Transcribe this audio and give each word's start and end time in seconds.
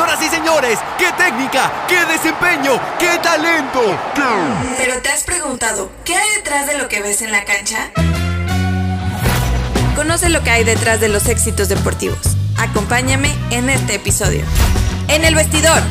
Señoras 0.00 0.22
y 0.22 0.28
señores, 0.34 0.78
qué 0.96 1.12
técnica, 1.12 1.70
qué 1.86 2.06
desempeño, 2.06 2.80
qué 2.98 3.18
talento. 3.22 3.82
Pero 4.78 5.02
te 5.02 5.10
has 5.10 5.24
preguntado, 5.24 5.92
¿qué 6.06 6.16
hay 6.16 6.36
detrás 6.36 6.66
de 6.66 6.78
lo 6.78 6.88
que 6.88 7.02
ves 7.02 7.20
en 7.20 7.30
la 7.30 7.44
cancha? 7.44 7.90
Conoce 9.94 10.30
lo 10.30 10.42
que 10.42 10.48
hay 10.48 10.64
detrás 10.64 11.00
de 11.00 11.10
los 11.10 11.28
éxitos 11.28 11.68
deportivos. 11.68 12.18
Acompáñame 12.56 13.30
en 13.50 13.68
este 13.68 13.96
episodio. 13.96 14.42
En 15.08 15.26
el 15.26 15.34
vestidor, 15.34 15.82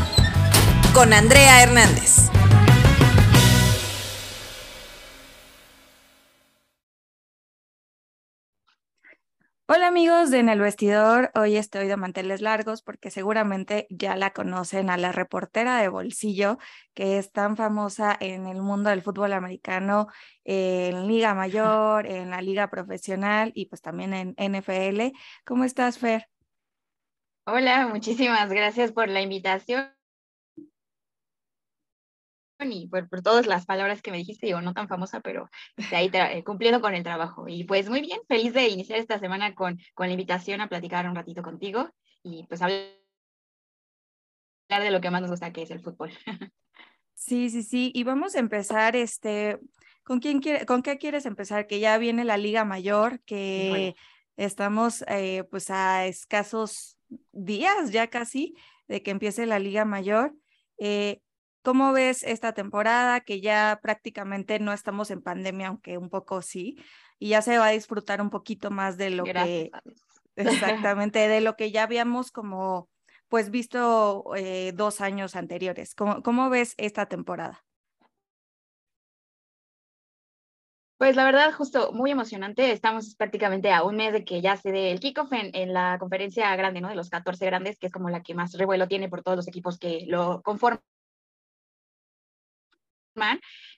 con 0.96 1.14
Andrea 1.14 1.62
Hernández. 1.62 2.32
Hola 9.72 9.86
amigos 9.86 10.32
de 10.32 10.40
En 10.40 10.50
el 10.50 10.62
Vestidor, 10.62 11.30
hoy 11.36 11.56
estoy 11.56 11.88
de 11.88 11.96
manteles 11.96 12.42
largos 12.42 12.82
porque 12.82 13.12
seguramente 13.12 13.86
ya 13.92 14.16
la 14.16 14.32
conocen 14.32 14.90
a 14.90 14.98
la 14.98 15.12
reportera 15.12 15.80
de 15.80 15.90
bolsillo 15.90 16.58
que 16.96 17.20
es 17.20 17.32
tan 17.32 17.56
famosa 17.56 18.18
en 18.20 18.48
el 18.48 18.64
mundo 18.64 18.90
del 18.90 19.04
fútbol 19.04 19.32
americano, 19.32 20.08
en 20.44 21.08
Liga 21.08 21.36
Mayor, 21.36 22.08
en 22.08 22.32
la 22.32 22.42
Liga 22.42 22.72
Profesional 22.72 23.52
y 23.54 23.68
pues 23.68 23.84
también 23.84 24.16
en 24.16 24.34
NFL. 24.40 25.16
¿Cómo 25.46 25.66
estás, 25.66 26.00
Fer? 26.00 26.28
Hola, 27.46 27.86
muchísimas 27.86 28.50
gracias 28.50 28.92
por 28.92 29.08
la 29.08 29.22
invitación 29.22 29.99
y 32.60 32.88
por, 32.88 33.10
por, 33.10 33.22
todas 33.22 33.48
las 33.48 33.66
palabras 33.66 34.02
que 34.02 34.12
me 34.12 34.18
dijiste, 34.18 34.48
digo, 34.48 34.62
no 34.62 34.74
tan 34.74 34.88
famosa, 34.88 35.22
pero 35.22 35.50
de 35.78 35.96
ahí 35.96 36.10
eh, 36.14 36.44
cumpliendo 36.44 36.82
con 36.82 36.94
el 36.94 37.04
trabajo. 37.04 37.48
Y 37.48 37.64
pues 37.64 37.90
muy 37.90 38.02
bien, 38.02 38.20
feliz 38.28 38.54
de 38.54 38.68
iniciar 38.68 39.00
esta 39.00 39.20
semana 39.20 39.56
con, 39.56 39.80
con 39.94 40.08
la 40.08 40.14
invitación 40.14 40.62
a 40.62 40.68
platicar 40.68 41.08
un 41.08 41.16
ratito 41.16 41.42
contigo 41.42 41.90
y 42.24 42.46
pues 42.48 42.62
hablar 42.62 42.90
de 44.70 44.92
lo 44.92 45.02
que 45.02 45.10
más 45.10 45.22
nos 45.22 45.32
gusta, 45.32 45.54
que 45.54 45.64
es 45.64 45.72
el 45.72 45.82
fútbol. 45.82 46.12
Sí, 47.14 47.50
sí, 47.50 47.64
sí. 47.64 47.92
Y 47.94 48.06
vamos 48.06 48.36
a 48.36 48.40
empezar, 48.40 48.96
este, 48.96 49.60
¿con 50.04 50.22
quién 50.22 50.40
quiere, 50.40 50.66
con 50.66 50.82
qué 50.82 50.98
quieres 50.98 51.26
empezar? 51.26 51.68
Que 51.68 51.82
ya 51.82 51.98
viene 51.98 52.24
la 52.24 52.38
Liga 52.38 52.64
Mayor, 52.64 53.20
que 53.26 53.68
bueno. 53.70 53.94
estamos 54.38 55.04
eh, 55.10 55.44
pues 55.52 55.70
a 55.70 56.06
escasos 56.06 56.98
días 57.34 57.92
ya 57.92 58.08
casi 58.08 58.56
de 58.88 59.04
que 59.04 59.12
empiece 59.12 59.46
la 59.46 59.60
Liga 59.60 59.84
Mayor. 59.84 60.34
Eh, 60.78 61.20
¿Cómo 61.62 61.92
ves 61.92 62.24
esta 62.24 62.54
temporada 62.54 63.20
que 63.22 63.42
ya 63.42 63.80
prácticamente 63.82 64.60
no 64.60 64.72
estamos 64.72 65.12
en 65.12 65.22
pandemia, 65.22 65.68
aunque 65.68 65.98
un 65.98 66.10
poco 66.10 66.42
sí, 66.42 66.78
y 67.20 67.30
ya 67.30 67.42
se 67.42 67.58
va 67.58 67.68
a 67.68 67.72
disfrutar 67.72 68.22
un 68.22 68.30
poquito 68.30 68.72
más 68.72 68.98
de 68.98 69.10
lo 69.10 69.24
Gracias. 69.24 69.70
que 69.72 69.92
exactamente 70.94 71.28
de 71.28 71.42
lo 71.42 71.56
que 71.56 71.72
ya 71.72 71.84
habíamos 71.84 72.32
como 72.32 72.90
pues 73.28 73.52
visto 73.52 74.36
eh, 74.36 74.74
dos 74.74 75.02
años 75.02 75.36
anteriores? 75.36 75.96
¿Cómo, 75.96 76.24
¿Cómo 76.24 76.50
ves 76.50 76.74
esta 76.78 77.06
temporada? 77.06 77.64
Pues 80.98 81.16
la 81.16 81.24
verdad, 81.24 81.54
justo 81.54 81.94
muy 81.94 82.12
emocionante. 82.12 82.72
Estamos 82.72 83.16
prácticamente 83.16 83.72
a 83.72 83.84
un 83.84 83.96
mes 83.96 84.12
de 84.12 84.26
que 84.26 84.42
ya 84.42 84.58
se 84.58 84.72
dé 84.72 84.92
el 84.92 85.00
kickoff 85.00 85.32
en, 85.32 85.56
en, 85.56 85.74
la 85.74 85.98
conferencia 85.98 86.54
grande, 86.58 86.82
¿no? 86.82 86.90
De 86.90 86.96
los 86.96 87.10
14 87.10 87.46
grandes, 87.46 87.80
que 87.80 87.88
es 87.88 87.94
como 87.94 88.10
la 88.10 88.22
que 88.22 88.34
más 88.34 88.54
revuelo 88.54 88.88
tiene 88.88 89.08
por 89.08 89.24
todos 89.24 89.38
los 89.38 89.48
equipos 89.48 89.80
que 89.80 90.06
lo 90.08 90.42
conforman. 90.42 90.82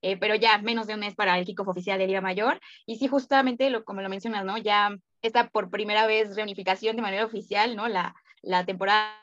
Eh, 0.01 0.17
pero 0.17 0.35
ya 0.35 0.57
menos 0.59 0.87
de 0.87 0.95
un 0.95 1.01
mes 1.01 1.15
para 1.15 1.37
el 1.37 1.45
kickoff 1.45 1.67
oficial 1.67 1.99
de 1.99 2.07
Liga 2.07 2.21
Mayor. 2.21 2.59
Y 2.85 2.97
sí, 2.97 3.07
justamente, 3.07 3.69
lo, 3.69 3.83
como 3.83 4.01
lo 4.01 4.09
mencionas, 4.09 4.45
¿no? 4.45 4.57
Ya 4.57 4.95
está 5.21 5.49
por 5.49 5.69
primera 5.69 6.07
vez 6.07 6.35
reunificación 6.35 6.95
de 6.95 7.01
manera 7.01 7.25
oficial, 7.25 7.75
¿no? 7.75 7.87
La, 7.87 8.15
la 8.41 8.65
temporada 8.65 9.17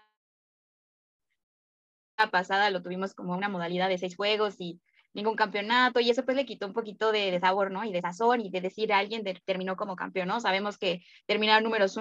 pasada 2.31 2.71
lo 2.71 2.83
tuvimos 2.83 3.15
como 3.15 3.37
una 3.37 3.49
modalidad 3.49 3.89
de 3.89 3.99
seis 3.99 4.17
juegos 4.17 4.57
y 4.61 4.81
ningún 5.15 5.37
campeonato 5.37 6.01
y 6.01 6.11
eso 6.11 6.25
pues 6.25 6.37
le 6.37 6.47
quitó 6.47 6.67
un 6.67 6.73
poquito 6.73 7.12
de, 7.12 7.39
sabor, 7.41 7.71
¿no? 7.71 7.84
Y 7.84 7.93
de 7.93 8.01
sazón 8.01 8.41
y 8.41 8.51
de 8.51 8.61
decir 8.61 8.93
a 8.93 8.99
alguien 8.99 9.23
de, 9.23 9.34
terminó 9.45 9.77
como 9.77 9.97
campeón, 9.97 10.28
¿no? 10.28 10.41
Sabemos 10.41 10.78
que 10.78 11.03
terminar 11.27 11.62
números 11.62 12.01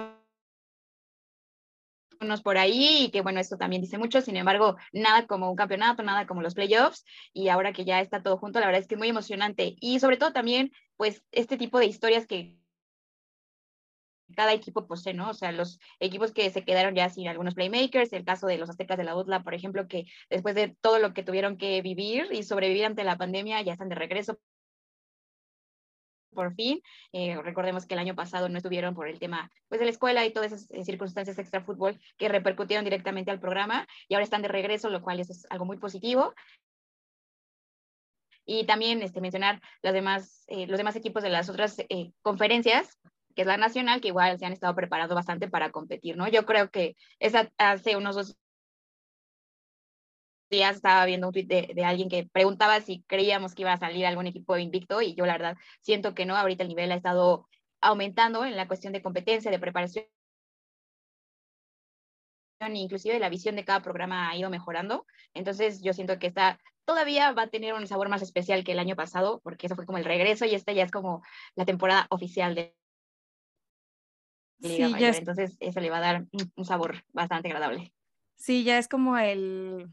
unos 2.20 2.42
por 2.42 2.58
ahí 2.58 3.04
y 3.04 3.10
que 3.10 3.22
bueno, 3.22 3.40
esto 3.40 3.56
también 3.56 3.82
dice 3.82 3.98
mucho, 3.98 4.20
sin 4.20 4.36
embargo, 4.36 4.76
nada 4.92 5.26
como 5.26 5.50
un 5.50 5.56
campeonato, 5.56 6.02
nada 6.02 6.26
como 6.26 6.42
los 6.42 6.54
playoffs. 6.54 7.04
Y 7.32 7.48
ahora 7.48 7.72
que 7.72 7.84
ya 7.84 8.00
está 8.00 8.22
todo 8.22 8.38
junto, 8.38 8.60
la 8.60 8.66
verdad 8.66 8.80
es 8.80 8.88
que 8.88 8.94
es 8.94 8.98
muy 8.98 9.08
emocionante. 9.08 9.76
Y 9.80 10.00
sobre 10.00 10.16
todo 10.16 10.32
también 10.32 10.72
pues 10.96 11.22
este 11.32 11.56
tipo 11.56 11.78
de 11.78 11.86
historias 11.86 12.26
que 12.26 12.58
cada 14.36 14.52
equipo 14.52 14.86
posee, 14.86 15.14
¿no? 15.14 15.30
O 15.30 15.34
sea, 15.34 15.52
los 15.52 15.78
equipos 16.00 16.32
que 16.32 16.50
se 16.50 16.64
quedaron 16.64 16.94
ya 16.94 17.08
sin 17.08 17.28
algunos 17.28 17.54
playmakers, 17.54 18.12
el 18.12 18.24
caso 18.24 18.46
de 18.46 18.58
los 18.58 18.68
aztecas 18.68 18.98
de 18.98 19.04
la 19.04 19.16
UTLA, 19.16 19.42
por 19.42 19.54
ejemplo, 19.54 19.88
que 19.88 20.04
después 20.28 20.54
de 20.54 20.76
todo 20.80 20.98
lo 20.98 21.14
que 21.14 21.22
tuvieron 21.22 21.56
que 21.56 21.80
vivir 21.82 22.28
y 22.30 22.42
sobrevivir 22.42 22.84
ante 22.84 23.04
la 23.04 23.16
pandemia, 23.16 23.62
ya 23.62 23.72
están 23.72 23.88
de 23.88 23.94
regreso 23.94 24.38
por 26.38 26.54
fin. 26.54 26.80
Eh, 27.12 27.36
recordemos 27.42 27.84
que 27.84 27.94
el 27.94 27.98
año 27.98 28.14
pasado 28.14 28.48
no 28.48 28.58
estuvieron 28.58 28.94
por 28.94 29.08
el 29.08 29.18
tema 29.18 29.50
pues, 29.68 29.80
de 29.80 29.86
la 29.86 29.90
escuela 29.90 30.24
y 30.24 30.32
todas 30.32 30.52
esas 30.52 30.70
eh, 30.70 30.84
circunstancias 30.84 31.36
extra 31.36 31.64
fútbol 31.64 31.98
que 32.16 32.28
repercutieron 32.28 32.84
directamente 32.84 33.32
al 33.32 33.40
programa 33.40 33.88
y 34.06 34.14
ahora 34.14 34.22
están 34.22 34.42
de 34.42 34.46
regreso, 34.46 34.88
lo 34.88 35.02
cual 35.02 35.18
es, 35.18 35.30
es 35.30 35.46
algo 35.50 35.64
muy 35.64 35.78
positivo. 35.78 36.32
Y 38.46 38.66
también 38.66 39.02
este, 39.02 39.20
mencionar 39.20 39.60
las 39.82 39.92
demás, 39.92 40.44
eh, 40.46 40.68
los 40.68 40.78
demás 40.78 40.94
equipos 40.94 41.24
de 41.24 41.30
las 41.30 41.48
otras 41.48 41.80
eh, 41.80 42.12
conferencias, 42.22 43.00
que 43.34 43.42
es 43.42 43.48
la 43.48 43.56
nacional, 43.56 44.00
que 44.00 44.08
igual 44.08 44.38
se 44.38 44.46
han 44.46 44.52
estado 44.52 44.76
preparando 44.76 45.16
bastante 45.16 45.48
para 45.48 45.72
competir, 45.72 46.16
¿no? 46.16 46.28
Yo 46.28 46.46
creo 46.46 46.70
que 46.70 46.94
esa 47.18 47.50
hace 47.58 47.96
unos 47.96 48.14
dos 48.14 48.36
días 50.50 50.76
estaba 50.76 51.04
viendo 51.04 51.28
un 51.28 51.32
tweet 51.32 51.46
de, 51.46 51.70
de, 51.74 51.84
alguien 51.84 52.08
que 52.08 52.28
preguntaba 52.30 52.80
si 52.80 53.02
creíamos 53.06 53.54
que 53.54 53.62
iba 53.62 53.72
a 53.72 53.78
salir 53.78 54.06
algún 54.06 54.26
equipo 54.26 54.56
invicto 54.56 55.02
y 55.02 55.14
yo 55.14 55.26
la 55.26 55.34
verdad 55.34 55.56
siento 55.80 56.14
que 56.14 56.26
no, 56.26 56.36
ahorita 56.36 56.62
el 56.62 56.68
nivel 56.68 56.92
ha 56.92 56.96
estado 56.96 57.48
aumentando 57.80 58.44
en 58.44 58.56
la 58.56 58.66
cuestión 58.66 58.92
de 58.92 59.02
competencia, 59.02 59.50
de 59.50 59.58
preparación 59.58 60.06
inclusive 62.72 63.18
la 63.18 63.28
visión 63.28 63.56
de 63.56 63.64
cada 63.64 63.82
programa 63.82 64.30
ha 64.30 64.36
ido 64.36 64.50
mejorando, 64.50 65.06
entonces 65.32 65.80
yo 65.80 65.92
siento 65.92 66.18
que 66.18 66.26
esta 66.26 66.58
todavía 66.84 67.32
va 67.32 67.42
a 67.42 67.48
tener 67.48 67.74
un 67.74 67.86
sabor 67.86 68.08
más 68.08 68.22
especial 68.22 68.64
que 68.64 68.72
el 68.72 68.78
año 68.78 68.96
pasado, 68.96 69.40
porque 69.44 69.66
eso 69.66 69.76
fue 69.76 69.86
como 69.86 69.98
el 69.98 70.04
regreso 70.04 70.44
y 70.44 70.54
esta 70.54 70.72
ya 70.72 70.82
es 70.82 70.90
como 70.90 71.22
la 71.54 71.64
temporada 71.64 72.06
oficial 72.10 72.54
de 72.54 72.74
Liga 74.60 74.86
sí, 74.86 74.92
Mayor, 74.92 75.10
es... 75.10 75.18
entonces 75.18 75.56
eso 75.60 75.80
le 75.80 75.90
va 75.90 75.98
a 75.98 76.00
dar 76.00 76.26
un 76.56 76.64
sabor 76.64 77.04
bastante 77.12 77.48
agradable. 77.48 77.92
Sí, 78.34 78.64
ya 78.64 78.78
es 78.78 78.88
como 78.88 79.16
el, 79.16 79.88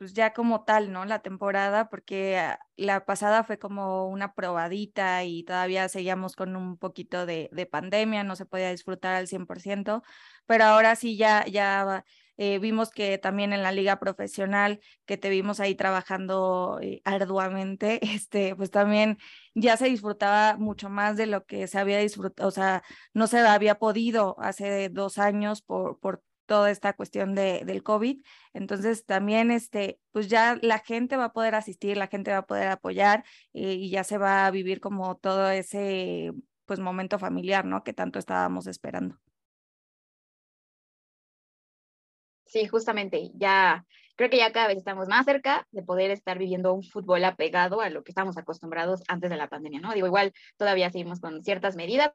pues 0.00 0.14
ya 0.14 0.32
como 0.32 0.64
tal, 0.64 0.92
¿no? 0.92 1.04
La 1.04 1.18
temporada, 1.20 1.90
porque 1.90 2.38
ah, 2.38 2.58
la 2.76 3.04
pasada 3.04 3.44
fue 3.44 3.58
como 3.58 4.08
una 4.08 4.34
probadita 4.34 5.24
y 5.24 5.44
todavía 5.44 5.90
seguíamos 5.90 6.36
con 6.36 6.56
un 6.56 6.78
poquito 6.78 7.26
de, 7.26 7.50
de 7.52 7.66
pandemia, 7.66 8.24
no 8.24 8.34
se 8.34 8.46
podía 8.46 8.70
disfrutar 8.70 9.14
al 9.14 9.28
100%, 9.28 10.02
pero 10.46 10.64
ahora 10.64 10.96
sí 10.96 11.18
ya, 11.18 11.44
ya 11.46 12.06
eh, 12.38 12.58
vimos 12.60 12.88
que 12.90 13.18
también 13.18 13.52
en 13.52 13.62
la 13.62 13.72
liga 13.72 14.00
profesional, 14.00 14.80
que 15.04 15.18
te 15.18 15.28
vimos 15.28 15.60
ahí 15.60 15.74
trabajando 15.74 16.78
eh, 16.80 17.02
arduamente, 17.04 18.00
este, 18.16 18.56
pues 18.56 18.70
también 18.70 19.18
ya 19.54 19.76
se 19.76 19.88
disfrutaba 19.88 20.56
mucho 20.56 20.88
más 20.88 21.18
de 21.18 21.26
lo 21.26 21.44
que 21.44 21.66
se 21.66 21.78
había 21.78 21.98
disfrutado, 21.98 22.48
o 22.48 22.52
sea, 22.52 22.82
no 23.12 23.26
se 23.26 23.40
había 23.40 23.78
podido 23.78 24.36
hace 24.40 24.88
dos 24.88 25.18
años 25.18 25.60
por, 25.60 26.00
por 26.00 26.22
toda 26.50 26.72
esta 26.72 26.94
cuestión 26.94 27.36
de, 27.36 27.62
del 27.64 27.84
COVID. 27.84 28.24
Entonces 28.54 29.06
también, 29.06 29.52
este, 29.52 30.00
pues 30.10 30.26
ya 30.26 30.58
la 30.62 30.80
gente 30.80 31.16
va 31.16 31.26
a 31.26 31.32
poder 31.32 31.54
asistir, 31.54 31.96
la 31.96 32.08
gente 32.08 32.32
va 32.32 32.38
a 32.38 32.46
poder 32.46 32.66
apoyar 32.66 33.24
eh, 33.52 33.74
y 33.74 33.88
ya 33.88 34.02
se 34.02 34.18
va 34.18 34.46
a 34.46 34.50
vivir 34.50 34.80
como 34.80 35.16
todo 35.16 35.48
ese, 35.48 36.32
pues, 36.66 36.80
momento 36.80 37.20
familiar, 37.20 37.64
¿no? 37.64 37.84
Que 37.84 37.92
tanto 37.92 38.18
estábamos 38.18 38.66
esperando. 38.66 39.16
Sí, 42.46 42.66
justamente, 42.66 43.30
ya 43.34 43.86
creo 44.16 44.28
que 44.28 44.38
ya 44.38 44.50
cada 44.50 44.66
vez 44.66 44.78
estamos 44.78 45.06
más 45.06 45.24
cerca 45.26 45.68
de 45.70 45.84
poder 45.84 46.10
estar 46.10 46.36
viviendo 46.36 46.74
un 46.74 46.82
fútbol 46.82 47.24
apegado 47.24 47.80
a 47.80 47.90
lo 47.90 48.02
que 48.02 48.10
estamos 48.10 48.36
acostumbrados 48.36 49.04
antes 49.06 49.30
de 49.30 49.36
la 49.36 49.48
pandemia, 49.48 49.78
¿no? 49.78 49.94
Digo, 49.94 50.08
igual 50.08 50.32
todavía 50.56 50.90
seguimos 50.90 51.20
con 51.20 51.44
ciertas 51.44 51.76
medidas, 51.76 52.10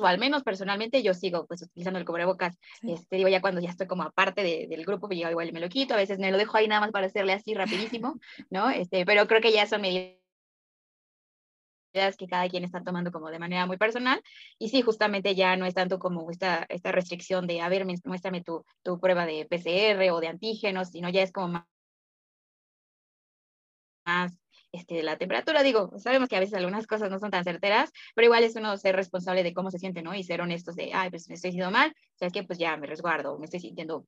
o 0.00 0.06
al 0.06 0.18
menos 0.18 0.42
personalmente 0.42 1.02
yo 1.02 1.14
sigo 1.14 1.46
pues 1.46 1.62
utilizando 1.62 1.98
el 1.98 2.04
cubrebocas, 2.04 2.56
sí. 2.80 2.92
este, 2.92 3.16
digo 3.16 3.28
ya 3.28 3.40
cuando 3.40 3.60
ya 3.60 3.70
estoy 3.70 3.86
como 3.86 4.02
aparte 4.02 4.42
de, 4.42 4.66
del 4.68 4.84
grupo, 4.84 5.08
pues 5.08 5.18
yo 5.18 5.30
igual 5.30 5.52
me 5.52 5.60
lo 5.60 5.68
quito, 5.68 5.94
a 5.94 5.98
veces 5.98 6.18
me 6.18 6.30
lo 6.30 6.38
dejo 6.38 6.56
ahí 6.56 6.68
nada 6.68 6.80
más 6.80 6.90
para 6.92 7.06
hacerle 7.06 7.32
así 7.32 7.54
rapidísimo, 7.54 8.18
¿no? 8.50 8.70
Este, 8.70 9.04
pero 9.04 9.26
creo 9.26 9.40
que 9.40 9.52
ya 9.52 9.66
son 9.66 9.82
medidas 9.82 10.16
que 12.16 12.26
cada 12.26 12.48
quien 12.48 12.64
está 12.64 12.82
tomando 12.82 13.12
como 13.12 13.30
de 13.30 13.38
manera 13.38 13.66
muy 13.66 13.76
personal 13.76 14.22
y 14.58 14.70
sí, 14.70 14.82
justamente 14.82 15.34
ya 15.34 15.56
no 15.56 15.66
es 15.66 15.74
tanto 15.74 15.98
como 15.98 16.30
esta, 16.30 16.64
esta 16.68 16.90
restricción 16.92 17.46
de, 17.46 17.60
a 17.60 17.68
ver, 17.68 17.84
muéstrame 18.04 18.42
tu, 18.42 18.64
tu 18.82 18.98
prueba 18.98 19.26
de 19.26 19.46
PCR 19.46 20.10
o 20.12 20.20
de 20.20 20.28
antígenos, 20.28 20.90
sino 20.90 21.10
ya 21.10 21.22
es 21.22 21.32
como 21.32 21.48
más, 21.48 21.64
más 24.06 24.41
este, 24.72 25.02
la 25.02 25.18
temperatura. 25.18 25.62
Digo, 25.62 25.92
sabemos 25.98 26.28
que 26.28 26.36
a 26.36 26.40
veces 26.40 26.54
algunas 26.54 26.86
cosas 26.86 27.10
no 27.10 27.18
son 27.18 27.30
tan 27.30 27.44
certeras, 27.44 27.92
pero 28.14 28.26
igual 28.26 28.42
es 28.44 28.56
uno 28.56 28.76
ser 28.78 28.96
responsable 28.96 29.42
de 29.42 29.52
cómo 29.54 29.70
se 29.70 29.78
siente, 29.78 30.02
¿no? 30.02 30.14
Y 30.14 30.24
ser 30.24 30.40
honestos 30.40 30.74
de, 30.76 30.92
ay, 30.94 31.10
pues 31.10 31.28
me 31.28 31.34
estoy 31.34 31.50
sintiendo 31.50 31.70
mal, 31.70 31.94
¿sabes 32.14 32.32
qué? 32.32 32.42
Pues 32.42 32.58
ya 32.58 32.76
me 32.76 32.86
resguardo, 32.86 33.38
me 33.38 33.44
estoy 33.44 33.60
sintiendo 33.60 34.06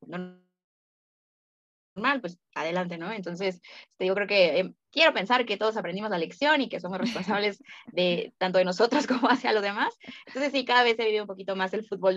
mal, 1.95 2.21
pues 2.21 2.39
adelante, 2.55 2.99
¿no? 2.99 3.13
Entonces, 3.13 3.61
este, 3.91 4.07
yo 4.07 4.15
creo 4.15 4.27
que 4.27 4.61
eh, 4.61 4.75
quiero 4.91 5.13
pensar 5.13 5.47
que 5.47 5.57
todos 5.57 5.77
aprendimos 5.77 6.11
la 6.11 6.19
lección 6.19 6.61
y 6.61 6.69
que 6.69 6.81
somos 6.81 6.99
responsables 6.99 7.63
de 7.93 8.33
tanto 8.39 8.59
de 8.59 8.65
nosotros 8.65 9.07
como 9.07 9.29
hacia 9.29 9.53
los 9.53 9.63
demás. 9.63 9.97
Entonces, 10.27 10.53
sí, 10.53 10.65
cada 10.65 10.83
vez 10.83 10.99
he 10.99 11.05
vivido 11.05 11.25
un 11.25 11.29
poquito 11.29 11.57
más 11.57 11.73
el 11.75 11.87
fútbol 11.87 12.17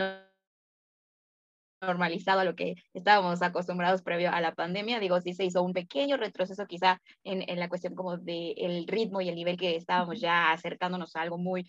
normalizado 1.82 2.40
a 2.40 2.46
lo 2.46 2.56
que 2.56 2.76
estábamos 2.94 3.42
acostumbrados 3.42 4.02
previo 4.02 4.32
a 4.32 4.42
la 4.42 4.54
pandemia. 4.54 5.00
Digo, 5.00 5.20
sí 5.22 5.34
se 5.34 5.46
hizo 5.46 5.64
un 5.64 5.74
pequeño 5.74 6.18
retroceso 6.18 6.66
quizá 6.66 7.02
en, 7.24 7.44
en 7.48 7.60
la 7.60 7.70
cuestión 7.70 7.96
como 7.96 8.18
del 8.18 8.54
el 8.58 8.88
ritmo 8.88 9.22
y 9.22 9.30
el 9.30 9.36
nivel 9.36 9.58
que 9.58 9.76
estábamos 9.76 10.20
ya 10.20 10.52
acercándonos 10.52 11.16
a 11.16 11.22
algo 11.22 11.38
muy, 11.38 11.68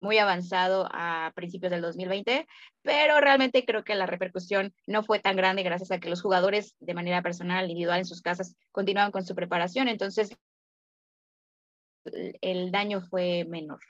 muy 0.00 0.18
avanzado 0.18 0.88
a 0.92 1.32
principios 1.34 1.70
del 1.70 1.82
2020, 1.82 2.46
pero 2.82 3.20
realmente 3.20 3.64
creo 3.64 3.84
que 3.84 3.94
la 3.94 4.06
repercusión 4.06 4.72
no 4.86 5.02
fue 5.02 5.20
tan 5.20 5.36
grande 5.36 5.62
gracias 5.62 5.90
a 5.90 5.98
que 6.00 6.08
los 6.08 6.22
jugadores 6.22 6.74
de 6.80 6.94
manera 6.94 7.22
personal, 7.22 7.68
individual 7.70 7.98
en 7.98 8.06
sus 8.06 8.22
casas, 8.22 8.56
continuaban 8.72 9.12
con 9.12 9.24
su 9.24 9.34
preparación, 9.34 9.88
entonces 9.88 10.34
el 12.40 12.70
daño 12.70 13.02
fue 13.02 13.44
menor. 13.44 13.80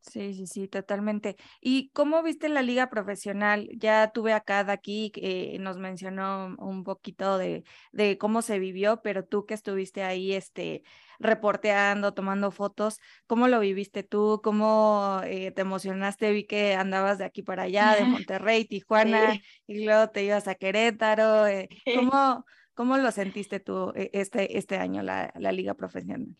Sí, 0.00 0.32
sí, 0.32 0.46
sí, 0.46 0.66
totalmente. 0.66 1.36
¿Y 1.60 1.90
cómo 1.90 2.22
viste 2.22 2.48
la 2.48 2.62
liga 2.62 2.88
profesional? 2.88 3.68
Ya 3.74 4.10
tuve 4.12 4.32
acá 4.32 4.64
de 4.64 4.72
aquí, 4.72 5.10
que 5.10 5.58
nos 5.60 5.76
mencionó 5.76 6.56
un 6.58 6.84
poquito 6.84 7.36
de, 7.36 7.64
de, 7.92 8.16
cómo 8.16 8.40
se 8.40 8.58
vivió, 8.58 9.02
pero 9.02 9.26
tú 9.26 9.44
que 9.44 9.52
estuviste 9.52 10.02
ahí 10.02 10.32
este, 10.32 10.82
reporteando, 11.18 12.14
tomando 12.14 12.50
fotos, 12.50 12.98
¿cómo 13.26 13.46
lo 13.46 13.60
viviste 13.60 14.02
tú? 14.02 14.40
¿Cómo 14.42 15.20
eh, 15.24 15.52
te 15.52 15.60
emocionaste? 15.60 16.32
Vi 16.32 16.46
que 16.46 16.74
andabas 16.74 17.18
de 17.18 17.26
aquí 17.26 17.42
para 17.42 17.64
allá, 17.64 17.94
de 17.94 18.04
Monterrey, 18.26 18.64
Tijuana, 18.64 19.38
y 19.66 19.84
luego 19.84 20.08
te 20.08 20.24
ibas 20.24 20.48
a 20.48 20.54
Querétaro. 20.54 21.46
Eh, 21.46 21.68
¿cómo, 21.94 22.46
¿Cómo 22.72 22.96
lo 22.96 23.12
sentiste 23.12 23.60
tú 23.60 23.92
eh, 23.94 24.08
este, 24.14 24.56
este 24.56 24.78
año, 24.78 25.02
la, 25.02 25.30
la 25.36 25.52
liga 25.52 25.74
profesional? 25.74 26.34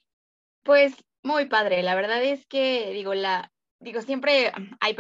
Pues 0.63 0.95
muy 1.23 1.47
padre, 1.47 1.83
la 1.83 1.95
verdad 1.95 2.23
es 2.23 2.47
que, 2.47 2.93
digo, 2.93 3.15
la, 3.15 3.53
digo, 3.81 4.03
siempre 4.03 4.53
hay 4.81 4.97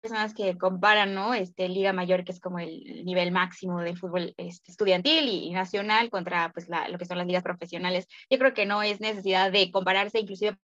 personas 0.00 0.34
que 0.34 0.58
comparan, 0.58 1.14
¿no? 1.14 1.34
Este, 1.34 1.68
Liga 1.68 1.92
Mayor, 1.92 2.24
que 2.24 2.32
es 2.32 2.40
como 2.40 2.58
el 2.58 3.04
nivel 3.04 3.32
máximo 3.32 3.80
de 3.80 3.96
fútbol 3.96 4.34
este, 4.36 4.70
estudiantil 4.70 5.28
y, 5.28 5.50
nacional, 5.52 6.10
contra 6.10 6.52
pues, 6.52 6.68
la, 6.68 6.88
lo 6.88 6.98
que 6.98 7.06
son 7.06 7.18
las 7.18 7.26
ligas 7.26 7.42
profesionales. 7.42 8.06
Yo 8.30 8.38
creo 8.38 8.54
que 8.54 8.66
no 8.66 8.82
es 8.82 9.00
necesidad 9.00 9.50
de 9.50 9.70
compararse, 9.70 10.20
inclusive 10.20 10.58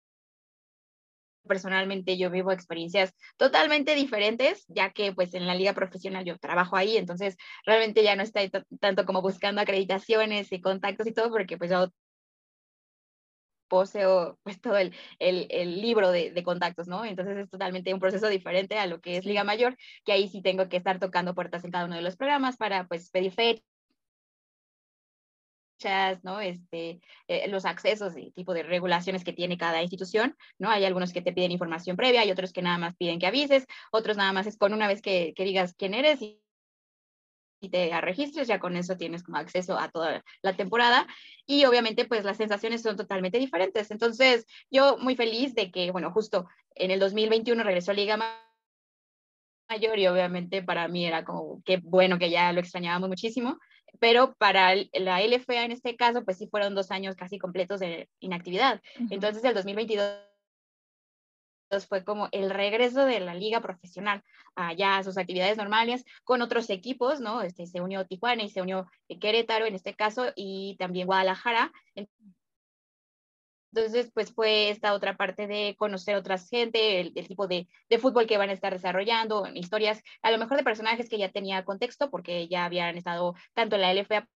personalmente 1.47 2.17
yo 2.17 2.29
vivo 2.29 2.51
experiencias 2.51 3.13
totalmente 3.37 3.95
diferentes, 3.95 4.65
ya 4.67 4.91
que 4.91 5.13
pues 5.13 5.33
en 5.33 5.47
la 5.47 5.55
liga 5.55 5.73
profesional 5.73 6.23
yo 6.23 6.37
trabajo 6.37 6.75
ahí, 6.77 6.95
entonces 6.97 7.37
realmente 7.65 8.03
ya 8.03 8.15
no 8.15 8.23
estoy 8.23 8.51
tanto 8.79 9.05
como 9.05 9.21
buscando 9.21 9.61
acreditaciones 9.61 10.51
y 10.51 10.61
contactos 10.61 11.07
y 11.07 11.13
todo, 11.13 11.31
porque 11.31 11.57
pues 11.57 11.71
yo 11.71 11.89
poseo 13.69 14.37
pues 14.43 14.59
todo 14.61 14.77
el, 14.77 14.93
el, 15.19 15.47
el 15.49 15.81
libro 15.81 16.11
de, 16.11 16.31
de, 16.31 16.43
contactos, 16.43 16.87
¿no? 16.87 17.05
Entonces 17.05 17.37
es 17.37 17.49
totalmente 17.49 17.93
un 17.93 17.99
proceso 17.99 18.27
diferente 18.27 18.77
a 18.77 18.87
lo 18.87 18.99
que 19.01 19.17
es 19.17 19.25
Liga 19.25 19.43
Mayor, 19.43 19.77
que 20.05 20.11
ahí 20.11 20.27
sí 20.27 20.41
tengo 20.41 20.67
que 20.69 20.77
estar 20.77 20.99
tocando 20.99 21.35
puertas 21.35 21.63
en 21.63 21.71
cada 21.71 21.85
uno 21.85 21.95
de 21.95 22.01
los 22.01 22.17
programas 22.17 22.57
para 22.57 22.87
pues 22.87 23.09
pedir 23.11 23.31
fechas, 23.31 23.63
¿no? 26.23 26.41
Este, 26.41 26.99
eh, 27.27 27.47
los 27.47 27.65
accesos 27.65 28.17
y 28.17 28.31
tipo 28.31 28.53
de 28.53 28.63
regulaciones 28.63 29.23
que 29.23 29.33
tiene 29.33 29.57
cada 29.57 29.81
institución, 29.81 30.35
¿no? 30.57 30.69
Hay 30.69 30.83
algunos 30.85 31.13
que 31.13 31.21
te 31.21 31.31
piden 31.31 31.51
información 31.51 31.95
previa, 31.95 32.21
hay 32.21 32.31
otros 32.31 32.51
que 32.51 32.61
nada 32.61 32.77
más 32.77 32.95
piden 32.97 33.19
que 33.19 33.27
avises, 33.27 33.65
otros 33.91 34.17
nada 34.17 34.33
más 34.33 34.47
es 34.47 34.57
con 34.57 34.73
una 34.73 34.87
vez 34.87 35.01
que, 35.01 35.33
que 35.35 35.45
digas 35.45 35.73
quién 35.77 35.93
eres 35.93 36.21
y 36.21 36.41
y 37.59 37.69
te 37.69 37.99
registres, 38.01 38.47
ya 38.47 38.59
con 38.59 38.75
eso 38.77 38.97
tienes 38.97 39.23
como 39.23 39.37
acceso 39.37 39.77
a 39.77 39.89
toda 39.89 40.23
la 40.41 40.55
temporada 40.55 41.07
y 41.45 41.65
obviamente 41.65 42.05
pues 42.05 42.23
las 42.23 42.37
sensaciones 42.37 42.81
son 42.81 42.95
totalmente 42.95 43.37
diferentes. 43.37 43.91
Entonces 43.91 44.45
yo 44.69 44.97
muy 44.97 45.15
feliz 45.15 45.55
de 45.55 45.71
que, 45.71 45.91
bueno, 45.91 46.11
justo 46.11 46.47
en 46.75 46.91
el 46.91 46.99
2021 46.99 47.63
regresó 47.63 47.91
a 47.91 47.95
Liga 47.95 48.17
Mayor 49.69 49.99
y 49.99 50.07
obviamente 50.07 50.63
para 50.63 50.87
mí 50.87 51.05
era 51.05 51.23
como 51.23 51.61
que 51.63 51.77
bueno 51.83 52.17
que 52.17 52.29
ya 52.29 52.51
lo 52.53 52.59
extrañábamos 52.59 53.09
muchísimo, 53.09 53.59
pero 53.99 54.33
para 54.35 54.73
la 54.93 55.21
LFA 55.21 55.65
en 55.65 55.71
este 55.71 55.95
caso 55.95 56.23
pues 56.23 56.37
sí 56.37 56.47
fueron 56.47 56.75
dos 56.75 56.91
años 56.91 57.15
casi 57.15 57.37
completos 57.37 57.79
de 57.79 58.09
inactividad. 58.19 58.81
Entonces 59.09 59.43
el 59.43 59.53
2022 59.53 60.28
fue 61.87 62.03
como 62.03 62.29
el 62.31 62.49
regreso 62.49 63.05
de 63.05 63.19
la 63.19 63.33
liga 63.35 63.61
profesional 63.61 64.23
allá 64.55 64.97
a 64.97 65.03
sus 65.03 65.17
actividades 65.17 65.57
normales 65.57 66.03
con 66.23 66.41
otros 66.41 66.69
equipos, 66.69 67.19
¿no? 67.21 67.41
Este, 67.41 67.67
se 67.67 67.81
unió 67.81 68.05
Tijuana 68.05 68.43
y 68.43 68.49
se 68.49 68.61
unió 68.61 68.87
Querétaro 69.19 69.65
en 69.65 69.75
este 69.75 69.95
caso 69.95 70.31
y 70.35 70.75
también 70.79 71.07
Guadalajara. 71.07 71.71
Entonces, 73.71 74.11
pues 74.13 74.33
fue 74.33 74.69
esta 74.71 74.93
otra 74.93 75.15
parte 75.15 75.45
de 75.45 75.75
conocer 75.77 76.15
otra 76.15 76.37
gente, 76.39 76.99
el, 77.01 77.13
tipo 77.13 77.47
de, 77.47 77.67
de, 77.87 77.99
fútbol 77.99 78.25
que 78.25 78.37
van 78.37 78.49
a 78.49 78.53
estar 78.53 78.73
desarrollando, 78.73 79.45
historias, 79.53 80.01
a 80.23 80.31
lo 80.31 80.39
mejor 80.39 80.57
de 80.57 80.63
personajes 80.63 81.07
que 81.07 81.19
ya 81.19 81.31
tenía 81.31 81.63
contexto 81.63 82.09
porque 82.09 82.47
ya 82.47 82.65
habían 82.65 82.97
estado 82.97 83.35
tanto 83.53 83.75
en 83.75 83.81
la 83.81 83.93
LFA 83.93 84.27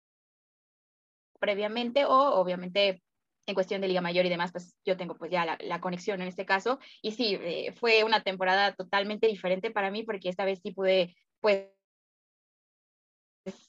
previamente 1.39 2.05
o 2.05 2.13
obviamente 2.35 3.01
en 3.45 3.55
cuestión 3.55 3.81
de 3.81 3.87
Liga 3.87 4.01
Mayor 4.01 4.25
y 4.25 4.29
demás, 4.29 4.51
pues 4.51 4.75
yo 4.85 4.97
tengo 4.97 5.15
pues 5.15 5.31
ya 5.31 5.45
la, 5.45 5.57
la 5.61 5.81
conexión 5.81 6.21
en 6.21 6.27
este 6.27 6.45
caso. 6.45 6.79
Y 7.01 7.11
sí, 7.11 7.37
eh, 7.41 7.73
fue 7.73 8.03
una 8.03 8.23
temporada 8.23 8.73
totalmente 8.73 9.27
diferente 9.27 9.71
para 9.71 9.91
mí 9.91 10.03
porque 10.03 10.29
esta 10.29 10.45
vez 10.45 10.59
sí 10.63 10.71
pude 10.71 11.15
pues 11.41 11.67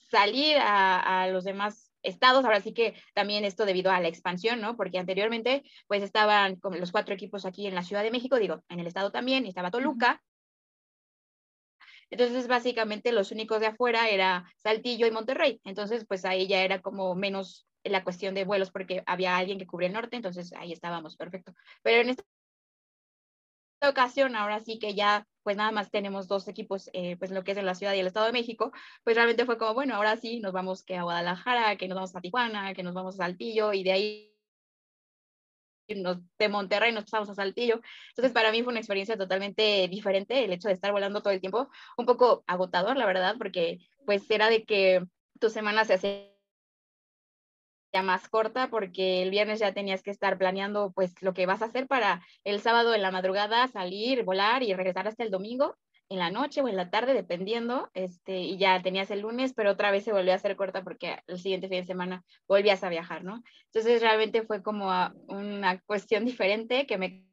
salir 0.09 0.57
a, 0.57 1.23
a 1.23 1.27
los 1.27 1.43
demás 1.43 1.91
estados, 2.01 2.45
ahora 2.45 2.61
sí 2.61 2.73
que 2.73 2.93
también 3.13 3.43
esto 3.43 3.65
debido 3.65 3.91
a 3.91 3.99
la 3.99 4.07
expansión, 4.07 4.61
¿no? 4.61 4.77
Porque 4.77 4.99
anteriormente 4.99 5.63
pues 5.87 6.03
estaban 6.03 6.55
como 6.57 6.77
los 6.77 6.91
cuatro 6.91 7.13
equipos 7.13 7.45
aquí 7.45 7.67
en 7.67 7.75
la 7.75 7.83
Ciudad 7.83 8.03
de 8.03 8.11
México, 8.11 8.37
digo, 8.37 8.63
en 8.69 8.79
el 8.79 8.87
estado 8.87 9.11
también, 9.11 9.45
estaba 9.45 9.71
Toluca, 9.71 10.21
entonces, 12.09 12.47
básicamente 12.47 13.11
los 13.11 13.31
únicos 13.31 13.59
de 13.59 13.67
afuera 13.67 14.09
era 14.09 14.45
Saltillo 14.57 15.07
y 15.07 15.11
Monterrey. 15.11 15.59
Entonces, 15.63 16.05
pues 16.07 16.23
ahí 16.25 16.47
ya 16.47 16.63
era 16.63 16.81
como 16.81 17.15
menos 17.15 17.67
la 17.85 18.03
cuestión 18.03 18.33
de 18.35 18.45
vuelos 18.45 18.71
porque 18.71 19.03
había 19.05 19.37
alguien 19.37 19.59
que 19.59 19.67
cubría 19.67 19.87
el 19.87 19.93
norte, 19.93 20.15
entonces 20.15 20.53
ahí 20.53 20.71
estábamos, 20.71 21.15
perfecto. 21.15 21.53
Pero 21.83 22.01
en 22.01 22.09
esta 22.09 22.23
ocasión, 23.89 24.35
ahora 24.35 24.59
sí 24.59 24.79
que 24.79 24.95
ya, 24.95 25.27
pues 25.43 25.57
nada 25.57 25.71
más 25.71 25.91
tenemos 25.91 26.27
dos 26.27 26.47
equipos, 26.47 26.89
eh, 26.93 27.17
pues 27.17 27.31
lo 27.31 27.43
que 27.43 27.51
es 27.51 27.57
en 27.57 27.65
la 27.65 27.75
Ciudad 27.75 27.93
y 27.93 27.99
el 27.99 28.07
Estado 28.07 28.25
de 28.25 28.31
México, 28.31 28.71
pues 29.03 29.15
realmente 29.15 29.45
fue 29.45 29.57
como, 29.57 29.73
bueno, 29.73 29.95
ahora 29.95 30.17
sí, 30.17 30.39
nos 30.39 30.53
vamos 30.53 30.83
que 30.83 30.97
a 30.97 31.03
Guadalajara, 31.03 31.77
que 31.77 31.87
nos 31.87 31.95
vamos 31.95 32.15
a 32.15 32.21
Tijuana, 32.21 32.73
que 32.73 32.83
nos 32.83 32.93
vamos 32.93 33.15
a 33.15 33.25
Saltillo 33.25 33.73
y 33.73 33.83
de 33.83 33.91
ahí 33.91 34.31
de 35.87 36.49
Monterrey 36.49 36.91
nos 36.91 37.03
pasamos 37.03 37.29
a 37.29 37.35
Saltillo. 37.35 37.81
Entonces, 38.09 38.31
para 38.33 38.51
mí 38.51 38.63
fue 38.63 38.71
una 38.71 38.79
experiencia 38.79 39.17
totalmente 39.17 39.87
diferente 39.87 40.43
el 40.43 40.53
hecho 40.53 40.67
de 40.67 40.73
estar 40.73 40.91
volando 40.91 41.21
todo 41.21 41.33
el 41.33 41.41
tiempo, 41.41 41.69
un 41.97 42.05
poco 42.05 42.43
agotador, 42.47 42.97
la 42.97 43.05
verdad, 43.05 43.35
porque 43.37 43.79
pues 44.05 44.29
era 44.31 44.49
de 44.49 44.63
que 44.65 45.05
tu 45.39 45.49
semana 45.49 45.85
se 45.85 45.93
hacía 45.95 46.34
más 48.01 48.27
corta 48.29 48.69
porque 48.69 49.21
el 49.21 49.29
viernes 49.29 49.59
ya 49.59 49.73
tenías 49.73 50.03
que 50.03 50.11
estar 50.11 50.37
planeando 50.37 50.91
pues 50.93 51.21
lo 51.21 51.33
que 51.33 51.45
vas 51.45 51.61
a 51.61 51.65
hacer 51.65 51.87
para 51.87 52.21
el 52.43 52.61
sábado 52.61 52.93
en 52.93 53.01
la 53.01 53.11
madrugada 53.11 53.67
salir, 53.67 54.23
volar 54.23 54.63
y 54.63 54.73
regresar 54.73 55.07
hasta 55.07 55.23
el 55.23 55.31
domingo 55.31 55.75
en 56.09 56.19
la 56.19 56.29
noche 56.29 56.61
o 56.61 56.67
en 56.67 56.75
la 56.75 56.89
tarde 56.89 57.13
dependiendo 57.13 57.89
este 57.93 58.39
y 58.39 58.57
ya 58.57 58.81
tenías 58.81 59.09
el 59.09 59.21
lunes 59.21 59.53
pero 59.55 59.71
otra 59.71 59.91
vez 59.91 60.03
se 60.03 60.13
volvió 60.13 60.33
a 60.33 60.35
hacer 60.35 60.55
corta 60.55 60.83
porque 60.83 61.17
el 61.27 61.39
siguiente 61.39 61.67
fin 61.67 61.79
de 61.79 61.85
semana 61.85 62.23
volvías 62.47 62.83
a 62.83 62.89
viajar, 62.89 63.23
¿no? 63.23 63.41
Entonces 63.73 64.01
realmente 64.01 64.43
fue 64.43 64.61
como 64.61 64.91
una 65.27 65.81
cuestión 65.81 66.25
diferente 66.25 66.85
que 66.85 66.97
me 66.97 67.24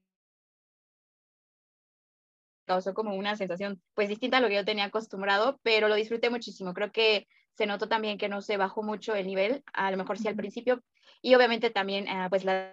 causó 2.64 2.94
como 2.94 3.14
una 3.14 3.36
sensación 3.36 3.80
pues 3.94 4.08
distinta 4.08 4.38
a 4.38 4.40
lo 4.40 4.48
que 4.48 4.54
yo 4.54 4.64
tenía 4.64 4.84
acostumbrado, 4.84 5.58
pero 5.62 5.88
lo 5.88 5.94
disfruté 5.94 6.30
muchísimo. 6.30 6.74
Creo 6.74 6.92
que 6.92 7.26
se 7.54 7.66
notó 7.66 7.88
también 7.88 8.18
que 8.18 8.28
no 8.28 8.40
se 8.40 8.56
bajó 8.56 8.82
mucho 8.82 9.14
el 9.14 9.26
nivel, 9.26 9.62
a 9.72 9.90
lo 9.90 9.96
mejor 9.96 10.18
sí 10.18 10.28
al 10.28 10.36
principio, 10.36 10.82
y 11.20 11.34
obviamente 11.34 11.70
también 11.70 12.06
uh, 12.08 12.28
pues 12.28 12.44
las 12.44 12.72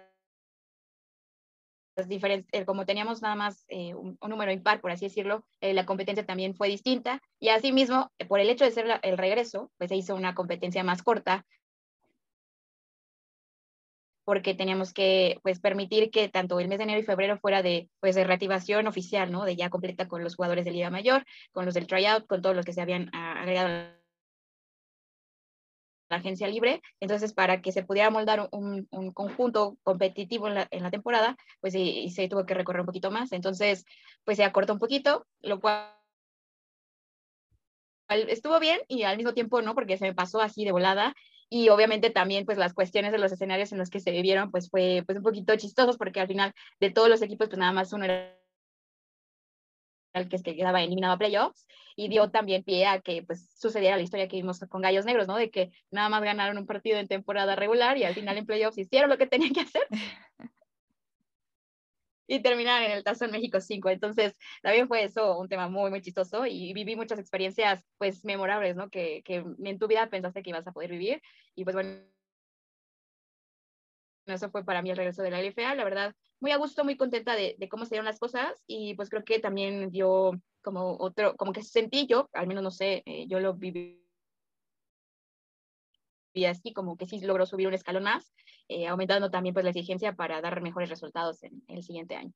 diferentes, 2.08 2.48
eh, 2.52 2.64
como 2.64 2.86
teníamos 2.86 3.20
nada 3.20 3.34
más 3.34 3.64
eh, 3.68 3.94
un, 3.94 4.16
un, 4.20 4.30
número 4.30 4.52
impar, 4.52 4.80
por 4.80 4.90
así 4.90 5.06
decirlo, 5.06 5.44
eh, 5.60 5.74
la 5.74 5.86
competencia 5.86 6.24
también 6.24 6.54
fue 6.54 6.68
distinta, 6.68 7.20
y 7.38 7.48
asimismo, 7.48 8.10
por 8.28 8.40
el 8.40 8.48
hecho 8.48 8.64
de 8.64 8.70
ser 8.70 8.86
la, 8.86 8.96
el 9.02 9.18
regreso, 9.18 9.70
pues 9.76 9.90
se 9.90 9.96
hizo 9.96 10.14
una 10.14 10.34
competencia 10.34 10.82
más 10.82 11.02
corta, 11.02 11.44
porque 14.30 14.54
teníamos 14.54 14.92
que 14.92 15.40
pues, 15.42 15.58
permitir 15.58 16.08
que 16.12 16.28
tanto 16.28 16.60
el 16.60 16.68
mes 16.68 16.78
de 16.78 16.84
enero 16.84 17.00
y 17.00 17.02
febrero 17.02 17.36
fuera 17.40 17.64
de, 17.64 17.90
pues, 17.98 18.14
de 18.14 18.22
reactivación 18.22 18.86
oficial, 18.86 19.32
¿no? 19.32 19.44
De 19.44 19.56
ya 19.56 19.70
completa 19.70 20.06
con 20.06 20.22
los 20.22 20.36
jugadores 20.36 20.64
de 20.64 20.70
Liga 20.70 20.88
Mayor, 20.88 21.24
con 21.50 21.64
los 21.64 21.74
del 21.74 21.88
tryout, 21.88 22.28
con 22.28 22.40
todos 22.40 22.54
los 22.54 22.64
que 22.64 22.72
se 22.72 22.80
habían 22.80 23.08
uh, 23.08 23.40
agregado 23.40 23.90
agencia 26.10 26.46
libre, 26.46 26.80
entonces 27.00 27.32
para 27.32 27.60
que 27.60 27.72
se 27.72 27.82
pudiera 27.82 28.08
moldar 28.10 28.48
un, 28.52 28.86
un 28.92 29.12
conjunto 29.12 29.76
competitivo 29.82 30.46
en 30.46 30.54
la, 30.54 30.68
en 30.70 30.84
la 30.84 30.92
temporada, 30.92 31.36
pues 31.60 31.72
se 31.72 32.28
tuvo 32.28 32.46
que 32.46 32.54
recorrer 32.54 32.82
un 32.82 32.86
poquito 32.86 33.10
más, 33.10 33.32
entonces 33.32 33.84
pues 34.22 34.36
se 34.36 34.44
acortó 34.44 34.74
un 34.74 34.78
poquito, 34.78 35.26
lo 35.40 35.58
cual 35.58 35.90
estuvo 38.08 38.60
bien 38.60 38.80
y 38.86 39.02
al 39.02 39.16
mismo 39.16 39.34
tiempo 39.34 39.60
no, 39.60 39.74
porque 39.74 39.98
se 39.98 40.04
me 40.04 40.14
pasó 40.14 40.40
así 40.40 40.64
de 40.64 40.70
volada 40.70 41.16
y 41.50 41.68
obviamente 41.68 42.10
también 42.10 42.46
pues 42.46 42.56
las 42.56 42.72
cuestiones 42.72 43.12
de 43.12 43.18
los 43.18 43.32
escenarios 43.32 43.72
en 43.72 43.78
los 43.78 43.90
que 43.90 44.00
se 44.00 44.12
vivieron 44.12 44.50
pues 44.50 44.70
fue 44.70 45.02
pues 45.04 45.18
un 45.18 45.24
poquito 45.24 45.54
chistosos 45.56 45.98
porque 45.98 46.20
al 46.20 46.28
final 46.28 46.54
de 46.78 46.90
todos 46.90 47.08
los 47.08 47.20
equipos 47.22 47.48
pues 47.48 47.58
nada 47.58 47.72
más 47.72 47.92
uno 47.92 48.04
era 48.04 48.38
el 50.14 50.28
que, 50.28 50.38
que 50.38 50.56
quedaba 50.56 50.82
eliminado 50.82 51.14
a 51.14 51.18
playoffs 51.18 51.66
y 51.96 52.08
dio 52.08 52.30
también 52.30 52.62
pie 52.62 52.86
a 52.86 53.00
que 53.00 53.22
pues 53.22 53.50
sucediera 53.58 53.96
la 53.96 54.02
historia 54.02 54.28
que 54.28 54.36
vimos 54.36 54.60
con 54.68 54.80
Gallos 54.80 55.04
Negros, 55.04 55.28
¿no? 55.28 55.36
De 55.36 55.50
que 55.50 55.70
nada 55.90 56.08
más 56.08 56.22
ganaron 56.22 56.58
un 56.58 56.66
partido 56.66 56.98
en 56.98 57.08
temporada 57.08 57.56
regular 57.56 57.98
y 57.98 58.04
al 58.04 58.14
final 58.14 58.38
en 58.38 58.46
playoffs 58.46 58.78
hicieron 58.78 59.10
lo 59.10 59.18
que 59.18 59.26
tenían 59.26 59.52
que 59.52 59.60
hacer 59.60 59.86
y 62.30 62.40
terminaron 62.42 62.84
en 62.84 62.92
el 62.92 63.02
Tazón 63.04 63.32
México 63.32 63.60
5. 63.60 63.90
Entonces, 63.90 64.36
también 64.62 64.86
fue 64.86 65.02
eso 65.02 65.36
un 65.38 65.48
tema 65.48 65.68
muy, 65.68 65.90
muy 65.90 66.00
chistoso 66.00 66.46
y 66.46 66.72
viví 66.72 66.94
muchas 66.94 67.18
experiencias, 67.18 67.84
pues, 67.98 68.24
memorables, 68.24 68.76
¿no? 68.76 68.88
Que, 68.88 69.22
que 69.24 69.44
en 69.64 69.78
tu 69.78 69.88
vida 69.88 70.08
pensaste 70.08 70.42
que 70.42 70.50
ibas 70.50 70.66
a 70.66 70.72
poder 70.72 70.90
vivir. 70.92 71.20
Y 71.56 71.64
pues, 71.64 71.74
bueno, 71.74 71.90
eso 74.26 74.50
fue 74.50 74.64
para 74.64 74.80
mí 74.80 74.90
el 74.90 74.96
regreso 74.96 75.22
de 75.22 75.30
la 75.32 75.40
LFA. 75.40 75.74
La 75.74 75.82
verdad, 75.82 76.14
muy 76.38 76.52
a 76.52 76.56
gusto, 76.56 76.84
muy 76.84 76.96
contenta 76.96 77.34
de, 77.34 77.56
de 77.58 77.68
cómo 77.68 77.84
se 77.84 77.90
dieron 77.90 78.06
las 78.06 78.20
cosas 78.20 78.62
y 78.68 78.94
pues 78.94 79.10
creo 79.10 79.24
que 79.24 79.40
también 79.40 79.90
dio 79.90 80.40
como 80.62 80.96
otro, 80.98 81.36
como 81.36 81.52
que 81.52 81.64
sentí 81.64 82.06
yo, 82.06 82.28
al 82.32 82.46
menos 82.46 82.62
no 82.62 82.70
sé, 82.70 83.02
eh, 83.06 83.26
yo 83.26 83.40
lo 83.40 83.54
viví 83.54 83.99
y 86.32 86.44
así 86.44 86.72
como 86.72 86.96
que 86.96 87.06
sí 87.06 87.20
logró 87.20 87.46
subir 87.46 87.68
un 87.68 87.74
escalón 87.74 88.04
más, 88.04 88.32
eh, 88.68 88.86
aumentando 88.86 89.30
también 89.30 89.54
pues 89.54 89.64
la 89.64 89.70
exigencia 89.70 90.14
para 90.14 90.40
dar 90.40 90.60
mejores 90.62 90.88
resultados 90.88 91.42
en, 91.42 91.62
el 91.68 91.82
siguiente 91.82 92.16
año. 92.16 92.32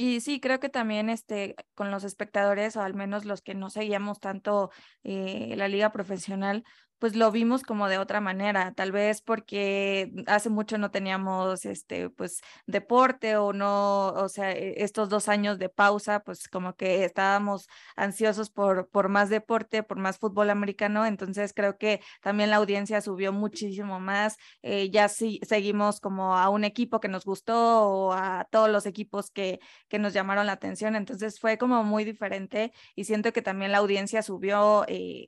Y 0.00 0.20
sí, 0.20 0.38
creo 0.38 0.60
que 0.60 0.68
también 0.68 1.10
este, 1.10 1.56
con 1.74 1.90
los 1.90 2.04
espectadores, 2.04 2.76
o 2.76 2.82
al 2.82 2.94
menos 2.94 3.24
los 3.24 3.42
que 3.42 3.54
no 3.54 3.68
seguíamos 3.68 4.20
tanto 4.20 4.70
eh, 5.02 5.54
la 5.56 5.66
liga 5.66 5.90
profesional, 5.90 6.62
pues 6.98 7.14
lo 7.16 7.30
vimos 7.30 7.62
como 7.62 7.88
de 7.88 7.98
otra 7.98 8.20
manera, 8.20 8.72
tal 8.74 8.92
vez 8.92 9.22
porque 9.22 10.12
hace 10.26 10.50
mucho 10.50 10.78
no 10.78 10.90
teníamos 10.90 11.64
este 11.64 12.10
pues 12.10 12.40
deporte 12.66 13.36
o 13.36 13.52
no, 13.52 14.08
o 14.08 14.28
sea, 14.28 14.52
e, 14.52 14.82
estos 14.82 15.08
dos 15.08 15.28
años 15.28 15.58
de 15.58 15.68
pausa, 15.68 16.20
pues 16.20 16.48
como 16.48 16.74
que 16.74 17.04
estábamos 17.04 17.68
ansiosos 17.96 18.50
por, 18.50 18.88
por 18.88 19.08
más 19.08 19.30
deporte, 19.30 19.82
por 19.82 19.98
más 19.98 20.18
fútbol 20.18 20.50
americano, 20.50 21.06
entonces 21.06 21.52
creo 21.54 21.78
que 21.78 22.00
también 22.22 22.50
la 22.50 22.56
audiencia 22.56 23.00
subió 23.00 23.32
muchísimo 23.32 24.00
más, 24.00 24.36
eh, 24.62 24.90
ya 24.90 25.08
sí 25.08 25.40
seguimos 25.46 26.00
como 26.00 26.36
a 26.36 26.48
un 26.48 26.64
equipo 26.64 27.00
que 27.00 27.08
nos 27.08 27.24
gustó 27.24 27.88
o 27.88 28.12
a 28.12 28.46
todos 28.50 28.68
los 28.70 28.86
equipos 28.86 29.30
que, 29.30 29.60
que 29.88 29.98
nos 29.98 30.12
llamaron 30.12 30.46
la 30.46 30.52
atención, 30.52 30.96
entonces 30.96 31.38
fue 31.40 31.58
como 31.58 31.84
muy 31.84 32.04
diferente 32.04 32.72
y 32.94 33.04
siento 33.04 33.32
que 33.32 33.42
también 33.42 33.72
la 33.72 33.78
audiencia 33.78 34.22
subió 34.22 34.84
eh, 34.88 35.26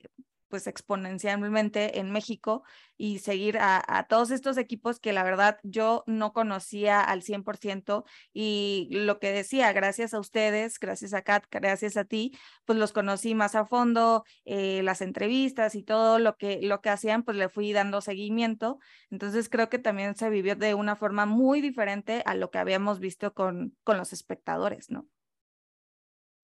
pues 0.51 0.67
exponencialmente 0.67 1.99
en 1.99 2.11
México 2.11 2.65
y 2.97 3.21
seguir 3.21 3.57
a, 3.59 4.07
todos 4.11 4.31
estos 4.31 4.59
equipos 4.59 5.01
que 5.01 5.15
la 5.15 5.23
verdad 5.23 5.59
yo 5.63 6.05
no 6.07 6.35
conocía 6.35 7.01
al 7.01 7.23
100% 7.23 8.05
y 8.35 8.89
lo 8.91 9.19
que 9.19 9.33
decía, 9.33 9.73
gracias 9.73 10.13
a 10.13 10.21
ustedes, 10.21 10.79
gracias 10.79 11.15
a 11.15 11.23
Kat, 11.23 11.45
gracias 11.51 11.97
a 11.97 12.05
ti, 12.05 12.37
pues 12.67 12.79
los 12.79 12.93
conocí 12.93 13.35
más 13.35 13.55
a 13.55 13.65
fondo, 13.65 14.25
eh, 14.45 14.83
las 14.83 15.01
entrevistas 15.01 15.75
y 15.75 15.83
todo 15.83 16.19
lo 16.19 16.37
que, 16.37 16.61
lo 16.61 16.83
que 16.83 16.91
hacían, 16.91 17.23
pues 17.23 17.39
le 17.39 17.49
fui 17.49 17.73
dando 17.73 18.01
seguimiento. 18.01 18.79
Entonces 19.11 19.49
creo 19.49 19.71
que 19.71 19.79
también 19.79 20.15
se 20.17 20.29
vivió 20.29 20.57
de 20.57 20.75
una 20.75 20.97
forma 20.97 21.25
muy 21.25 21.61
diferente 21.61 22.23
a 22.27 22.35
lo 22.35 22.51
que 22.51 22.59
habíamos 22.59 22.99
visto 23.01 23.33
con, 23.33 23.77
con 23.85 23.97
los 23.97 24.13
espectadores, 24.13 24.91
¿no? 24.91 25.07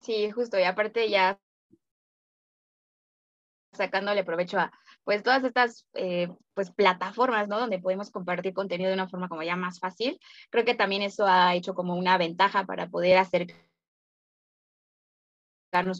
Sí, 0.00 0.30
justo, 0.30 0.58
y 0.58 0.62
aparte 0.62 1.10
ya 1.10 1.40
sacándole 3.76 4.24
provecho 4.24 4.58
a 4.58 4.72
pues 5.04 5.22
todas 5.22 5.44
estas 5.44 5.86
eh, 5.94 6.28
pues 6.54 6.70
plataformas, 6.70 7.48
¿no? 7.48 7.58
Donde 7.58 7.78
podemos 7.78 8.10
compartir 8.10 8.54
contenido 8.54 8.88
de 8.88 8.94
una 8.94 9.08
forma 9.08 9.28
como 9.28 9.42
ya 9.42 9.56
más 9.56 9.78
fácil. 9.78 10.18
Creo 10.50 10.64
que 10.64 10.74
también 10.74 11.02
eso 11.02 11.26
ha 11.26 11.54
hecho 11.54 11.74
como 11.74 11.94
una 11.94 12.18
ventaja 12.18 12.64
para 12.64 12.88
poder 12.88 13.18
acercarnos 13.18 13.66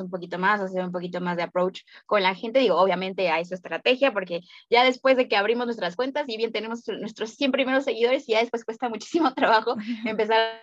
un 0.00 0.10
poquito 0.10 0.38
más, 0.38 0.60
hacer 0.60 0.84
un 0.84 0.92
poquito 0.92 1.20
más 1.20 1.36
de 1.36 1.42
approach 1.44 1.82
con 2.06 2.22
la 2.22 2.34
gente. 2.34 2.60
Digo, 2.60 2.76
obviamente 2.76 3.28
a 3.30 3.40
esa 3.40 3.54
estrategia, 3.54 4.12
porque 4.12 4.40
ya 4.70 4.84
después 4.84 5.16
de 5.16 5.28
que 5.28 5.36
abrimos 5.36 5.66
nuestras 5.66 5.96
cuentas 5.96 6.24
y 6.28 6.36
bien 6.36 6.52
tenemos 6.52 6.82
nuestros 6.88 7.30
100 7.30 7.52
primeros 7.52 7.84
seguidores, 7.84 8.28
y 8.28 8.32
ya 8.32 8.40
después 8.40 8.64
cuesta 8.64 8.88
muchísimo 8.88 9.32
trabajo 9.34 9.76
empezar 10.04 10.60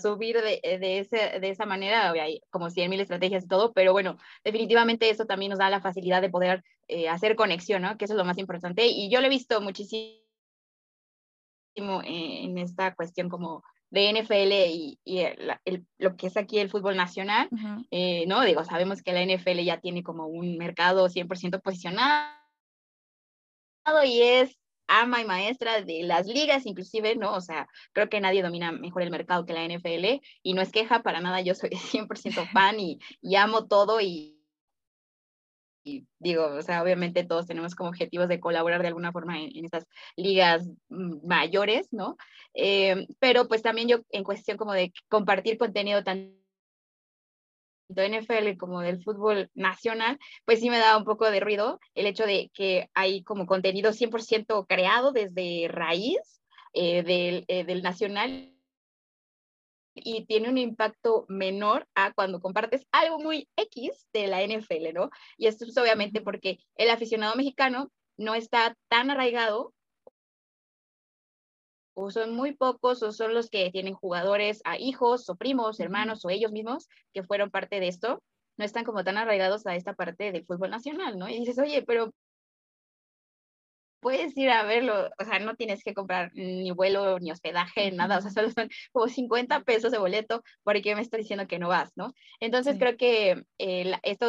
subir 0.00 0.40
de, 0.40 0.60
eh, 0.62 0.78
de, 0.78 0.98
ese, 1.00 1.40
de 1.40 1.50
esa 1.50 1.66
manera, 1.66 2.10
hay 2.10 2.40
como 2.50 2.70
100 2.70 2.88
mil 2.90 3.00
estrategias 3.00 3.44
y 3.44 3.48
todo, 3.48 3.72
pero 3.72 3.92
bueno, 3.92 4.16
definitivamente 4.44 5.10
eso 5.10 5.26
también 5.26 5.50
nos 5.50 5.58
da 5.58 5.70
la 5.70 5.80
facilidad 5.80 6.22
de 6.22 6.30
poder 6.30 6.64
eh, 6.88 7.08
hacer 7.08 7.36
conexión, 7.36 7.82
¿no? 7.82 7.96
Que 7.96 8.04
eso 8.04 8.14
es 8.14 8.18
lo 8.18 8.24
más 8.24 8.38
importante. 8.38 8.86
Y 8.86 9.10
yo 9.10 9.20
lo 9.20 9.26
he 9.26 9.30
visto 9.30 9.60
muchísimo 9.60 10.20
en 11.76 12.58
esta 12.58 12.94
cuestión 12.94 13.28
como 13.28 13.62
de 13.90 14.10
NFL 14.12 14.52
y, 14.52 14.98
y 15.04 15.18
el, 15.20 15.86
lo 15.98 16.16
que 16.16 16.26
es 16.28 16.36
aquí 16.36 16.58
el 16.58 16.70
fútbol 16.70 16.96
nacional, 16.96 17.48
eh, 17.90 18.24
¿no? 18.26 18.42
Digo, 18.42 18.64
sabemos 18.64 19.02
que 19.02 19.12
la 19.12 19.22
NFL 19.22 19.60
ya 19.62 19.80
tiene 19.80 20.02
como 20.02 20.26
un 20.26 20.56
mercado 20.58 21.08
100% 21.08 21.60
posicionado 21.60 22.36
y 24.04 24.22
es 24.22 24.58
ama 24.88 25.20
y 25.20 25.24
maestra 25.24 25.82
de 25.82 26.02
las 26.02 26.26
ligas, 26.26 26.66
inclusive, 26.66 27.16
¿no? 27.16 27.34
O 27.34 27.40
sea, 27.40 27.68
creo 27.92 28.08
que 28.08 28.20
nadie 28.20 28.42
domina 28.42 28.72
mejor 28.72 29.02
el 29.02 29.10
mercado 29.10 29.46
que 29.46 29.52
la 29.52 29.64
NFL 29.64 30.22
y 30.42 30.54
no 30.54 30.62
es 30.62 30.72
queja 30.72 31.02
para 31.02 31.20
nada, 31.20 31.40
yo 31.40 31.54
soy 31.54 31.70
100% 32.08 32.50
fan 32.52 32.80
y, 32.80 32.98
y 33.20 33.36
amo 33.36 33.66
todo 33.66 34.00
y, 34.00 34.36
y, 35.86 36.06
digo, 36.18 36.46
o 36.46 36.62
sea, 36.62 36.82
obviamente 36.82 37.24
todos 37.24 37.46
tenemos 37.46 37.74
como 37.74 37.90
objetivos 37.90 38.28
de 38.28 38.40
colaborar 38.40 38.82
de 38.82 38.88
alguna 38.88 39.12
forma 39.12 39.40
en, 39.40 39.64
estas 39.64 39.86
ligas 40.16 40.68
mm, 40.88 41.26
mayores, 41.26 41.92
¿no? 41.92 42.16
Eh, 42.54 43.06
pero 43.20 43.46
pues 43.48 43.62
también 43.62 43.88
yo 43.88 43.98
en 44.10 44.24
cuestión 44.24 44.56
como 44.56 44.72
de 44.72 44.92
compartir 45.08 45.58
contenido 45.58 46.02
tan 46.02 46.34
NFL 47.88 48.56
como 48.58 48.80
del 48.80 49.02
fútbol 49.02 49.50
nacional, 49.54 50.18
pues 50.44 50.60
sí 50.60 50.70
me 50.70 50.78
da 50.78 50.96
un 50.96 51.04
poco 51.04 51.30
de 51.30 51.40
ruido 51.40 51.80
el 51.94 52.06
hecho 52.06 52.24
de 52.26 52.50
que 52.54 52.90
hay 52.94 53.22
como 53.22 53.46
contenido 53.46 53.92
100% 53.92 54.66
creado 54.66 55.12
desde 55.12 55.68
raíz 55.68 56.42
eh, 56.72 57.02
del, 57.02 57.44
eh, 57.48 57.64
del 57.64 57.82
nacional 57.82 58.52
y 59.94 60.26
tiene 60.26 60.50
un 60.50 60.58
impacto 60.58 61.24
menor 61.28 61.88
a 61.94 62.12
cuando 62.12 62.40
compartes 62.40 62.86
algo 62.92 63.18
muy 63.18 63.48
X 63.56 64.06
de 64.12 64.26
la 64.26 64.42
NFL, 64.42 64.92
¿no? 64.92 65.10
Y 65.38 65.46
esto 65.46 65.64
es 65.64 65.76
obviamente 65.78 66.20
porque 66.20 66.58
el 66.76 66.90
aficionado 66.90 67.34
mexicano 67.34 67.90
no 68.18 68.34
está 68.34 68.76
tan 68.88 69.10
arraigado 69.10 69.72
o 71.96 72.10
son 72.10 72.34
muy 72.34 72.52
pocos 72.52 73.02
o 73.02 73.10
son 73.10 73.32
los 73.32 73.48
que 73.48 73.70
tienen 73.70 73.94
jugadores 73.94 74.60
a 74.64 74.78
hijos 74.78 75.28
o 75.30 75.36
primos, 75.36 75.80
hermanos 75.80 76.24
o 76.24 76.30
ellos 76.30 76.52
mismos 76.52 76.88
que 77.14 77.22
fueron 77.22 77.50
parte 77.50 77.80
de 77.80 77.88
esto, 77.88 78.22
no 78.58 78.64
están 78.64 78.84
como 78.84 79.02
tan 79.02 79.16
arraigados 79.16 79.66
a 79.66 79.74
esta 79.74 79.94
parte 79.94 80.30
del 80.30 80.44
fútbol 80.44 80.70
nacional, 80.70 81.18
¿no? 81.18 81.28
Y 81.28 81.38
dices, 81.38 81.58
oye, 81.58 81.82
pero 81.82 82.12
puedes 84.00 84.36
ir 84.36 84.50
a 84.50 84.62
verlo, 84.62 85.10
o 85.18 85.24
sea, 85.24 85.38
no 85.38 85.56
tienes 85.56 85.82
que 85.82 85.94
comprar 85.94 86.30
ni 86.34 86.70
vuelo, 86.70 87.18
ni 87.18 87.30
hospedaje, 87.30 87.90
nada, 87.92 88.18
o 88.18 88.20
sea, 88.20 88.30
solo 88.30 88.50
son 88.50 88.68
como 88.92 89.08
50 89.08 89.64
pesos 89.64 89.90
de 89.90 89.98
boleto, 89.98 90.42
porque 90.64 90.94
me 90.94 91.00
está 91.00 91.16
diciendo 91.16 91.46
que 91.46 91.58
no 91.58 91.68
vas, 91.68 91.92
¿no? 91.96 92.12
Entonces 92.40 92.76
creo 92.78 92.96
que 92.98 93.42
eh, 93.58 93.98
esto 94.02 94.28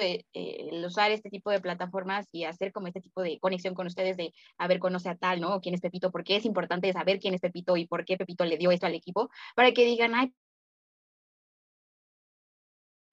el 0.00 0.84
usar 0.84 1.10
este 1.10 1.30
tipo 1.30 1.50
de 1.50 1.60
plataformas 1.60 2.28
y 2.32 2.44
hacer 2.44 2.72
como 2.72 2.86
este 2.88 3.00
tipo 3.00 3.22
de 3.22 3.38
conexión 3.38 3.74
con 3.74 3.86
ustedes 3.86 4.16
de, 4.16 4.32
a 4.58 4.68
ver, 4.68 4.78
conoce 4.78 5.08
a 5.08 5.16
tal, 5.16 5.40
¿no? 5.40 5.60
¿Quién 5.60 5.74
es 5.74 5.80
Pepito? 5.80 6.10
Porque 6.10 6.36
es 6.36 6.44
importante 6.44 6.92
saber 6.92 7.18
quién 7.20 7.34
es 7.34 7.40
Pepito 7.40 7.76
y 7.76 7.86
por 7.86 8.04
qué 8.04 8.16
Pepito 8.16 8.44
le 8.44 8.56
dio 8.58 8.70
esto 8.70 8.86
al 8.86 8.94
equipo, 8.94 9.30
para 9.54 9.72
que 9.72 9.84
digan, 9.84 10.14
ay, 10.14 10.32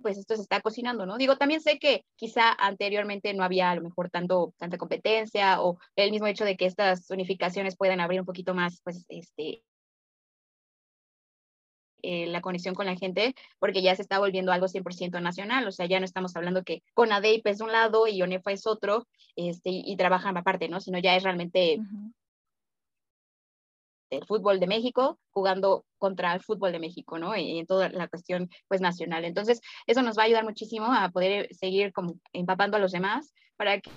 pues 0.01 0.17
esto 0.17 0.35
se 0.35 0.41
está 0.43 0.61
cocinando, 0.61 1.05
¿no? 1.05 1.17
Digo, 1.17 1.37
también 1.37 1.61
sé 1.61 1.79
que 1.79 2.05
quizá 2.15 2.53
anteriormente 2.53 3.33
no 3.33 3.43
había 3.43 3.71
a 3.71 3.75
lo 3.75 3.81
mejor 3.81 4.09
tanto, 4.09 4.53
tanta 4.57 4.77
competencia 4.77 5.61
o 5.61 5.79
el 5.95 6.11
mismo 6.11 6.27
hecho 6.27 6.45
de 6.45 6.55
que 6.55 6.65
estas 6.65 7.09
unificaciones 7.09 7.75
puedan 7.75 7.99
abrir 7.99 8.19
un 8.19 8.25
poquito 8.25 8.53
más, 8.53 8.79
pues, 8.83 9.05
este, 9.09 9.63
eh, 12.03 12.27
la 12.27 12.41
conexión 12.41 12.75
con 12.75 12.85
la 12.85 12.95
gente, 12.95 13.35
porque 13.59 13.81
ya 13.81 13.95
se 13.95 14.01
está 14.01 14.19
volviendo 14.19 14.51
algo 14.51 14.67
100% 14.67 15.21
nacional, 15.21 15.67
o 15.67 15.71
sea, 15.71 15.85
ya 15.87 15.99
no 15.99 16.05
estamos 16.05 16.35
hablando 16.35 16.63
que 16.63 16.83
con 16.93 17.11
ADEIP 17.11 17.47
es 17.47 17.61
un 17.61 17.71
lado 17.71 18.07
y 18.07 18.21
ONEFA 18.21 18.51
es 18.51 18.67
otro, 18.67 19.07
este, 19.35 19.69
y, 19.71 19.95
trabajan 19.97 20.37
aparte, 20.37 20.69
¿no? 20.69 20.79
Sino 20.79 20.99
ya 20.99 21.15
es 21.15 21.23
realmente 21.23 21.79
del 24.09 24.25
fútbol 24.25 24.59
de 24.59 24.67
México 24.67 25.19
jugando 25.31 25.85
contra 25.97 26.33
el 26.33 26.41
fútbol 26.41 26.71
de 26.71 26.79
México, 26.79 27.19
¿no? 27.19 27.35
Y 27.35 27.59
en 27.59 27.65
toda 27.65 27.89
la 27.89 28.07
cuestión, 28.07 28.49
pues, 28.67 28.81
nacional. 28.81 29.25
Entonces, 29.25 29.61
eso 29.85 30.01
nos 30.01 30.17
va 30.17 30.23
a 30.23 30.25
ayudar 30.25 30.43
muchísimo 30.43 30.85
a 30.93 31.09
poder 31.09 31.53
seguir 31.53 31.91
como 31.93 32.15
empapando 32.33 32.77
a 32.77 32.79
los 32.79 32.91
demás 32.91 33.33
para 33.57 33.79
que 33.81 33.91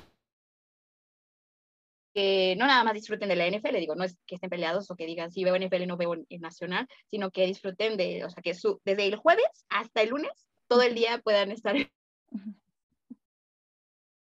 que 2.14 2.56
no 2.58 2.66
nada 2.66 2.84
más 2.84 2.94
disfruten 2.94 3.28
de 3.28 3.36
la 3.36 3.46
NFL, 3.46 3.76
digo, 3.78 3.94
no 3.94 4.04
es 4.04 4.16
que 4.26 4.34
estén 4.34 4.50
peleados 4.50 4.90
o 4.90 4.96
que 4.96 5.06
digan, 5.06 5.30
sí, 5.30 5.44
veo 5.44 5.56
NFL 5.56 5.82
y 5.82 5.86
no 5.86 5.96
veo 5.96 6.16
nacional, 6.40 6.88
sino 7.10 7.30
que 7.30 7.46
disfruten 7.46 7.96
de, 7.96 8.24
o 8.24 8.30
sea, 8.30 8.42
que 8.42 8.54
su, 8.54 8.80
desde 8.84 9.06
el 9.06 9.16
jueves 9.16 9.66
hasta 9.68 10.02
el 10.02 10.10
lunes, 10.10 10.48
todo 10.66 10.82
el 10.82 10.94
día 10.94 11.18
puedan 11.18 11.50
estar 11.50 11.74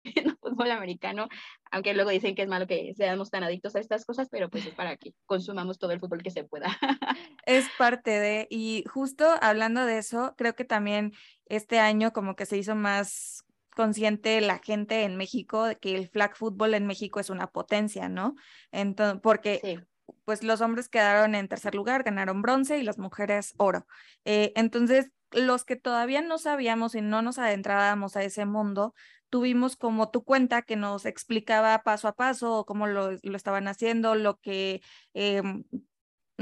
viendo 0.02 0.36
fútbol 0.40 0.70
americano, 0.70 1.28
aunque 1.70 1.94
luego 1.94 2.10
dicen 2.10 2.34
que 2.34 2.42
es 2.42 2.48
malo 2.48 2.66
que 2.66 2.94
seamos 2.94 3.30
tan 3.30 3.44
adictos 3.44 3.74
a 3.76 3.80
estas 3.80 4.04
cosas, 4.04 4.28
pero 4.30 4.48
pues 4.50 4.66
es 4.66 4.74
para 4.74 4.96
que 4.96 5.14
consumamos 5.26 5.78
todo 5.78 5.92
el 5.92 6.00
fútbol 6.00 6.22
que 6.22 6.30
se 6.30 6.44
pueda. 6.44 6.66
Es 7.44 7.68
parte 7.76 8.20
de, 8.20 8.46
y 8.50 8.84
justo 8.86 9.26
hablando 9.40 9.84
de 9.84 9.98
eso, 9.98 10.34
creo 10.36 10.54
que 10.54 10.64
también 10.64 11.12
este 11.46 11.80
año 11.80 12.12
como 12.12 12.36
que 12.36 12.46
se 12.46 12.56
hizo 12.56 12.76
más 12.76 13.44
consciente 13.74 14.40
la 14.40 14.58
gente 14.58 15.04
en 15.04 15.16
México 15.16 15.64
de 15.64 15.76
que 15.76 15.96
el 15.96 16.08
flag 16.08 16.36
football 16.36 16.74
en 16.74 16.86
México 16.86 17.20
es 17.20 17.30
una 17.30 17.48
potencia, 17.48 18.08
¿no? 18.08 18.34
Entonces, 18.70 19.20
porque 19.22 19.84
pues 20.24 20.42
los 20.42 20.60
hombres 20.60 20.88
quedaron 20.88 21.34
en 21.34 21.48
tercer 21.48 21.74
lugar, 21.74 22.02
ganaron 22.02 22.42
bronce 22.42 22.78
y 22.78 22.82
las 22.82 22.98
mujeres 22.98 23.54
oro. 23.56 23.86
Eh, 24.24 24.52
entonces, 24.56 25.10
los 25.30 25.64
que 25.64 25.76
todavía 25.76 26.20
no 26.20 26.38
sabíamos 26.38 26.94
y 26.94 27.00
no 27.00 27.22
nos 27.22 27.38
adentrábamos 27.38 28.16
a 28.16 28.22
ese 28.22 28.44
mundo, 28.44 28.94
tuvimos 29.30 29.76
como 29.76 30.10
tu 30.10 30.24
cuenta 30.24 30.62
que 30.62 30.76
nos 30.76 31.06
explicaba 31.06 31.82
paso 31.82 32.06
a 32.08 32.14
paso 32.14 32.64
cómo 32.66 32.86
lo, 32.86 33.12
lo 33.22 33.36
estaban 33.36 33.66
haciendo, 33.66 34.14
lo 34.14 34.38
que 34.38 34.82
em, 35.14 35.64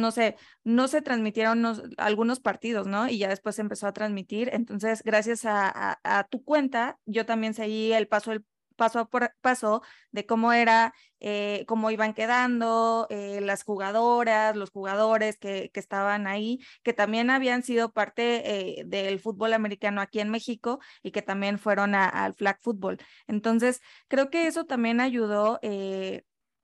no 0.00 0.10
sé, 0.10 0.36
no 0.64 0.88
se 0.88 1.02
transmitieron 1.02 1.64
algunos 1.98 2.40
partidos, 2.40 2.86
¿no? 2.86 3.08
Y 3.08 3.18
ya 3.18 3.28
después 3.28 3.56
se 3.56 3.62
empezó 3.62 3.86
a 3.86 3.92
transmitir. 3.92 4.50
Entonces, 4.52 5.02
gracias 5.04 5.42
a, 5.44 6.26
tu 6.30 6.44
cuenta, 6.44 6.98
yo 7.06 7.26
también 7.26 7.54
seguí 7.54 7.92
el 7.92 8.08
paso, 8.08 8.32
el 8.32 8.44
paso 8.76 9.08
por 9.08 9.34
paso 9.42 9.82
de 10.10 10.24
cómo 10.26 10.52
era, 10.52 10.94
eh, 11.20 11.64
cómo 11.68 11.90
iban 11.90 12.14
quedando 12.14 13.06
eh, 13.10 13.40
las 13.42 13.62
jugadoras, 13.62 14.56
los 14.56 14.70
jugadores 14.70 15.38
que, 15.38 15.70
que, 15.72 15.80
estaban 15.80 16.26
ahí, 16.26 16.60
que 16.82 16.94
también 16.94 17.30
habían 17.30 17.62
sido 17.62 17.92
parte 17.92 18.78
eh, 18.80 18.84
del 18.86 19.20
fútbol 19.20 19.52
americano 19.52 20.00
aquí 20.00 20.20
en 20.20 20.30
México 20.30 20.80
y 21.02 21.10
que 21.10 21.22
también 21.22 21.58
fueron 21.58 21.94
al 21.94 22.34
flag 22.34 22.58
football. 22.60 22.98
Entonces, 23.26 23.80
creo 24.08 24.30
que 24.30 24.46
eso 24.46 24.64
también 24.64 25.00
ayudó 25.00 25.60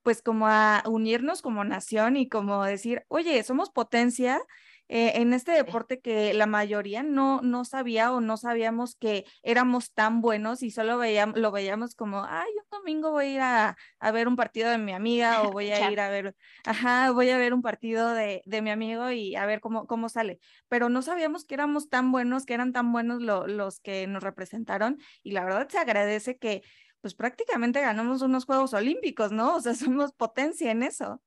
pues 0.07 0.21
como 0.21 0.47
a 0.47 0.83
unirnos 0.85 1.41
como 1.41 1.65
nación 1.65 2.15
y 2.15 2.29
como 2.29 2.63
decir, 2.63 3.03
oye, 3.09 3.43
somos 3.43 3.69
potencia 3.71 4.39
eh, 4.87 5.11
en 5.15 5.33
este 5.33 5.51
deporte 5.51 5.99
que 5.99 6.33
la 6.33 6.45
mayoría 6.45 7.03
no, 7.03 7.41
no 7.41 7.65
sabía 7.65 8.13
o 8.13 8.21
no 8.21 8.37
sabíamos 8.37 8.95
que 8.95 9.25
éramos 9.43 9.91
tan 9.91 10.21
buenos 10.21 10.63
y 10.63 10.71
solo 10.71 10.97
veíamos, 10.97 11.37
lo 11.37 11.51
veíamos 11.51 11.93
como, 11.93 12.23
ay, 12.23 12.47
un 12.55 12.79
domingo 12.79 13.11
voy 13.11 13.25
a 13.25 13.33
ir 13.33 13.41
a, 13.41 13.77
a 13.99 14.11
ver 14.11 14.29
un 14.29 14.37
partido 14.37 14.69
de 14.69 14.77
mi 14.77 14.93
amiga 14.93 15.41
o 15.43 15.51
voy 15.51 15.71
a 15.71 15.91
ir 15.91 15.99
a 15.99 16.09
ver, 16.09 16.37
ajá, 16.63 17.11
voy 17.11 17.29
a 17.31 17.37
ver 17.37 17.53
un 17.53 17.61
partido 17.61 18.13
de, 18.13 18.43
de, 18.45 18.61
mi 18.61 18.69
amigo 18.69 19.11
y 19.11 19.35
a 19.35 19.45
ver 19.45 19.59
cómo, 19.59 19.87
cómo 19.87 20.07
sale. 20.07 20.39
Pero 20.69 20.87
no 20.87 21.01
sabíamos 21.01 21.43
que 21.43 21.55
éramos 21.55 21.89
tan 21.89 22.13
buenos, 22.13 22.45
que 22.45 22.53
eran 22.53 22.71
tan 22.71 22.93
buenos 22.93 23.21
los 23.21 23.81
que 23.81 24.07
nos 24.07 24.23
representaron 24.23 24.99
y 25.21 25.31
la 25.31 25.43
verdad 25.43 25.67
se 25.67 25.79
agradece 25.79 26.37
que 26.37 26.63
pues 27.01 27.13
prácticamente 27.13 27.81
ganamos 27.81 28.21
unos 28.21 28.45
Juegos 28.45 28.73
Olímpicos, 28.73 29.31
¿no? 29.31 29.55
O 29.55 29.61
sea, 29.61 29.73
somos 29.75 30.11
potencia 30.13 30.71
en 30.71 30.83
eso. 30.83 31.21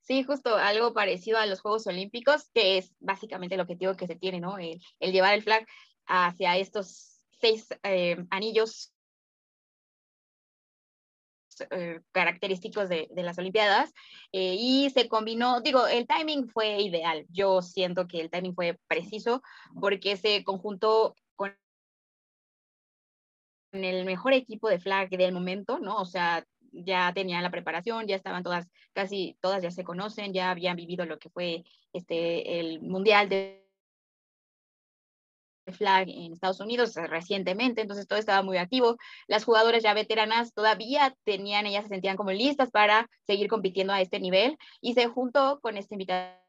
Sí, 0.00 0.24
justo 0.24 0.56
algo 0.56 0.92
parecido 0.92 1.38
a 1.38 1.46
los 1.46 1.60
Juegos 1.60 1.86
Olímpicos, 1.86 2.50
que 2.52 2.78
es 2.78 2.92
básicamente 2.98 3.54
el 3.54 3.60
objetivo 3.60 3.94
que 3.94 4.08
se 4.08 4.16
tiene, 4.16 4.40
¿no? 4.40 4.58
El, 4.58 4.80
llevar 5.00 5.34
el 5.34 5.42
flag 5.42 5.66
hacia 6.06 6.58
estos 6.58 7.24
seis 7.40 7.68
eh, 7.84 8.16
anillos 8.30 8.92
eh, 11.70 12.00
característicos 12.12 12.88
de, 12.88 13.08
las 13.14 13.38
Olimpiadas 13.38 13.92
eh, 14.32 14.56
y 14.58 14.90
se 14.90 15.08
combinó, 15.08 15.60
digo, 15.60 15.86
el 15.86 16.06
timing 16.06 16.48
fue 16.48 16.80
ideal, 16.80 17.26
yo 17.28 17.62
siento 17.62 18.06
que 18.08 18.20
el 18.20 18.30
timing 18.30 18.54
fue 18.54 18.78
preciso 18.88 19.42
porque 19.80 20.16
se 20.16 20.44
conjuntó 20.44 21.14
el 23.72 24.04
mejor 24.04 24.32
equipo 24.32 24.68
de 24.68 24.78
flag 24.78 25.10
del 25.10 25.32
momento, 25.32 25.78
¿no? 25.78 25.96
O 25.96 26.04
sea, 26.04 26.44
ya 26.72 27.12
tenían 27.14 27.42
la 27.42 27.50
preparación, 27.50 28.06
ya 28.06 28.16
estaban 28.16 28.42
todas, 28.42 28.68
casi 28.92 29.36
todas 29.40 29.62
ya 29.62 29.70
se 29.70 29.84
conocen, 29.84 30.32
ya 30.32 30.50
habían 30.50 30.76
vivido 30.76 31.04
lo 31.06 31.18
que 31.18 31.30
fue 31.30 31.64
este, 31.92 32.60
el 32.60 32.80
Mundial 32.80 33.28
de 33.28 33.62
flag 35.72 36.08
en 36.08 36.32
Estados 36.32 36.60
Unidos 36.60 36.94
recientemente, 36.96 37.82
entonces 37.82 38.08
todo 38.08 38.18
estaba 38.18 38.42
muy 38.42 38.56
activo. 38.56 38.96
Las 39.28 39.44
jugadoras 39.44 39.82
ya 39.82 39.94
veteranas 39.94 40.52
todavía 40.52 41.16
tenían, 41.24 41.66
ellas 41.66 41.84
se 41.84 41.90
sentían 41.90 42.16
como 42.16 42.32
listas 42.32 42.70
para 42.70 43.08
seguir 43.26 43.48
compitiendo 43.48 43.92
a 43.92 44.00
este 44.00 44.18
nivel 44.18 44.58
y 44.80 44.94
se 44.94 45.06
juntó 45.06 45.60
con 45.60 45.76
esta 45.76 45.94
invitación 45.94 46.41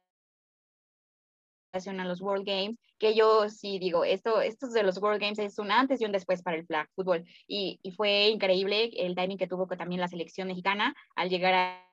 a 1.74 2.06
los 2.06 2.22
World 2.22 2.46
Games, 2.46 2.78
que 3.00 3.16
yo 3.16 3.50
sí 3.50 3.80
digo, 3.80 4.06
esto, 4.06 4.42
estos 4.42 4.74
de 4.74 4.84
los 4.84 5.00
World 5.00 5.20
Games 5.20 5.40
es 5.40 5.58
un 5.58 5.72
antes 5.72 6.00
y 6.00 6.06
un 6.06 6.12
después 6.12 6.44
para 6.44 6.58
el 6.58 6.68
flag 6.68 6.88
fútbol. 6.96 7.26
Y, 7.48 7.80
y 7.82 7.92
fue 7.92 8.28
increíble 8.28 8.92
el 8.96 9.16
timing 9.16 9.40
que 9.40 9.48
tuvo 9.48 9.66
también 9.68 10.00
la 10.00 10.08
selección 10.08 10.48
mexicana 10.48 10.96
al 11.16 11.30
llegar 11.30 11.54
a 11.56 11.90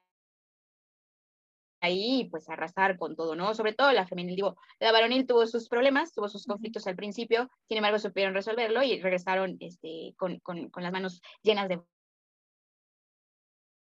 ahí 1.82 2.28
pues 2.30 2.46
arrasar 2.50 2.98
con 2.98 3.16
todo, 3.16 3.34
¿no? 3.34 3.54
Sobre 3.54 3.72
todo 3.72 3.90
la 3.92 4.06
femenil, 4.06 4.36
digo, 4.36 4.56
la 4.80 4.92
varonil 4.92 5.26
tuvo 5.26 5.46
sus 5.46 5.66
problemas, 5.66 6.12
tuvo 6.12 6.28
sus 6.28 6.44
conflictos 6.44 6.86
al 6.86 6.94
principio, 6.94 7.50
sin 7.68 7.78
embargo 7.78 7.98
supieron 7.98 8.34
resolverlo 8.34 8.82
y 8.82 9.00
regresaron 9.00 9.56
este, 9.60 10.12
con, 10.18 10.40
con, 10.40 10.68
con 10.68 10.82
las 10.82 10.92
manos 10.92 11.22
llenas 11.42 11.70
de 11.70 11.80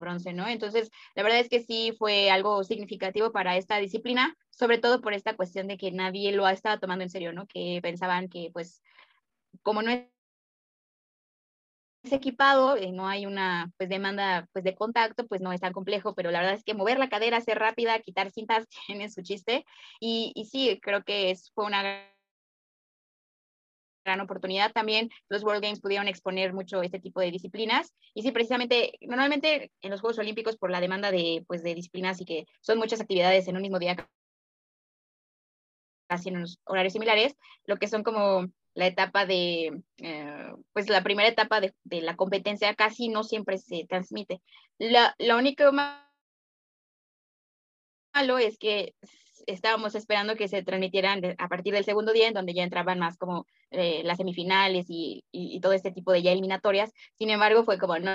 bronce, 0.03 0.33
¿no? 0.33 0.47
Entonces, 0.47 0.91
la 1.15 1.23
verdad 1.23 1.39
es 1.39 1.49
que 1.49 1.61
sí 1.61 1.93
fue 1.97 2.29
algo 2.31 2.63
significativo 2.63 3.31
para 3.31 3.57
esta 3.57 3.77
disciplina, 3.77 4.35
sobre 4.51 4.77
todo 4.77 5.01
por 5.01 5.13
esta 5.13 5.35
cuestión 5.35 5.67
de 5.67 5.77
que 5.77 5.91
nadie 5.91 6.31
lo 6.33 6.45
ha 6.45 6.53
estado 6.53 6.79
tomando 6.79 7.03
en 7.03 7.09
serio, 7.09 7.33
¿no? 7.33 7.47
Que 7.47 7.79
pensaban 7.81 8.29
que, 8.29 8.49
pues, 8.53 8.81
como 9.63 9.81
no 9.81 9.91
es 9.91 10.07
equipado, 12.11 12.77
y 12.77 12.91
no 12.91 13.07
hay 13.07 13.25
una 13.25 13.71
pues 13.77 13.89
demanda 13.89 14.47
pues 14.51 14.63
de 14.65 14.75
contacto, 14.75 15.25
pues 15.27 15.41
no 15.41 15.53
es 15.53 15.61
tan 15.61 15.73
complejo, 15.73 16.13
pero 16.15 16.31
la 16.31 16.39
verdad 16.39 16.55
es 16.55 16.63
que 16.63 16.73
mover 16.73 16.99
la 16.99 17.09
cadera, 17.09 17.39
ser 17.41 17.59
rápida, 17.59 17.99
quitar 17.99 18.31
cintas 18.31 18.67
tiene 18.87 19.09
su 19.09 19.21
chiste 19.23 19.65
y, 19.99 20.31
y 20.35 20.45
sí, 20.45 20.79
creo 20.81 21.03
que 21.03 21.31
es, 21.31 21.51
fue 21.55 21.65
una 21.65 22.12
gran 24.03 24.21
oportunidad. 24.21 24.71
También 24.71 25.09
los 25.29 25.43
World 25.43 25.63
Games 25.63 25.79
pudieron 25.79 26.07
exponer 26.07 26.53
mucho 26.53 26.81
este 26.81 26.99
tipo 26.99 27.21
de 27.21 27.31
disciplinas. 27.31 27.93
Y 28.13 28.21
sí, 28.21 28.31
precisamente, 28.31 28.93
normalmente 29.01 29.71
en 29.81 29.91
los 29.91 30.01
Juegos 30.01 30.19
Olímpicos, 30.19 30.57
por 30.57 30.71
la 30.71 30.81
demanda 30.81 31.11
de, 31.11 31.43
pues, 31.47 31.63
de 31.63 31.75
disciplinas 31.75 32.19
y 32.21 32.25
que 32.25 32.45
son 32.61 32.77
muchas 32.77 33.01
actividades 33.01 33.47
en 33.47 33.55
un 33.55 33.61
mismo 33.61 33.79
día, 33.79 33.95
casi 36.07 36.29
en 36.29 36.37
unos 36.37 36.59
horarios 36.65 36.93
similares, 36.93 37.35
lo 37.65 37.77
que 37.77 37.87
son 37.87 38.03
como 38.03 38.47
la 38.75 38.87
etapa 38.87 39.25
de, 39.25 39.81
eh, 39.97 40.51
pues 40.73 40.89
la 40.89 41.03
primera 41.03 41.29
etapa 41.29 41.61
de, 41.61 41.73
de, 41.83 42.01
la 42.01 42.15
competencia 42.15 42.73
casi 42.75 43.09
no 43.09 43.23
siempre 43.23 43.57
se 43.57 43.85
transmite. 43.87 44.41
La, 44.79 45.15
lo 45.19 45.37
único 45.37 45.71
malo 45.71 45.99
es 48.39 48.57
que 48.57 48.95
estábamos 49.47 49.95
esperando 49.95 50.35
que 50.35 50.47
se 50.47 50.63
transmitieran 50.63 51.21
a 51.37 51.47
partir 51.47 51.73
del 51.73 51.85
segundo 51.85 52.13
día, 52.13 52.27
en 52.27 52.33
donde 52.33 52.53
ya 52.53 52.63
entraban 52.63 52.99
más 52.99 53.17
como 53.17 53.45
eh, 53.71 54.01
las 54.03 54.17
semifinales 54.17 54.85
y, 54.89 55.23
y, 55.31 55.59
todo 55.59 55.73
este 55.73 55.91
tipo 55.91 56.11
de 56.11 56.21
ya 56.21 56.31
eliminatorias. 56.31 56.91
Sin 57.17 57.29
embargo, 57.29 57.63
fue 57.63 57.77
como, 57.77 57.97
no, 57.99 58.11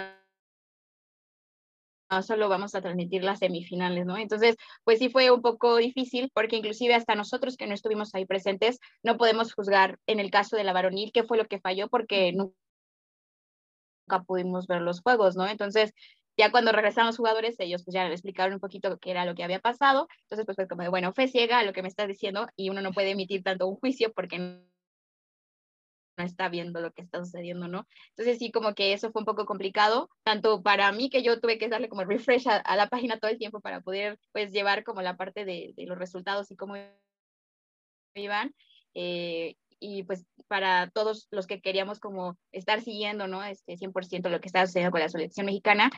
no 2.10 2.22
solo 2.22 2.48
vamos 2.48 2.74
a 2.74 2.80
transmitir 2.80 3.22
las 3.22 3.40
semifinales, 3.40 4.06
¿no? 4.06 4.16
Entonces, 4.16 4.56
pues 4.84 4.98
sí 4.98 5.10
fue 5.10 5.30
un 5.30 5.42
poco 5.42 5.76
difícil 5.76 6.30
porque 6.34 6.56
inclusive 6.56 6.94
hasta 6.94 7.14
nosotros 7.14 7.56
que 7.56 7.66
no 7.66 7.74
estuvimos 7.74 8.14
ahí 8.14 8.24
presentes, 8.24 8.78
no 9.02 9.16
podemos 9.18 9.52
juzgar 9.52 9.98
en 10.06 10.20
el 10.20 10.30
caso 10.30 10.56
de 10.56 10.64
la 10.64 10.72
varonil 10.72 11.12
qué 11.12 11.24
fue 11.24 11.38
lo 11.38 11.46
que 11.46 11.60
falló 11.60 11.88
porque 11.88 12.32
nunca 12.32 12.54
pudimos 14.26 14.66
ver 14.66 14.80
los 14.82 15.00
juegos, 15.02 15.36
¿no? 15.36 15.46
Entonces, 15.46 15.92
ya 16.38 16.52
cuando 16.52 16.72
regresaron 16.72 17.08
los 17.08 17.16
jugadores, 17.16 17.56
ellos 17.58 17.84
pues 17.84 17.94
ya 17.94 18.04
le 18.06 18.14
explicaron 18.14 18.54
un 18.54 18.60
poquito 18.60 18.96
qué 18.98 19.10
era 19.10 19.24
lo 19.26 19.34
que 19.34 19.42
había 19.42 19.58
pasado. 19.58 20.08
Entonces, 20.22 20.46
pues 20.46 20.56
fue 20.56 20.68
como 20.68 20.82
de, 20.82 20.88
bueno, 20.88 21.12
fe 21.12 21.26
ciega 21.28 21.58
a 21.58 21.64
lo 21.64 21.72
que 21.72 21.82
me 21.82 21.88
estás 21.88 22.06
diciendo 22.06 22.46
y 22.56 22.70
uno 22.70 22.80
no 22.80 22.92
puede 22.92 23.10
emitir 23.10 23.42
tanto 23.42 23.66
un 23.66 23.76
juicio 23.76 24.12
porque 24.12 24.38
no 24.38 24.64
está 26.24 26.48
viendo 26.48 26.80
lo 26.80 26.92
que 26.92 27.02
está 27.02 27.18
sucediendo, 27.24 27.68
¿no? 27.68 27.86
Entonces 28.10 28.38
sí, 28.38 28.52
como 28.52 28.74
que 28.74 28.92
eso 28.92 29.10
fue 29.12 29.22
un 29.22 29.26
poco 29.26 29.46
complicado, 29.46 30.10
tanto 30.24 30.62
para 30.62 30.90
mí 30.92 31.10
que 31.10 31.22
yo 31.22 31.40
tuve 31.40 31.58
que 31.58 31.68
darle 31.68 31.88
como 31.88 32.04
refresh 32.04 32.48
a, 32.48 32.76
la 32.76 32.88
página 32.88 33.18
todo 33.18 33.30
el 33.30 33.38
tiempo 33.38 33.60
para 33.60 33.80
poder 33.80 34.18
pues 34.32 34.52
llevar 34.52 34.84
como 34.84 35.02
la 35.02 35.16
parte 35.16 35.44
de, 35.44 35.74
de 35.76 35.86
los 35.86 35.98
resultados 35.98 36.50
y 36.50 36.56
cómo 36.56 36.74
iban. 38.14 38.54
Eh, 38.94 39.56
y 39.80 40.02
pues 40.04 40.24
para 40.48 40.90
todos 40.90 41.28
los 41.30 41.46
que 41.46 41.60
queríamos 41.60 42.00
como 42.00 42.36
estar 42.52 42.80
siguiendo, 42.80 43.28
¿no? 43.28 43.44
Este 43.44 43.76
100% 43.76 44.28
lo 44.28 44.40
que 44.40 44.48
estaba 44.48 44.66
sucediendo 44.66 44.90
con 44.90 45.00
la 45.00 45.08
selección 45.08 45.46
mexicana, 45.46 45.90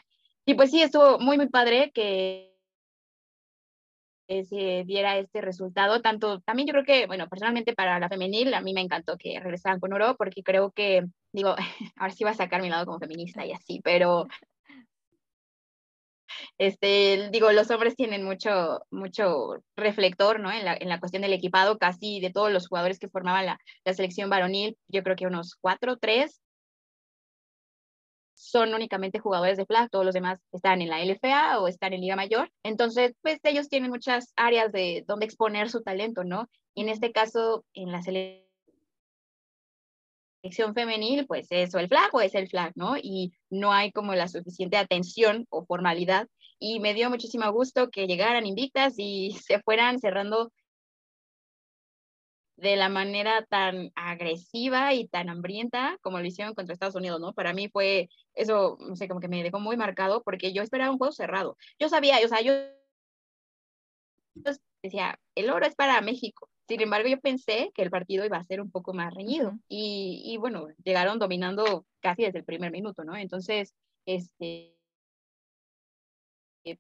y 0.50 0.54
pues 0.54 0.72
sí, 0.72 0.82
estuvo 0.82 1.20
muy, 1.20 1.36
muy 1.36 1.48
padre 1.48 1.92
que 1.94 2.50
se 4.28 4.84
diera 4.84 5.16
este 5.16 5.40
resultado, 5.40 6.02
tanto 6.02 6.40
también 6.40 6.66
yo 6.66 6.72
creo 6.72 6.84
que, 6.84 7.06
bueno, 7.06 7.28
personalmente 7.28 7.72
para 7.72 8.00
la 8.00 8.08
femenil, 8.08 8.52
a 8.54 8.60
mí 8.60 8.72
me 8.72 8.80
encantó 8.80 9.16
que 9.16 9.38
regresaran 9.38 9.78
con 9.78 9.92
oro, 9.92 10.16
porque 10.16 10.42
creo 10.42 10.72
que, 10.72 11.06
digo, 11.32 11.54
ahora 11.96 12.12
sí 12.12 12.24
va 12.24 12.30
a 12.30 12.34
sacar 12.34 12.62
mi 12.62 12.68
lado 12.68 12.84
como 12.84 12.98
feminista 12.98 13.46
y 13.46 13.52
así, 13.52 13.80
pero 13.84 14.26
este, 16.58 17.28
digo, 17.30 17.52
los 17.52 17.70
hombres 17.70 17.94
tienen 17.94 18.24
mucho, 18.24 18.80
mucho 18.90 19.62
reflector, 19.76 20.40
¿no? 20.40 20.50
En 20.50 20.64
la, 20.64 20.76
en 20.76 20.88
la 20.88 20.98
cuestión 20.98 21.22
del 21.22 21.32
equipado, 21.32 21.78
casi 21.78 22.18
de 22.20 22.30
todos 22.30 22.50
los 22.50 22.66
jugadores 22.66 22.98
que 22.98 23.08
formaban 23.08 23.46
la, 23.46 23.58
la 23.84 23.94
selección 23.94 24.30
varonil, 24.30 24.76
yo 24.88 25.04
creo 25.04 25.14
que 25.14 25.26
unos 25.26 25.54
cuatro, 25.60 25.96
tres, 25.96 26.40
son 28.40 28.72
únicamente 28.72 29.18
jugadores 29.18 29.58
de 29.58 29.66
flag, 29.66 29.90
todos 29.90 30.04
los 30.04 30.14
demás 30.14 30.40
están 30.52 30.80
en 30.80 30.88
la 30.88 31.04
LFA 31.04 31.60
o 31.60 31.68
están 31.68 31.92
en 31.92 32.00
Liga 32.00 32.16
Mayor. 32.16 32.50
Entonces, 32.62 33.14
pues 33.20 33.38
ellos 33.42 33.68
tienen 33.68 33.90
muchas 33.90 34.32
áreas 34.34 34.72
de 34.72 35.04
donde 35.06 35.26
exponer 35.26 35.68
su 35.68 35.82
talento, 35.82 36.24
¿no? 36.24 36.48
Y 36.74 36.82
en 36.82 36.88
este 36.88 37.12
caso, 37.12 37.64
en 37.74 37.92
la 37.92 38.00
selección 38.02 38.42
femenil, 40.74 41.26
pues 41.26 41.48
eso, 41.50 41.78
el 41.78 41.88
flag 41.88 42.08
o 42.14 42.22
es 42.22 42.34
el 42.34 42.48
flag, 42.48 42.72
¿no? 42.76 42.96
Y 42.96 43.32
no 43.50 43.72
hay 43.72 43.92
como 43.92 44.14
la 44.14 44.26
suficiente 44.26 44.78
atención 44.78 45.46
o 45.50 45.66
formalidad. 45.66 46.26
Y 46.58 46.80
me 46.80 46.94
dio 46.94 47.10
muchísimo 47.10 47.50
gusto 47.52 47.90
que 47.90 48.06
llegaran 48.06 48.46
invictas 48.46 48.94
y 48.96 49.32
se 49.44 49.60
fueran 49.60 49.98
cerrando 49.98 50.50
de 52.60 52.76
la 52.76 52.88
manera 52.88 53.44
tan 53.46 53.90
agresiva 53.94 54.92
y 54.94 55.08
tan 55.08 55.28
hambrienta 55.28 55.98
como 56.02 56.18
lo 56.18 56.26
hicieron 56.26 56.54
contra 56.54 56.74
Estados 56.74 56.94
Unidos, 56.94 57.20
¿no? 57.20 57.32
Para 57.32 57.52
mí 57.54 57.68
fue 57.68 58.08
eso, 58.34 58.76
no 58.80 58.96
sé, 58.96 59.08
como 59.08 59.20
que 59.20 59.28
me 59.28 59.42
dejó 59.42 59.60
muy 59.60 59.76
marcado 59.76 60.22
porque 60.22 60.52
yo 60.52 60.62
esperaba 60.62 60.90
un 60.90 60.98
juego 60.98 61.12
cerrado. 61.12 61.56
Yo 61.78 61.88
sabía, 61.88 62.18
o 62.24 62.28
sea, 62.28 62.42
yo 62.42 62.52
decía, 64.82 65.18
el 65.34 65.50
oro 65.50 65.66
es 65.66 65.74
para 65.74 66.00
México. 66.00 66.48
Sin 66.68 66.80
embargo, 66.80 67.08
yo 67.08 67.20
pensé 67.20 67.72
que 67.74 67.82
el 67.82 67.90
partido 67.90 68.24
iba 68.24 68.36
a 68.36 68.44
ser 68.44 68.60
un 68.60 68.70
poco 68.70 68.92
más 68.94 69.12
reñido 69.12 69.52
y, 69.68 70.22
y 70.24 70.36
bueno, 70.36 70.68
llegaron 70.84 71.18
dominando 71.18 71.86
casi 72.00 72.22
desde 72.22 72.38
el 72.38 72.44
primer 72.44 72.70
minuto, 72.70 73.04
¿no? 73.04 73.16
Entonces, 73.16 73.74
este, 74.06 74.79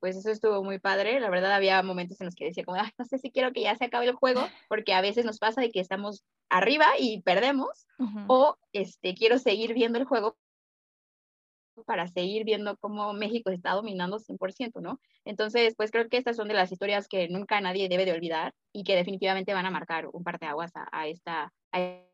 pues 0.00 0.16
eso 0.16 0.30
estuvo 0.30 0.62
muy 0.62 0.78
padre. 0.78 1.20
La 1.20 1.30
verdad 1.30 1.52
había 1.52 1.82
momentos 1.82 2.20
en 2.20 2.26
los 2.26 2.34
que 2.34 2.46
decía 2.46 2.64
como, 2.64 2.78
no 2.98 3.04
sé 3.04 3.18
si 3.18 3.30
quiero 3.30 3.52
que 3.52 3.62
ya 3.62 3.76
se 3.76 3.84
acabe 3.86 4.06
el 4.06 4.14
juego, 4.14 4.40
porque 4.68 4.94
a 4.94 5.00
veces 5.00 5.24
nos 5.24 5.38
pasa 5.38 5.60
de 5.60 5.70
que 5.70 5.80
estamos 5.80 6.24
arriba 6.48 6.86
y 6.98 7.22
perdemos, 7.22 7.86
o 8.26 8.56
este, 8.72 9.14
quiero 9.14 9.38
seguir 9.38 9.74
viendo 9.74 9.98
el 9.98 10.04
juego 10.04 10.36
para 11.86 12.08
seguir 12.08 12.44
viendo 12.44 12.76
cómo 12.76 13.12
México 13.14 13.50
está 13.50 13.72
dominando 13.72 14.18
100%, 14.18 14.80
¿no? 14.80 15.00
Entonces, 15.24 15.74
pues 15.76 15.90
creo 15.90 16.08
que 16.08 16.18
estas 16.18 16.36
son 16.36 16.48
de 16.48 16.54
las 16.54 16.72
historias 16.72 17.08
que 17.08 17.28
nunca 17.28 17.60
nadie 17.60 17.88
debe 17.88 18.04
de 18.04 18.12
olvidar 18.12 18.54
y 18.72 18.84
que 18.84 18.96
definitivamente 18.96 19.54
van 19.54 19.66
a 19.66 19.70
marcar 19.70 20.08
un 20.12 20.22
parteaguas 20.22 20.72
a, 20.76 20.88
a 20.92 21.08
esta... 21.08 21.52
A 21.72 22.09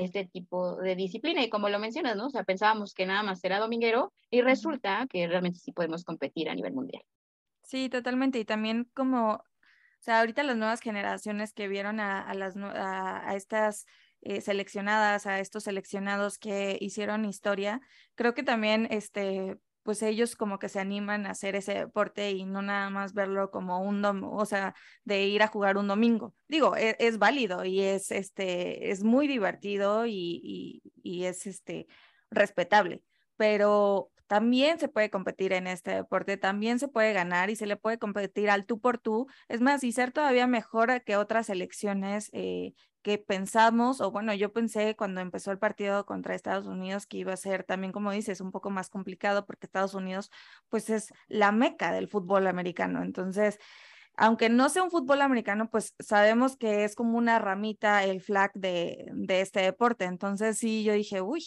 este 0.00 0.26
tipo 0.26 0.76
de 0.76 0.96
disciplina. 0.96 1.42
Y 1.42 1.50
como 1.50 1.68
lo 1.68 1.78
mencionas, 1.78 2.16
¿no? 2.16 2.26
O 2.26 2.30
sea, 2.30 2.44
pensábamos 2.44 2.94
que 2.94 3.06
nada 3.06 3.22
más 3.22 3.42
era 3.44 3.58
dominguero 3.58 4.12
y 4.30 4.40
resulta 4.42 5.06
que 5.08 5.26
realmente 5.26 5.58
sí 5.58 5.72
podemos 5.72 6.04
competir 6.04 6.48
a 6.48 6.54
nivel 6.54 6.72
mundial. 6.72 7.02
Sí, 7.62 7.88
totalmente. 7.88 8.38
Y 8.38 8.44
también 8.44 8.90
como, 8.94 9.34
o 9.34 9.44
sea, 10.00 10.20
ahorita 10.20 10.42
las 10.42 10.56
nuevas 10.56 10.80
generaciones 10.80 11.52
que 11.52 11.68
vieron 11.68 12.00
a, 12.00 12.20
a 12.20 12.34
las, 12.34 12.56
a, 12.56 13.28
a 13.28 13.36
estas 13.36 13.86
eh, 14.22 14.40
seleccionadas, 14.40 15.26
a 15.26 15.38
estos 15.38 15.64
seleccionados 15.64 16.38
que 16.38 16.76
hicieron 16.80 17.24
historia, 17.24 17.80
creo 18.14 18.34
que 18.34 18.42
también, 18.42 18.86
este, 18.90 19.58
pues 19.90 20.04
ellos 20.04 20.36
como 20.36 20.60
que 20.60 20.68
se 20.68 20.78
animan 20.78 21.26
a 21.26 21.30
hacer 21.30 21.56
ese 21.56 21.74
deporte 21.74 22.30
y 22.30 22.44
no 22.44 22.62
nada 22.62 22.90
más 22.90 23.12
verlo 23.12 23.50
como 23.50 23.82
un 23.82 24.02
domingo, 24.02 24.36
o 24.36 24.46
sea, 24.46 24.72
de 25.02 25.24
ir 25.26 25.42
a 25.42 25.48
jugar 25.48 25.76
un 25.76 25.88
domingo. 25.88 26.32
Digo, 26.46 26.76
es, 26.76 26.94
es 27.00 27.18
válido 27.18 27.64
y 27.64 27.80
es, 27.80 28.12
este, 28.12 28.92
es 28.92 29.02
muy 29.02 29.26
divertido 29.26 30.06
y, 30.06 30.12
y, 30.44 30.82
y, 31.02 31.24
es, 31.24 31.48
este, 31.48 31.88
respetable, 32.30 33.02
pero 33.36 34.12
también 34.30 34.78
se 34.78 34.86
puede 34.86 35.10
competir 35.10 35.52
en 35.52 35.66
este 35.66 35.90
deporte, 35.92 36.36
también 36.36 36.78
se 36.78 36.86
puede 36.86 37.12
ganar 37.12 37.50
y 37.50 37.56
se 37.56 37.66
le 37.66 37.76
puede 37.76 37.98
competir 37.98 38.48
al 38.48 38.64
tú 38.64 38.80
por 38.80 38.96
tú. 38.96 39.26
Es 39.48 39.60
más, 39.60 39.82
y 39.82 39.90
ser 39.90 40.12
todavía 40.12 40.46
mejor 40.46 41.02
que 41.02 41.16
otras 41.16 41.46
selecciones 41.46 42.30
eh, 42.32 42.74
que 43.02 43.18
pensamos, 43.18 44.00
o 44.00 44.12
bueno, 44.12 44.32
yo 44.32 44.52
pensé 44.52 44.94
cuando 44.94 45.20
empezó 45.20 45.50
el 45.50 45.58
partido 45.58 46.06
contra 46.06 46.36
Estados 46.36 46.68
Unidos 46.68 47.08
que 47.08 47.16
iba 47.16 47.32
a 47.32 47.36
ser 47.36 47.64
también, 47.64 47.90
como 47.92 48.12
dices, 48.12 48.40
un 48.40 48.52
poco 48.52 48.70
más 48.70 48.88
complicado 48.88 49.46
porque 49.46 49.66
Estados 49.66 49.94
Unidos 49.94 50.30
pues 50.68 50.90
es 50.90 51.12
la 51.26 51.50
meca 51.50 51.90
del 51.90 52.06
fútbol 52.06 52.46
americano. 52.46 53.02
Entonces, 53.02 53.58
aunque 54.20 54.50
no 54.50 54.68
sea 54.68 54.82
un 54.82 54.90
fútbol 54.90 55.22
americano, 55.22 55.70
pues 55.70 55.94
sabemos 55.98 56.54
que 56.58 56.84
es 56.84 56.94
como 56.94 57.16
una 57.16 57.38
ramita 57.38 58.04
el 58.04 58.20
flag 58.20 58.52
de, 58.52 59.06
de 59.14 59.40
este 59.40 59.60
deporte. 59.60 60.04
Entonces 60.04 60.58
sí, 60.58 60.84
yo 60.84 60.92
dije, 60.92 61.22
uy, 61.22 61.42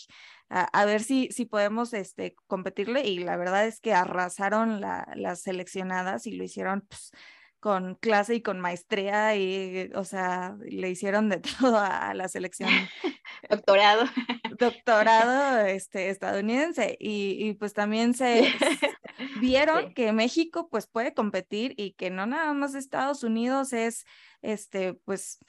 a, 0.50 0.64
a, 0.64 0.86
ver 0.86 1.04
si, 1.04 1.30
si 1.32 1.46
podemos 1.46 1.94
este, 1.94 2.36
competirle 2.48 3.06
y 3.06 3.20
la 3.20 3.38
verdad 3.38 3.68
es 3.68 3.80
que 3.80 3.94
arrasaron 3.94 4.82
la, 4.82 5.08
las 5.16 5.42
seleccionadas 5.42 6.26
y 6.26 6.32
lo 6.32 6.44
hicieron 6.44 6.82
pues, 6.90 7.12
con 7.64 7.96
clase 7.96 8.36
y 8.36 8.42
con 8.42 8.60
maestría 8.60 9.38
y, 9.38 9.90
o 9.96 10.04
sea, 10.04 10.58
le 10.60 10.90
hicieron 10.90 11.30
de 11.30 11.38
todo 11.62 11.78
a 11.78 12.14
la 12.14 12.28
selección. 12.28 12.70
doctorado. 13.50 14.04
Doctorado 14.60 15.66
este, 15.66 16.10
estadounidense. 16.10 16.98
Y, 17.00 17.38
y 17.40 17.54
pues 17.54 17.74
también 17.74 18.16
se 18.16 18.54
vieron 19.40 19.88
sí. 19.88 19.94
que 19.94 20.12
México 20.12 20.68
pues 20.70 20.88
puede 20.88 21.14
competir 21.14 21.74
y 21.78 21.94
que 21.94 22.10
no 22.10 22.26
nada 22.26 22.52
más 22.52 22.76
Estados 22.76 23.24
Unidos 23.24 23.72
es, 23.72 24.04
este, 24.42 24.96
pues 24.96 25.40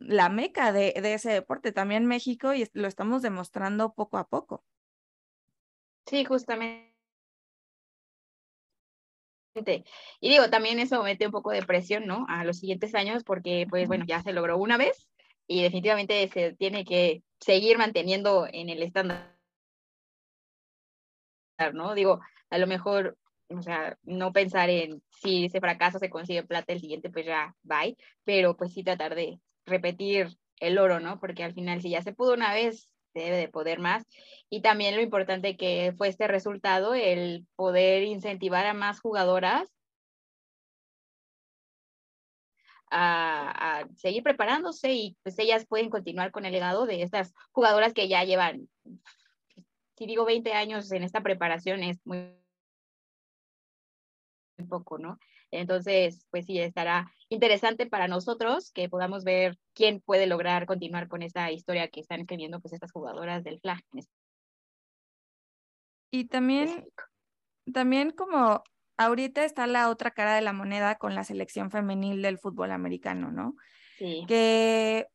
la 0.00 0.28
meca 0.28 0.72
de, 0.72 0.94
de 1.00 1.14
ese 1.14 1.30
deporte, 1.30 1.70
también 1.70 2.06
México 2.06 2.54
y 2.54 2.68
lo 2.72 2.88
estamos 2.88 3.22
demostrando 3.22 3.94
poco 3.94 4.18
a 4.18 4.26
poco. 4.26 4.64
Sí, 6.06 6.24
justamente 6.24 6.93
y 10.20 10.28
digo, 10.28 10.50
también 10.50 10.78
eso 10.80 11.02
mete 11.02 11.26
un 11.26 11.32
poco 11.32 11.50
de 11.50 11.62
presión, 11.62 12.06
¿no? 12.06 12.26
A 12.28 12.44
los 12.44 12.58
siguientes 12.58 12.94
años, 12.94 13.22
porque, 13.24 13.66
pues, 13.68 13.86
bueno, 13.86 14.04
ya 14.06 14.22
se 14.22 14.32
logró 14.32 14.58
una 14.58 14.76
vez 14.76 15.08
y 15.46 15.62
definitivamente 15.62 16.28
se 16.28 16.54
tiene 16.54 16.84
que 16.84 17.22
seguir 17.38 17.78
manteniendo 17.78 18.48
en 18.50 18.68
el 18.68 18.82
estándar, 18.82 19.34
¿no? 21.72 21.94
Digo, 21.94 22.20
a 22.50 22.58
lo 22.58 22.66
mejor, 22.66 23.16
o 23.48 23.62
sea, 23.62 23.96
no 24.02 24.32
pensar 24.32 24.70
en 24.70 25.02
si 25.10 25.46
ese 25.46 25.60
fracaso 25.60 25.98
se 25.98 26.10
consigue 26.10 26.42
plata 26.42 26.72
el 26.72 26.80
siguiente, 26.80 27.10
pues 27.10 27.26
ya, 27.26 27.54
bye, 27.62 27.96
pero 28.24 28.56
pues 28.56 28.72
sí 28.72 28.82
tratar 28.82 29.14
de 29.14 29.38
repetir 29.66 30.36
el 30.60 30.78
oro, 30.78 31.00
¿no? 31.00 31.20
Porque 31.20 31.44
al 31.44 31.54
final, 31.54 31.80
si 31.80 31.90
ya 31.90 32.02
se 32.02 32.12
pudo 32.12 32.34
una 32.34 32.52
vez, 32.52 32.88
debe 33.14 33.36
de 33.36 33.48
poder 33.48 33.78
más. 33.78 34.04
Y 34.50 34.60
también 34.62 34.96
lo 34.96 35.02
importante 35.02 35.56
que 35.56 35.94
fue 35.96 36.08
este 36.08 36.28
resultado, 36.28 36.94
el 36.94 37.46
poder 37.56 38.02
incentivar 38.04 38.66
a 38.66 38.74
más 38.74 39.00
jugadoras 39.00 39.70
a, 42.90 43.80
a, 43.80 43.88
seguir 43.96 44.22
preparándose 44.22 44.92
y 44.92 45.16
pues 45.22 45.38
ellas 45.38 45.66
pueden 45.66 45.90
continuar 45.90 46.30
con 46.30 46.44
el 46.44 46.52
legado 46.52 46.86
de 46.86 47.02
estas 47.02 47.34
jugadoras 47.52 47.92
que 47.92 48.08
ya 48.08 48.22
llevan, 48.24 48.68
si 49.96 50.06
digo 50.06 50.24
20 50.24 50.52
años 50.52 50.90
en 50.92 51.02
esta 51.02 51.20
preparación, 51.22 51.82
es 51.82 51.98
muy 52.04 52.36
poco, 54.68 54.98
¿no? 54.98 55.18
Entonces, 55.50 56.26
pues 56.30 56.46
sí, 56.46 56.58
estará 56.58 57.12
interesante 57.34 57.86
para 57.86 58.08
nosotros 58.08 58.70
que 58.72 58.88
podamos 58.88 59.24
ver 59.24 59.58
quién 59.74 60.00
puede 60.00 60.26
lograr 60.26 60.66
continuar 60.66 61.08
con 61.08 61.22
esa 61.22 61.50
historia 61.50 61.88
que 61.88 62.00
están 62.00 62.20
escribiendo 62.20 62.60
pues 62.60 62.72
estas 62.72 62.92
jugadoras 62.92 63.44
del 63.44 63.60
flag. 63.60 63.82
Y 66.10 66.26
también, 66.26 66.88
también 67.72 68.10
como 68.10 68.62
ahorita 68.96 69.44
está 69.44 69.66
la 69.66 69.90
otra 69.90 70.12
cara 70.12 70.34
de 70.34 70.42
la 70.42 70.52
moneda 70.52 70.96
con 70.96 71.14
la 71.14 71.24
selección 71.24 71.70
femenil 71.70 72.22
del 72.22 72.38
fútbol 72.38 72.70
americano, 72.70 73.30
¿no? 73.30 73.56
Sí. 73.98 74.24
Que, 74.26 75.08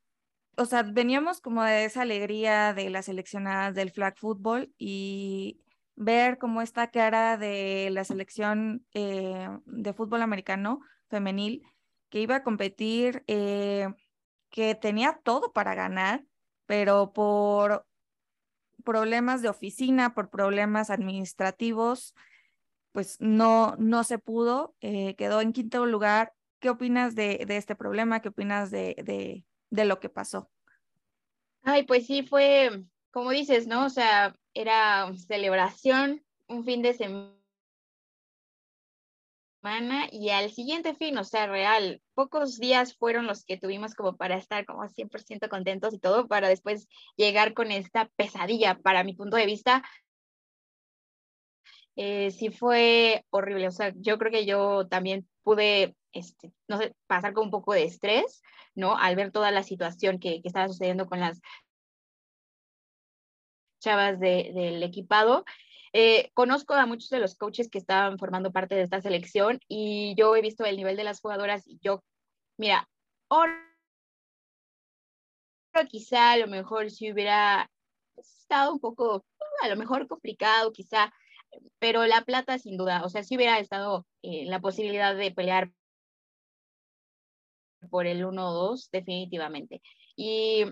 o 0.58 0.66
sea, 0.66 0.84
veníamos 0.84 1.42
como 1.42 1.64
de 1.64 1.86
esa 1.86 2.02
alegría 2.02 2.74
de 2.74 2.90
las 2.90 3.06
seleccionadas 3.06 3.76
del 3.76 3.92
flag 3.92 4.18
fútbol 4.18 4.74
y 4.78 5.62
ver 5.96 6.38
como 6.38 6.62
esta 6.62 6.92
cara 6.92 7.38
de 7.38 7.90
la 7.92 8.04
selección 8.04 8.86
eh, 8.94 9.50
de 9.66 9.94
fútbol 9.94 10.22
americano 10.22 10.80
femenil 11.10 11.64
que 12.10 12.22
iba 12.22 12.38
a 12.38 12.44
competir, 12.44 13.24
eh, 13.28 13.88
que 14.50 14.76
tenía 14.76 15.20
todo 15.24 15.54
para 15.54 15.76
ganar, 15.76 16.26
pero 16.66 17.14
por 17.14 17.86
problemas 18.84 19.42
de 19.42 19.50
oficina, 19.50 20.14
por 20.14 20.30
problemas 20.30 20.90
administrativos, 20.90 22.16
pues 22.92 23.18
no, 23.20 23.76
no 23.78 24.04
se 24.04 24.18
pudo, 24.18 24.76
eh, 24.82 25.16
quedó 25.16 25.42
en 25.42 25.54
quinto 25.54 25.86
lugar. 25.86 26.34
¿Qué 26.60 26.70
opinas 26.70 27.16
de, 27.16 27.46
este 27.48 27.76
problema? 27.76 28.22
¿Qué 28.22 28.30
opinas 28.30 28.72
de, 28.72 28.96
de, 29.04 29.46
de 29.70 29.86
lo 29.86 30.00
que 30.00 30.10
pasó? 30.10 30.50
Ay, 31.62 31.84
pues 31.84 32.08
sí, 32.08 32.24
fue, 32.24 32.84
como 33.12 33.30
dices, 33.32 33.68
¿no? 33.68 33.86
O 33.86 33.90
sea, 33.90 34.36
era 34.54 35.12
celebración 35.16 36.24
un 36.48 36.66
fin 36.66 36.82
de 36.82 36.94
semana 36.94 37.39
y 40.12 40.30
al 40.30 40.52
siguiente 40.52 40.96
fin, 40.96 41.18
o 41.18 41.24
sea, 41.24 41.48
real, 41.48 42.02
pocos 42.14 42.60
días 42.60 42.96
fueron 42.96 43.28
los 43.28 43.44
que 43.44 43.58
tuvimos 43.58 43.94
como 43.94 44.16
para 44.16 44.38
estar 44.38 44.66
como 44.66 44.88
100% 44.88 45.50
contentos 45.50 45.94
y 45.94 46.00
todo, 46.00 46.28
para 46.28 46.48
después 46.48 46.88
llegar 47.18 47.54
con 47.54 47.72
esta 47.72 48.10
pesadilla, 48.16 48.80
para 48.80 49.04
mi 49.04 49.14
punto 49.14 49.36
de 49.38 49.46
vista, 49.46 49.84
eh, 51.96 52.32
sí 52.32 52.50
fue 52.50 53.26
horrible, 53.30 53.68
o 53.68 53.72
sea, 53.72 53.94
yo 53.98 54.18
creo 54.18 54.32
que 54.32 54.46
yo 54.46 54.88
también 54.88 55.28
pude, 55.44 55.96
este, 56.14 56.54
no 56.68 56.78
sé, 56.78 56.96
pasar 57.08 57.34
con 57.34 57.46
un 57.46 57.52
poco 57.52 57.74
de 57.74 57.84
estrés, 57.84 58.42
¿no? 58.76 58.98
Al 58.98 59.16
ver 59.18 59.32
toda 59.32 59.52
la 59.52 59.64
situación 59.64 60.20
que, 60.20 60.42
que 60.42 60.48
estaba 60.48 60.70
sucediendo 60.70 61.08
con 61.08 61.20
las 61.20 61.42
chavas 63.80 64.20
de, 64.20 64.52
del 64.54 64.84
equipado 64.84 65.44
eh, 65.94 66.32
conozco 66.34 66.74
a 66.74 66.86
muchos 66.86 67.10
de 67.10 67.20
los 67.20 67.36
coaches 67.36 67.70
que 67.70 67.78
estaban 67.78 68.18
formando 68.18 68.52
parte 68.52 68.76
de 68.76 68.84
esta 68.84 69.02
selección 69.02 69.60
y 69.68 70.16
yo 70.16 70.36
he 70.36 70.42
visto 70.42 70.66
el 70.66 70.78
nivel 70.78 70.98
de 70.98 71.04
las 71.04 71.22
jugadoras 71.22 71.68
y 71.68 71.80
yo, 71.82 72.04
mira, 72.58 72.88
ahora 73.30 73.66
quizá 75.90 76.34
a 76.34 76.38
lo 76.38 76.48
mejor 76.48 76.92
si 76.92 77.12
hubiera 77.12 77.70
estado 78.18 78.74
un 78.74 78.80
poco, 78.80 79.26
a 79.62 79.68
lo 79.70 79.76
mejor 79.78 80.08
complicado 80.08 80.72
quizá, 80.72 81.14
pero 81.80 82.06
la 82.06 82.22
plata 82.24 82.60
sin 82.60 82.78
duda, 82.78 83.04
o 83.06 83.10
sea, 83.10 83.24
si 83.24 83.36
hubiera 83.36 83.60
estado 83.60 84.06
eh, 84.22 84.46
la 84.46 84.60
posibilidad 84.60 85.16
de 85.16 85.32
pelear 85.32 85.72
por 87.90 88.06
el 88.08 88.26
1-2 88.26 88.90
definitivamente. 88.92 89.82
Y 90.16 90.66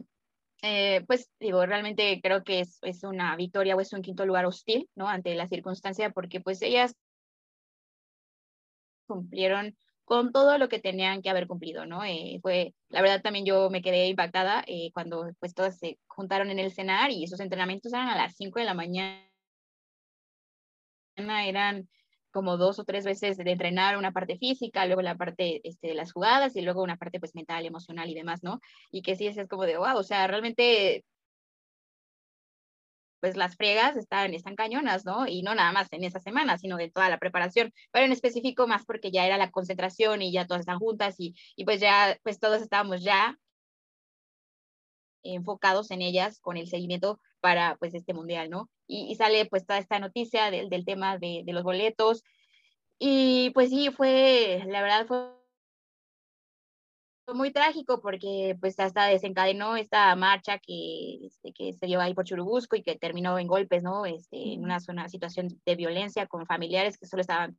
eh, 0.61 1.03
pues 1.07 1.29
digo, 1.39 1.65
realmente 1.65 2.19
creo 2.21 2.43
que 2.43 2.61
es, 2.61 2.79
es, 2.81 3.03
una 3.03 3.35
victoria 3.35 3.75
o 3.75 3.81
es 3.81 3.93
un 3.93 4.01
quinto 4.01 4.25
lugar 4.25 4.45
hostil, 4.45 4.89
¿no? 4.95 5.07
Ante 5.07 5.35
la 5.35 5.47
circunstancia, 5.47 6.11
porque 6.11 6.41
pues 6.41 6.61
ellas 6.61 6.95
cumplieron 9.07 9.75
con 10.05 10.31
todo 10.31 10.57
lo 10.57 10.69
que 10.69 10.79
tenían 10.79 11.21
que 11.21 11.29
haber 11.29 11.47
cumplido, 11.47 11.85
¿no? 11.85 12.03
Eh, 12.05 12.39
fue, 12.41 12.73
la 12.89 13.01
verdad 13.01 13.21
también 13.21 13.45
yo 13.45 13.69
me 13.69 13.81
quedé 13.81 14.07
impactada 14.07 14.63
eh, 14.67 14.91
cuando 14.93 15.29
pues 15.39 15.53
todas 15.53 15.77
se 15.77 15.99
juntaron 16.07 16.49
en 16.49 16.59
el 16.59 16.71
cenar 16.71 17.11
y 17.11 17.23
esos 17.25 17.39
entrenamientos 17.41 17.93
eran 17.93 18.07
a 18.07 18.15
las 18.15 18.35
5 18.37 18.59
de 18.59 18.65
la 18.65 18.73
mañana, 18.73 19.21
eran 21.17 21.89
como 22.37 22.55
dos 22.57 22.77
o 22.77 22.83
tres 22.85 23.03
veces 23.03 23.35
de 23.37 23.51
entrenar 23.51 23.97
una 23.97 24.11
parte 24.11 24.37
física, 24.37 24.85
luego 24.85 25.01
la 25.01 25.15
parte 25.17 25.59
este, 25.67 25.87
de 25.87 25.95
las 25.95 26.11
jugadas 26.11 26.55
y 26.55 26.61
luego 26.61 26.83
una 26.83 26.95
parte 26.95 27.19
pues 27.19 27.33
mental, 27.33 27.65
emocional 27.65 28.07
y 28.11 28.13
demás, 28.13 28.43
¿no? 28.43 28.59
Y 28.91 29.01
que 29.01 29.15
sí 29.15 29.25
es, 29.25 29.37
como 29.49 29.63
de, 29.65 29.77
wow, 29.77 29.97
o 29.97 30.03
sea, 30.03 30.27
realmente 30.27 31.03
pues 33.19 33.35
las 33.35 33.55
fregas 33.55 33.97
están, 33.97 34.35
están 34.35 34.55
cañonas, 34.55 35.03
¿no? 35.03 35.25
Y 35.25 35.41
no 35.41 35.55
nada 35.55 35.71
más 35.71 35.87
en 35.91 36.03
esa 36.03 36.19
semana, 36.19 36.59
sino 36.59 36.77
de 36.77 36.91
toda 36.91 37.09
la 37.09 37.17
preparación, 37.17 37.73
pero 37.91 38.05
en 38.05 38.11
específico 38.11 38.67
más 38.67 38.85
porque 38.85 39.09
ya 39.09 39.25
era 39.25 39.39
la 39.39 39.49
concentración 39.49 40.21
y 40.21 40.31
ya 40.31 40.45
todas 40.45 40.59
están 40.61 40.77
juntas 40.77 41.15
y, 41.17 41.33
y 41.55 41.65
pues 41.65 41.79
ya, 41.79 42.19
pues 42.21 42.39
todos 42.39 42.61
estábamos 42.61 43.01
ya 43.01 43.35
enfocados 45.23 45.89
en 45.89 46.03
ellas 46.03 46.39
con 46.39 46.55
el 46.57 46.67
seguimiento 46.67 47.19
para 47.39 47.75
pues 47.77 47.93
este 47.93 48.13
mundial, 48.13 48.49
¿no? 48.49 48.69
Y, 48.87 49.15
sale 49.15 49.45
pues 49.45 49.65
toda 49.65 49.79
esta 49.79 49.99
noticia 49.99 50.51
del, 50.51 50.69
del 50.69 50.85
tema 50.85 51.17
de, 51.17 51.43
de, 51.45 51.53
los 51.53 51.63
boletos. 51.63 52.23
Y 52.99 53.51
pues 53.51 53.69
sí, 53.69 53.91
fue, 53.91 54.63
la 54.67 54.81
verdad 54.81 55.05
fue 55.07 55.37
muy 57.33 57.51
trágico 57.51 57.99
porque 58.01 58.55
pues 58.59 58.79
hasta 58.79 59.05
desencadenó 59.07 59.75
esta 59.75 60.15
marcha 60.15 60.59
que, 60.59 61.25
este, 61.25 61.51
que 61.53 61.73
se 61.73 61.85
dio 61.85 61.99
ahí 61.99 62.13
por 62.13 62.25
Churubusco 62.25 62.75
y 62.75 62.83
que 62.83 62.95
terminó 62.95 63.37
en 63.37 63.47
golpes, 63.47 63.83
¿no? 63.83 64.05
Este, 64.05 64.53
en 64.53 64.63
una, 64.63 64.79
zona, 64.79 65.09
situación 65.09 65.49
de 65.65 65.75
violencia 65.75 66.27
con 66.27 66.45
familiares 66.45 66.97
que 66.97 67.05
solo 67.05 67.21
estaban 67.21 67.57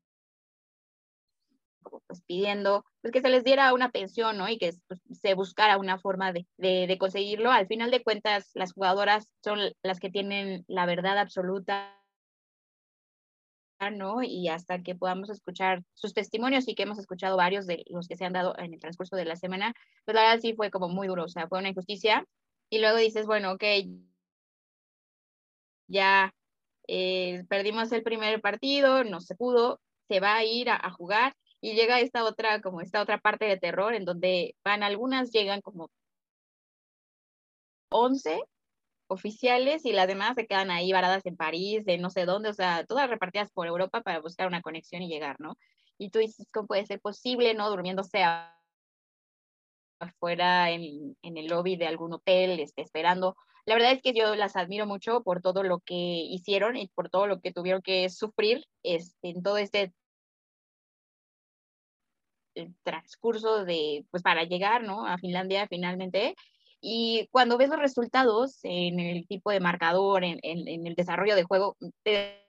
pues 2.09 2.23
pidiendo 2.23 2.85
pues, 3.03 3.12
que 3.12 3.21
se 3.21 3.29
les 3.29 3.44
diera 3.44 3.73
una 3.75 3.90
pensión, 3.90 4.38
¿no? 4.38 4.49
Y 4.49 4.59
que 4.59 4.73
pues, 4.88 5.01
se 5.12 5.35
buscara 5.35 5.79
una 5.79 5.99
forma 5.99 6.33
de, 6.33 6.47
de, 6.57 6.99
conseguirlo. 6.99 7.53
Al 7.53 7.68
final 7.68 7.90
de 7.90 8.03
cuentas, 8.03 8.51
las 8.55 8.73
jugadoras 8.73 9.29
son 9.44 9.61
las 9.83 10.01
que 10.01 10.11
tienen 10.11 10.64
la 10.66 10.87
verdad 10.87 11.18
absoluta, 11.18 11.94
¿no? 13.92 14.23
Y 14.23 14.49
hasta 14.49 14.83
que 14.83 14.97
podamos 14.97 15.31
escuchar 15.31 15.85
sus 15.94 16.12
testimonios 16.14 16.66
y 16.66 16.75
que 16.75 16.83
hemos 16.83 16.99
escuchado 16.99 17.37
varios 17.37 17.66
de 17.66 17.85
los 17.88 18.09
que 18.09 18.16
se 18.16 18.25
han 18.25 18.33
dado 18.33 18.59
en 18.59 18.75
el 18.75 18.81
transcurso 18.81 19.14
de 19.14 19.25
la 19.25 19.37
semana, 19.37 19.75
pues 20.05 20.14
la 20.14 20.23
verdad 20.23 20.40
sí 20.40 20.55
fue 20.55 20.71
como 20.71 20.88
muy 20.88 21.07
duro, 21.07 21.25
o 21.25 21.29
sea, 21.29 21.47
fue 21.47 21.61
una 21.61 21.68
injusticia. 21.68 22.27
Y 22.71 22.81
luego 22.81 22.99
dices, 22.99 23.27
bueno, 23.27 23.53
ok, 23.53 23.64
ya 25.87 26.35
eh, 26.88 27.44
perdimos 27.49 27.92
el 27.92 28.03
primer 28.03 28.40
partido, 28.40 29.05
no 29.05 29.21
se 29.21 29.35
pudo, 29.35 29.81
se 30.09 30.21
va 30.21 30.37
a 30.37 30.44
ir 30.44 30.71
a 30.71 30.90
jugar 30.90 31.35
y 31.61 31.75
llega 31.75 32.01
esta 32.01 32.25
otra, 32.25 32.61
como 32.61 32.81
esta 32.81 33.03
otra 33.03 33.18
parte 33.18 33.47
de 33.47 33.57
terror 33.59 33.94
en 33.94 34.05
donde 34.05 34.55
van, 34.64 34.83
algunas 34.83 35.31
llegan 35.31 35.61
como 35.61 35.90
11 37.90 38.42
oficiales 39.09 39.85
y 39.85 39.92
las 39.92 40.07
demás 40.07 40.35
se 40.37 40.47
quedan 40.47 40.71
ahí 40.71 40.92
varadas 40.92 41.25
en 41.27 41.37
París, 41.37 41.85
de 41.85 41.99
no 41.99 42.11
sé 42.11 42.27
dónde, 42.27 42.51
o 42.51 42.55
sea, 42.55 42.85
todas 42.85 43.09
repartidas 43.09 43.51
por 43.51 43.66
Europa 43.66 44.03
para 44.03 44.21
buscar 44.21 44.47
una 44.47 44.62
conexión 44.62 45.03
y 45.03 45.09
llegar, 45.09 45.40
¿no? 45.40 45.57
Y 45.99 46.11
tú 46.11 46.18
dices, 46.21 46.47
¿cómo 46.53 46.68
puede 46.68 46.87
ser 46.87 47.01
posible, 47.01 47.55
no? 47.55 47.71
Durmiéndose 47.71 48.23
afuera 49.99 50.71
en, 50.71 51.16
en 51.23 51.37
el 51.38 51.47
lobby 51.47 51.77
de 51.77 51.87
algún 51.87 52.12
hotel, 52.12 52.61
este, 52.61 52.83
esperando. 52.83 53.37
La 53.64 53.75
verdad 53.75 53.92
es 53.92 54.03
que 54.03 54.12
yo 54.12 54.35
las 54.35 54.57
admiro 54.57 54.87
mucho 54.87 55.23
por 55.23 55.42
todo 55.42 55.62
lo 55.62 55.81
que 55.81 55.94
hicieron 55.94 56.77
y 56.77 56.88
por 56.88 57.11
todo 57.11 57.27
lo 57.27 57.40
que 57.40 57.53
tuvieron 57.53 57.83
que 57.83 58.09
sufrir 58.09 58.64
este, 58.83 59.31
en 59.31 59.42
todo 59.42 59.59
este 59.59 59.92
el 62.59 62.75
transcurso 62.83 63.64
de, 63.64 64.05
pues 64.11 64.23
para 64.23 64.44
llegar, 64.44 64.85
¿no? 64.85 65.07
A 65.07 65.18
Finlandia 65.18 65.66
finalmente. 65.68 66.35
Y 66.81 67.29
cuando 67.33 67.59
ves 67.59 67.71
los 67.71 67.79
resultados 67.79 68.61
en 68.62 69.01
el 69.01 69.27
tipo 69.27 69.51
de 69.51 69.61
marcador, 69.61 70.25
en, 70.25 70.38
en, 70.42 70.87
el 70.87 70.94
desarrollo 70.94 71.35
de 71.35 71.44
juego, 71.44 71.77
te, 72.05 72.49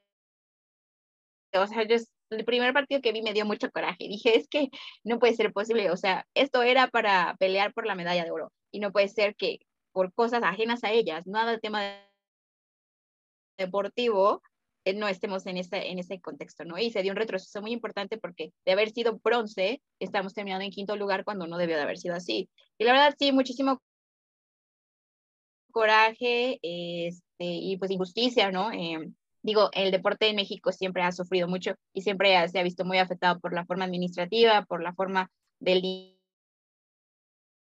o 1.54 1.68
sea, 1.68 1.84
yo, 1.88 1.96
el 2.30 2.46
primer 2.46 2.74
partido 2.74 3.02
que 3.02 3.12
vi 3.12 3.22
me 3.22 3.34
dio 3.34 3.46
mucho 3.46 3.72
coraje. 3.72 4.08
Dije, 4.08 4.38
es 4.38 4.48
que 4.48 4.70
no 5.04 5.20
puede 5.20 5.34
ser 5.34 5.52
posible, 5.54 5.92
o 5.92 5.98
sea, 5.98 6.26
esto 6.34 6.62
era 6.64 6.88
para 6.88 7.36
pelear 7.40 7.74
por 7.74 7.86
la 7.86 7.96
medalla 7.96 8.24
de 8.24 8.32
oro 8.32 8.52
y 8.72 8.80
no 8.80 8.92
puede 8.92 9.08
ser 9.10 9.36
que 9.36 9.60
por 9.92 10.14
cosas 10.14 10.44
ajenas 10.44 10.84
a 10.84 10.92
ellas, 10.92 11.26
nada 11.26 11.52
de 11.52 11.60
tema 11.60 11.82
deportivo, 13.58 14.42
no 14.96 15.08
estemos 15.08 15.46
en 15.46 15.58
ese, 15.58 15.90
en 15.90 16.00
ese 16.00 16.20
contexto, 16.20 16.66
¿no? 16.66 16.78
Y 16.78 16.92
se 16.92 17.02
dio 17.04 17.12
un 17.12 17.18
retroceso 17.18 17.62
muy 17.62 17.72
importante 17.72 18.18
porque 18.18 18.52
de 18.66 18.72
haber 18.72 18.90
sido 18.92 19.20
bronce, 19.24 19.82
estamos 20.00 20.34
terminando 20.34 20.66
en 20.66 20.72
quinto 20.72 20.96
lugar 20.96 21.24
cuando 21.24 21.48
no 21.48 21.58
debió 21.58 21.76
de 21.76 21.84
haber 21.84 21.98
sido 21.98 22.16
así. 22.16 22.50
Y 22.78 22.84
la 22.86 22.94
verdad, 22.94 23.16
sí, 23.18 23.32
muchísimo 23.32 23.82
coraje 25.72 26.60
este, 26.62 27.24
y 27.40 27.78
pues 27.78 27.92
injusticia, 27.92 28.52
¿no? 28.52 28.72
Eh, 28.72 29.12
digo, 29.42 29.70
el 29.74 29.92
deporte 29.92 30.28
en 30.28 30.36
México 30.36 30.72
siempre 30.72 31.04
ha 31.04 31.12
sufrido 31.12 31.48
mucho 31.48 31.76
y 31.94 32.02
siempre 32.02 32.48
se 32.50 32.60
ha 32.60 32.64
visto 32.64 32.86
muy 32.86 32.98
afectado 32.98 33.40
por 33.40 33.54
la 33.54 33.66
forma 33.66 33.86
administrativa, 33.86 34.66
por 34.66 34.82
la 34.84 34.94
forma 34.94 35.30
del 35.60 36.16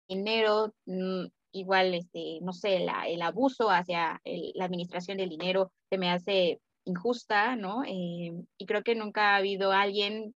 dinero, 0.07 0.73
mm, 0.85 1.25
igual, 1.51 1.93
este, 1.93 2.39
no 2.41 2.53
sé, 2.53 2.77
el 3.07 3.21
abuso 3.21 3.69
hacia 3.69 4.21
la 4.23 4.65
administración 4.65 5.17
del 5.17 5.29
dinero 5.29 5.71
se 5.89 5.97
me 5.97 6.09
hace 6.09 6.59
injusta, 6.87 7.55
¿no? 7.55 7.83
Eh, 7.85 8.33
y 8.57 8.65
creo 8.65 8.83
que 8.83 8.95
nunca 8.95 9.33
ha 9.33 9.37
habido 9.37 9.71
alguien 9.71 10.33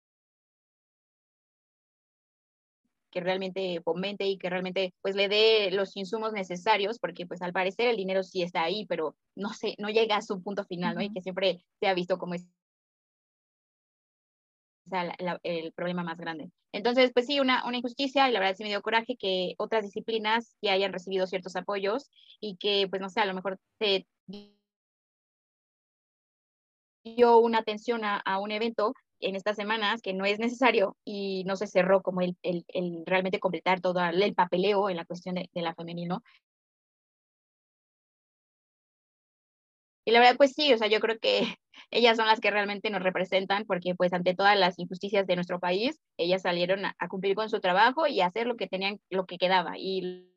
que 3.12 3.20
realmente 3.20 3.82
fomente 3.84 4.26
y 4.26 4.38
que 4.38 4.50
realmente 4.50 4.94
pues 5.02 5.16
le 5.16 5.28
dé 5.28 5.70
los 5.72 5.96
insumos 5.98 6.34
necesarios, 6.34 6.98
porque 7.00 7.26
pues 7.26 7.42
al 7.42 7.52
parecer 7.54 7.90
el 7.90 7.98
dinero 7.98 8.24
sí 8.24 8.42
está 8.42 8.64
ahí, 8.64 8.86
pero 8.88 9.16
no 9.36 9.54
sé, 9.54 9.76
no 9.80 9.90
llega 9.90 10.16
a 10.18 10.22
su 10.22 10.42
punto 10.42 10.64
final, 10.66 10.96
¿no? 10.96 11.02
Y 11.02 11.12
que 11.12 11.22
siempre 11.22 11.64
se 11.80 11.88
ha 11.88 11.94
visto 11.94 12.18
como 12.18 12.36
es 12.36 12.48
la, 14.86 15.16
la, 15.20 15.40
el 15.44 15.74
problema 15.74 16.04
más 16.04 16.18
grande. 16.18 16.52
Entonces, 16.74 17.12
pues 17.14 17.26
sí, 17.26 17.40
una, 17.40 17.66
una 17.68 17.78
injusticia 17.78 18.30
y 18.30 18.32
la 18.32 18.40
verdad 18.40 18.56
sí 18.56 18.64
me 18.64 18.70
dio 18.70 18.82
coraje 18.82 19.18
que 19.18 19.56
otras 19.58 19.84
disciplinas 19.84 20.56
que 20.62 20.70
hayan 20.70 20.94
recibido 20.94 21.28
ciertos 21.28 21.56
apoyos 21.56 22.10
y 22.40 22.56
que, 22.58 22.88
pues 22.90 23.02
no 23.02 23.10
sé, 23.10 23.20
a 23.20 23.26
lo 23.26 23.34
mejor 23.34 23.60
se 23.78 24.08
dio 27.04 27.38
una 27.40 27.60
atención 27.60 28.04
a, 28.06 28.18
a 28.18 28.40
un 28.40 28.52
evento 28.52 28.94
en 29.20 29.36
estas 29.36 29.56
semanas 29.56 30.02
que 30.02 30.14
no 30.14 30.26
es 30.26 30.40
necesario 30.40 30.98
y 31.06 31.44
no 31.46 31.56
se 31.56 31.68
cerró 31.68 32.02
como 32.02 32.22
el, 32.22 32.36
el, 32.42 32.66
el 32.70 33.04
realmente 33.06 33.40
completar 33.40 33.82
todo 33.82 34.04
el 34.04 34.34
papeleo 34.36 34.90
en 34.90 34.98
la 34.98 35.06
cuestión 35.06 35.36
de, 35.36 35.50
de 35.54 35.62
la 35.62 35.76
femenino. 35.76 36.22
Y 40.06 40.12
la 40.12 40.20
verdad, 40.20 40.38
pues 40.38 40.54
sí, 40.54 40.74
o 40.74 40.78
sea, 40.78 40.88
yo 40.88 41.00
creo 41.00 41.20
que 41.20 41.42
ellas 41.92 42.18
son 42.18 42.28
las 42.28 42.40
que 42.40 42.52
realmente 42.52 42.90
nos 42.90 43.04
representan 43.04 43.66
porque 43.66 43.96
pues 43.96 44.14
ante 44.14 44.36
todas 44.36 44.58
las 44.58 44.80
injusticias 44.80 45.28
de 45.28 45.36
nuestro 45.36 45.60
país, 45.60 46.00
ellas 46.18 46.42
salieron 46.42 46.86
a, 46.86 46.96
cumplir 47.10 47.36
con 47.36 47.50
su 47.50 47.60
trabajo 47.60 48.08
y 48.08 48.22
a 48.22 48.28
hacer 48.28 48.48
lo 48.48 48.56
que 48.58 48.68
tenían, 48.68 49.00
lo 49.10 49.26
que 49.26 49.38
quedaba. 49.38 49.78
Y 49.78 50.31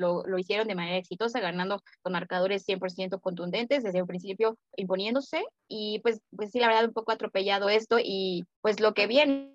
lo, 0.00 0.26
lo, 0.26 0.38
hicieron 0.38 0.66
de 0.66 0.74
manera 0.74 0.96
exitosa, 0.96 1.40
ganando 1.40 1.80
con 2.02 2.12
marcadores 2.12 2.66
100% 2.66 3.20
contundentes 3.20 3.84
desde 3.84 4.02
un 4.02 4.08
principio, 4.08 4.58
imponiéndose. 4.76 5.44
Y 5.68 6.00
pues, 6.00 6.20
pues 6.34 6.50
sí, 6.50 6.58
la 6.58 6.68
verdad, 6.68 6.86
un 6.86 6.92
poco 6.92 7.12
atropellado 7.12 7.68
esto 7.68 7.98
y 8.02 8.44
pues 8.60 8.80
lo 8.80 8.94
que 8.94 9.06
viene. 9.06 9.54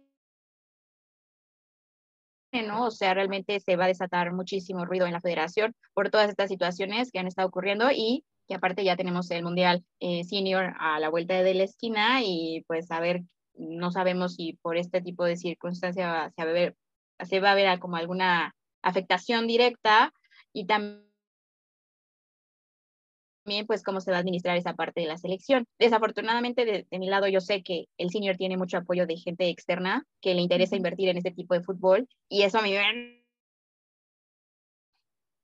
¿no? 2.54 2.86
O 2.86 2.92
sea, 2.92 3.14
realmente 3.14 3.60
se 3.60 3.76
va 3.76 3.86
a 3.86 3.90
desatar 3.90 4.32
muchísimo 4.32 4.86
ruido 4.86 5.06
en 5.06 5.14
la 5.14 5.20
federación 5.20 5.76
por 5.94 6.10
todas 6.10 6.30
estas 6.30 6.50
situaciones 6.50 7.12
que 7.12 7.20
han 7.20 7.28
estado 7.28 7.48
ocurriendo 7.50 7.90
y 7.92 8.24
que 8.48 8.56
aparte 8.56 8.84
ya 8.84 8.96
tenemos 8.96 9.30
el 9.32 9.44
Mundial 9.44 9.84
eh, 10.00 10.24
Senior 10.24 10.74
a 10.80 11.00
la 11.00 11.10
vuelta 11.10 11.42
de 11.42 11.54
la 11.54 11.64
esquina 11.64 12.22
y 12.24 12.64
pues 12.68 12.92
a 12.92 13.00
ver, 13.00 13.24
no 13.56 13.92
sabemos 13.92 14.36
si 14.36 14.54
por 14.62 14.78
este 14.78 15.02
tipo 15.02 15.26
de 15.26 15.38
circunstancias 15.38 16.34
se 16.36 16.46
va 16.46 16.50
a 16.50 16.54
ver, 16.54 16.76
se 17.24 17.40
va 17.40 17.52
a 17.52 17.56
ver 17.56 17.80
como 17.80 17.96
alguna 17.98 18.56
afectación 18.82 19.48
directa 19.48 20.14
y 20.56 20.66
también 20.66 21.04
pues 23.68 23.84
cómo 23.84 24.00
se 24.00 24.10
va 24.10 24.18
a 24.18 24.22
administrar 24.22 24.58
esa 24.58 24.74
parte 24.74 25.02
de 25.02 25.08
la 25.08 25.18
selección. 25.18 25.68
Desafortunadamente, 25.78 26.66
de, 26.66 26.88
mi 26.98 27.10
lado, 27.10 27.28
yo 27.28 27.42
sé 27.42 27.62
que 27.62 27.88
el 27.98 28.10
senior 28.10 28.38
tiene 28.38 28.58
mucho 28.58 28.78
apoyo 28.78 29.06
de 29.06 29.18
gente 29.18 29.50
externa 29.50 30.08
que 30.22 30.34
le 30.34 30.42
interesa 30.42 30.78
invertir 30.78 31.10
en 31.10 31.18
este 31.18 31.32
tipo 31.32 31.54
de 31.54 31.62
fútbol 31.62 32.08
y 32.30 32.44
eso 32.44 32.58
a 32.58 32.62
mí 32.62 32.72
me 32.72 33.22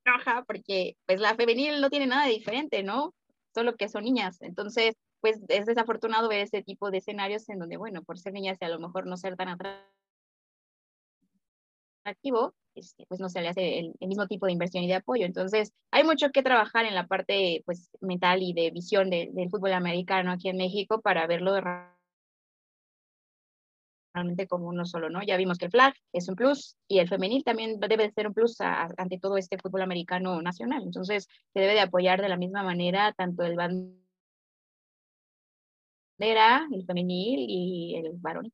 enoja 0.05 0.43
porque 0.45 0.95
pues 1.05 1.19
la 1.19 1.35
femenil 1.35 1.81
no 1.81 1.89
tiene 1.89 2.07
nada 2.07 2.25
de 2.25 2.31
diferente, 2.31 2.81
¿no? 2.81 3.13
Solo 3.53 3.75
que 3.75 3.89
son 3.89 4.05
niñas. 4.05 4.41
Entonces, 4.41 4.95
pues 5.19 5.39
es 5.49 5.65
desafortunado 5.65 6.29
ver 6.29 6.39
ese 6.39 6.63
tipo 6.63 6.89
de 6.89 6.99
escenarios 6.99 7.49
en 7.49 7.59
donde, 7.59 7.75
bueno, 7.77 8.01
por 8.01 8.17
ser 8.17 8.31
niñas 8.33 8.57
y 8.61 8.65
a 8.65 8.69
lo 8.69 8.79
mejor 8.79 9.05
no 9.07 9.17
ser 9.17 9.35
tan 9.35 9.49
atractivo, 12.03 12.55
este, 12.75 13.05
pues 13.07 13.19
no 13.19 13.29
se 13.29 13.41
le 13.41 13.49
hace 13.49 13.79
el, 13.79 13.93
mismo 14.01 14.27
tipo 14.27 14.45
de 14.45 14.53
inversión 14.53 14.83
y 14.83 14.87
de 14.87 14.95
apoyo. 14.95 15.25
Entonces, 15.25 15.73
hay 15.91 16.03
mucho 16.03 16.31
que 16.31 16.43
trabajar 16.43 16.85
en 16.85 16.95
la 16.95 17.07
parte 17.07 17.63
pues, 17.65 17.89
mental 18.01 18.41
y 18.41 18.53
de 18.53 18.71
visión 18.71 19.09
del 19.09 19.49
fútbol 19.49 19.73
americano 19.73 20.31
aquí 20.31 20.49
en 20.49 20.57
México 20.57 21.01
para 21.01 21.27
verlo 21.27 21.53
realmente 24.13 24.47
como 24.47 24.67
uno 24.67 24.85
solo, 24.85 25.09
¿no? 25.09 25.21
Ya 25.23 25.37
vimos 25.37 25.57
que 25.57 25.65
el 25.65 25.71
flag 25.71 25.93
es 26.13 26.27
un 26.29 26.35
plus 26.35 26.75
y 26.87 26.99
el 26.99 27.07
femenil 27.07 27.43
también 27.43 27.79
debe 27.79 28.03
de 28.03 28.11
ser 28.11 28.27
un 28.27 28.33
plus 28.33 28.59
ante 28.61 29.19
todo 29.19 29.37
este 29.37 29.57
fútbol 29.57 29.81
americano 29.81 30.41
nacional. 30.41 30.83
Entonces, 30.83 31.27
se 31.53 31.59
debe 31.59 31.73
de 31.73 31.81
apoyar 31.81 32.21
de 32.21 32.29
la 32.29 32.37
misma 32.37 32.63
manera 32.63 33.13
tanto 33.13 33.43
el 33.43 33.55
bandera, 33.55 33.97
el 36.71 36.85
femenil 36.85 37.45
y 37.49 37.95
el 37.95 38.11
varón. 38.17 38.51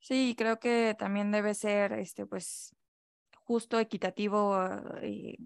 Sí, 0.00 0.34
creo 0.38 0.58
que 0.58 0.94
también 0.98 1.30
debe 1.30 1.54
ser, 1.54 1.92
este, 1.92 2.24
pues, 2.24 2.74
justo, 3.48 3.80
equitativo 3.80 4.62
eh, 5.00 5.38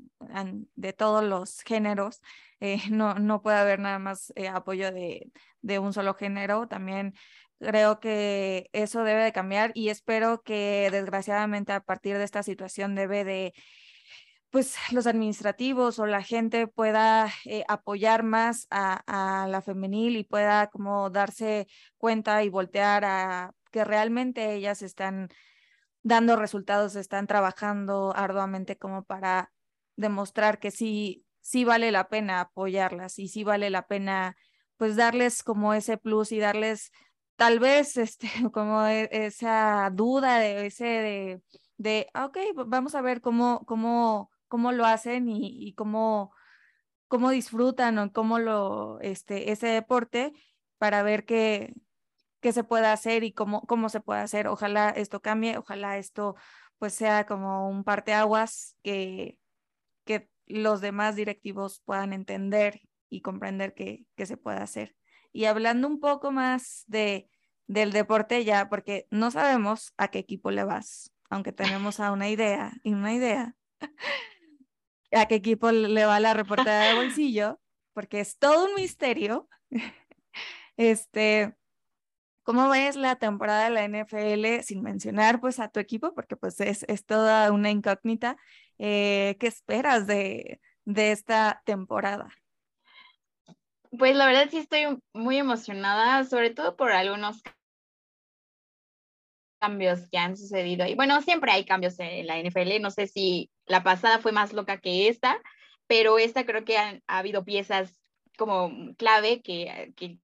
de 0.75 0.93
todos 0.93 1.23
los 1.23 1.61
géneros. 1.61 2.21
Eh, 2.61 2.79
no, 2.91 3.15
no 3.15 3.43
puede 3.43 3.59
haber 3.59 3.79
nada 3.79 4.01
más 4.01 4.33
eh, 4.37 4.49
apoyo 4.49 4.93
de, 4.93 5.31
de 5.63 5.79
un 5.79 5.93
solo 5.93 6.15
género. 6.15 6.67
También 6.67 7.15
creo 7.61 8.01
que 8.01 8.69
eso 8.73 9.05
debe 9.05 9.23
de 9.23 9.33
cambiar 9.33 9.71
y 9.75 9.89
espero 9.89 10.43
que 10.43 10.89
desgraciadamente 10.91 11.73
a 11.73 11.81
partir 11.81 12.19
de 12.19 12.25
esta 12.25 12.43
situación 12.43 12.97
debe 12.97 13.25
de 13.25 13.55
pues 14.51 14.77
los 14.91 15.07
administrativos 15.07 15.99
o 15.99 16.07
la 16.07 16.23
gente 16.23 16.67
pueda 16.67 17.33
apoyar 17.69 18.23
más 18.23 18.67
a, 18.71 19.45
a, 19.45 19.49
la 19.49 19.63
femenil 19.63 20.17
y 20.17 20.25
pueda 20.25 20.67
como 20.69 21.09
darse 21.09 21.69
cuenta 21.97 22.43
y 22.45 22.51
voltear 22.51 23.05
a 23.05 23.55
que 23.71 23.85
realmente 23.85 24.55
ellas 24.55 24.83
están 24.83 25.31
dando 26.03 26.37
resultados, 26.37 26.97
están 26.97 27.27
trabajando 27.27 28.13
arduamente 28.17 28.77
como 28.77 29.05
para 29.05 29.53
demostrar 29.97 30.59
que 30.59 30.71
sí, 30.71 31.25
sí 31.41 31.65
vale 31.65 31.93
la 31.93 32.09
pena 32.09 32.41
apoyarlas 32.41 33.19
y 33.19 33.29
sí 33.29 33.45
vale 33.45 33.71
la 33.71 33.87
pena 33.87 34.37
pues 34.77 34.97
darles 34.97 35.43
como 35.43 35.75
ese 35.75 35.97
plus 35.97 36.33
y 36.33 36.39
darles 36.39 36.91
tal 37.37 37.61
vez 37.61 37.97
este 37.99 38.29
como 38.53 38.85
e, 38.87 39.09
esa 39.13 39.91
duda 39.93 40.39
de 40.39 40.67
ese 40.67 40.85
de, 40.85 41.43
de 41.77 42.09
ah, 42.15 42.27
ok, 42.27 42.39
vamos 42.67 42.95
a 42.95 43.03
ver 43.03 43.21
cómo, 43.21 43.65
cómo, 43.67 44.31
cómo 44.49 44.73
lo 44.73 44.87
hacen 44.87 45.29
y, 45.29 45.69
y 45.69 45.75
cómo, 45.75 46.33
cómo 47.09 47.31
disfrutan 47.31 47.99
o 47.99 48.13
cómo 48.13 48.39
lo, 48.39 49.01
este, 49.01 49.53
ese 49.53 49.69
deporte 49.69 50.33
para 50.79 51.03
ver 51.03 51.25
que, 51.25 51.75
qué 52.43 52.53
se 52.53 52.65
puede 52.65 52.87
hacer 52.87 53.25
y 53.25 53.33
cómo, 53.33 53.63
cómo 53.63 53.89
se 53.89 54.01
puede 54.01 54.21
hacer. 54.21 54.49
Ojalá 54.49 54.91
esto 54.91 55.23
cambie, 55.23 55.57
ojalá 55.57 55.97
esto 55.97 56.35
pues 56.79 56.93
sea 56.93 57.25
como 57.25 57.69
un 57.71 57.85
parteaguas 57.85 58.77
que, 58.83 59.39
que 60.05 60.29
los 60.47 60.81
demás 60.81 61.17
directivos 61.17 61.81
puedan 61.85 62.13
entender 62.13 62.83
y 63.09 63.23
comprender 63.23 63.73
que, 63.75 64.05
que 64.17 64.27
se 64.27 64.37
puede 64.37 64.59
hacer. 64.59 64.97
Y 65.33 65.45
hablando 65.45 65.87
un 65.87 66.01
poco 66.01 66.33
más 66.33 66.83
de, 66.89 67.31
del 67.69 67.93
deporte 67.93 68.45
ya, 68.45 68.69
porque 68.69 69.07
no 69.11 69.31
sabemos 69.31 69.95
a 69.97 70.09
qué 70.09 70.19
equipo 70.19 70.51
le 70.51 70.65
vas, 70.65 71.13
aunque 71.31 71.53
tenemos 71.53 72.01
a 72.01 72.11
una 72.11 72.29
idea 72.29 72.73
y 72.83 72.93
una 72.93 73.15
idea, 73.15 73.55
a 75.13 75.27
qué 75.27 75.37
equipo 75.37 75.71
le 75.71 76.05
va 76.05 76.19
la 76.19 76.35
reportada 76.35 76.89
de 76.89 76.95
bolsillo, 77.03 77.61
porque 77.95 78.21
es 78.21 78.39
todo 78.39 78.67
un 78.67 78.75
misterio. 78.75 79.49
Este, 80.79 81.55
¿Cómo 82.43 82.69
ves 82.69 82.97
la 82.97 83.17
temporada 83.17 83.65
de 83.65 83.71
la 83.71 83.85
NFL 83.85 84.63
sin 84.65 84.83
mencionar 84.83 85.41
pues 85.41 85.61
a 85.61 85.69
tu 85.69 85.79
equipo? 85.79 86.13
Porque 86.15 86.37
pues 86.37 86.61
es, 86.61 86.85
es 86.89 87.07
toda 87.07 87.53
una 87.53 87.71
incógnita. 87.71 88.37
Eh, 88.79 89.37
¿Qué 89.39 89.47
esperas 89.47 90.07
de, 90.07 90.61
de 90.85 91.13
esta 91.13 91.63
temporada? 91.65 92.29
Pues 93.97 94.17
la 94.17 94.27
verdad 94.27 94.49
sí 94.51 94.59
estoy 94.59 94.99
muy 95.13 95.37
emocionada, 95.37 96.25
sobre 96.25 96.51
todo 96.51 96.77
por 96.77 96.93
algunos 96.93 97.43
cambios 99.61 100.09
que 100.11 100.19
han 100.19 100.37
sucedido. 100.37 100.87
Y 100.87 100.97
bueno, 100.97 101.23
siempre 101.23 101.53
hay 101.53 101.65
cambios 101.65 102.01
en 102.01 102.27
la 102.27 102.39
NFL. 102.39 102.81
No 102.81 102.91
sé 102.91 103.07
si 103.07 103.51
la 103.67 103.85
pasada 103.85 104.19
fue 104.19 104.33
más 104.33 104.53
loca 104.53 104.81
que 104.81 105.09
esta, 105.09 105.41
pero 105.87 106.19
esta 106.19 106.45
creo 106.45 106.65
que 106.65 106.77
ha 106.77 107.01
habido 107.07 107.45
piezas 107.45 108.01
como 108.37 108.73
clave 108.97 109.43
que, 109.43 109.93
que 109.95 110.19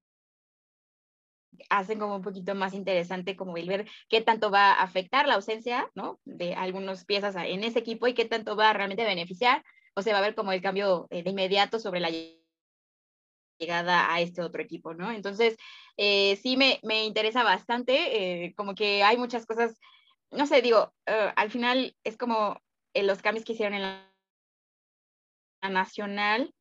hacen 1.71 1.99
como 1.99 2.17
un 2.17 2.23
poquito 2.23 2.55
más 2.55 2.75
interesante 2.75 3.37
como 3.37 3.57
el 3.57 3.69
ver 3.69 3.89
qué 4.09 4.21
tanto 4.21 4.51
va 4.51 4.73
a 4.73 4.83
afectar 4.83 5.27
la 5.27 5.35
ausencia, 5.35 5.91
¿no? 5.95 6.21
De 6.25 6.55
algunas 6.55 7.05
piezas 7.05 7.35
en 7.37 7.65
ese 7.65 7.81
equipo 7.81 8.07
y 8.07 8.15
qué 8.15 8.25
tanto 8.25 8.57
va 8.57 8.71
a 8.71 8.73
realmente 8.73 9.05
beneficiar, 9.05 9.65
o 9.95 10.03
se 10.03 10.13
va 10.13 10.19
a 10.19 10.23
ver 10.23 10.35
como 10.35 10.53
el 10.53 10.63
cambio 10.63 11.07
eh, 11.11 11.23
de 11.23 11.31
inmediato 11.31 11.79
sobre 11.79 12.01
la 12.01 12.11
llegada 13.59 14.13
a 14.13 14.21
este 14.21 14.43
otro 14.43 14.63
equipo, 14.63 14.95
¿no? 14.95 15.11
Entonces, 15.11 15.57
eh, 15.97 16.37
sí 16.37 16.57
me, 16.57 16.79
me, 16.83 17.05
interesa 17.05 17.43
bastante, 17.43 18.45
eh, 18.45 18.55
como 18.55 18.75
que 18.75 19.03
hay 19.03 19.17
muchas 19.17 19.47
cosas, 19.47 19.79
no 20.31 20.47
sé, 20.47 20.63
digo, 20.63 20.93
al 21.07 21.51
final 21.51 21.97
es 22.05 22.17
como 22.17 22.61
los 22.95 23.23
cambios 23.23 23.45
que 23.45 23.55
hicieron 23.55 23.75
en 23.75 23.83
la 23.83 24.13
nacional, 25.63 26.55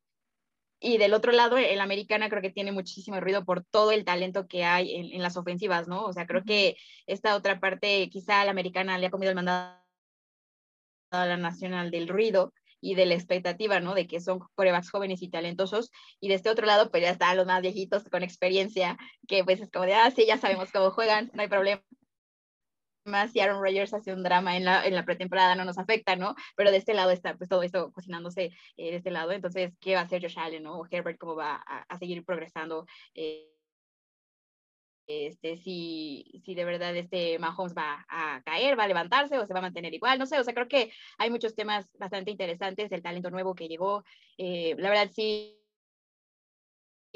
y 0.80 0.98
del 0.98 1.14
otro 1.14 1.32
lado, 1.32 1.58
el 1.58 1.80
americana 1.82 2.30
creo 2.30 2.42
que 2.42 2.52
tiene 2.52 2.72
muchísimo 2.72 3.20
ruido 3.20 3.46
por 3.46 3.64
todo 3.64 3.92
el 3.92 4.06
talento 4.06 4.48
que 4.48 4.64
hay 4.64 4.96
en, 5.14 5.22
las 5.22 5.38
ofensivas, 5.38 5.88
¿no? 5.88 6.06
O 6.06 6.14
sea, 6.14 6.28
creo 6.28 6.44
que 6.44 6.78
esta 7.08 7.36
otra 7.36 7.60
parte, 7.60 8.10
quizá 8.10 8.46
la 8.46 8.52
americana 8.52 8.98
le 8.98 9.08
ha 9.08 9.12
comido 9.12 9.32
el 9.32 9.36
mandado 9.36 9.82
a 11.12 11.26
la 11.26 11.38
nacional 11.38 11.90
del 11.90 12.08
ruido 12.08 12.54
y 12.80 12.96
de 12.96 13.08
la 13.08 13.16
expectativa, 13.16 13.80
¿no? 13.80 13.96
De 13.96 14.08
que 14.08 14.22
son 14.22 14.40
corebacks 14.56 14.92
jóvenes 14.92 15.24
y 15.24 15.30
talentosos. 15.30 15.92
Y 16.20 16.28
de 16.30 16.36
este 16.36 16.50
otro 16.50 16.68
lado, 16.68 16.92
pues 16.92 17.02
ya 17.04 17.10
están 17.10 17.38
los 17.38 17.48
más 17.48 17.62
viejitos 17.62 18.04
con 18.06 18.24
experiencia, 18.24 18.98
que 19.28 19.44
pues 19.44 19.60
es 19.62 19.72
como 19.72 19.86
de, 19.86 19.96
ah, 19.96 20.12
sí, 20.12 20.26
ya 20.28 20.38
sabemos 20.38 20.72
cómo 20.72 20.92
juegan, 20.92 21.32
no 21.34 21.42
hay 21.42 21.48
problema 21.48 21.82
más 23.08 23.32
si 23.32 23.40
Aaron 23.40 23.62
Rodgers 23.62 23.94
hace 23.94 24.14
un 24.14 24.24
drama 24.24 24.58
en 24.58 24.66
la, 24.66 24.86
en 24.86 24.96
la 24.96 25.06
pretemporada 25.06 25.56
no 25.56 25.66
nos 25.66 25.78
afecta, 25.78 26.16
¿no? 26.16 26.36
Pero 26.56 26.72
de 26.72 26.78
este 26.78 26.94
lado 26.94 27.12
está 27.12 27.36
pues 27.36 27.50
todo 27.50 27.64
esto 27.64 27.92
cocinándose 27.92 28.52
eh, 28.78 28.92
de 28.92 28.98
este 28.98 29.12
lado, 29.12 29.32
entonces, 29.32 29.74
¿qué 29.80 29.96
va 29.96 30.02
a 30.02 30.04
hacer 30.04 30.22
Josh 30.22 30.40
Allen, 30.40 30.64
¿no? 30.64 30.80
O 30.80 30.88
Herbert, 30.90 31.18
¿cómo 31.18 31.36
va 31.36 31.56
a, 31.66 31.80
a 31.88 31.98
seguir 31.98 32.24
progresando? 32.26 32.86
Eh, 33.16 33.54
este, 35.08 35.56
si, 35.58 36.42
si 36.44 36.54
de 36.54 36.66
verdad 36.66 36.96
este 36.96 37.40
Mahomes 37.40 37.74
va 37.74 38.06
a 38.10 38.42
caer, 38.44 38.78
va 38.78 38.84
a 38.84 38.88
levantarse 38.88 39.38
o 39.40 39.46
se 39.46 39.54
va 39.54 39.60
a 39.60 39.62
mantener 39.62 39.94
igual, 39.94 40.20
no 40.20 40.26
sé, 40.26 40.38
o 40.38 40.44
sea, 40.44 40.54
creo 40.54 40.68
que 40.68 40.92
hay 41.18 41.30
muchos 41.30 41.56
temas 41.56 41.90
bastante 41.98 42.32
interesantes, 42.32 42.92
el 42.92 43.02
talento 43.02 43.32
nuevo 43.32 43.56
que 43.56 43.70
llegó, 43.70 44.04
eh, 44.38 44.76
la 44.78 44.90
verdad 44.90 45.10
sí 45.14 45.58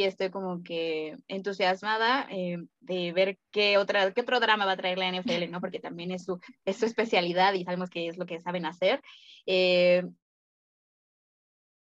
estoy 0.04 0.30
como 0.30 0.64
que 0.64 1.18
entusiasmada 1.28 2.28
eh, 2.30 2.58
de 2.80 3.13
ver 3.13 3.38
qué, 3.52 3.78
otra, 3.78 4.13
qué 4.13 4.21
otro 4.21 4.40
drama 4.40 4.65
va 4.65 4.73
a 4.73 4.78
traer 4.78 4.98
la 4.98 5.12
NFL, 5.12 5.50
¿no? 5.50 5.62
Porque 5.62 5.80
también 5.80 6.12
es 6.12 6.25
su, 6.25 6.40
es 6.65 6.78
su 6.78 6.86
especialidad 6.86 7.54
y 7.54 7.63
sabemos 7.63 7.90
que 7.90 8.08
es 8.08 8.17
lo 8.17 8.25
que 8.25 8.40
saben 8.40 8.65
hacer. 8.65 9.02
Eh, 9.46 10.04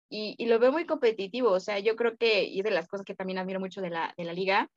y, 0.09 0.35
y, 0.37 0.45
lo 0.45 0.59
veo 0.59 0.71
muy 0.71 0.85
competitivo, 0.85 1.51
o 1.51 1.59
sea, 1.59 1.79
yo 1.79 1.97
creo 1.97 2.15
que, 2.17 2.45
y 2.45 2.59
es 2.59 2.63
de 2.63 2.71
las 2.71 2.87
cosas 2.87 3.05
que 3.05 3.15
también 3.15 3.39
admiro 3.39 3.59
mucho 3.59 3.81
de 3.81 3.89
la, 3.89 4.13
de 4.17 4.23
la 4.23 4.31
liga, 4.31 4.69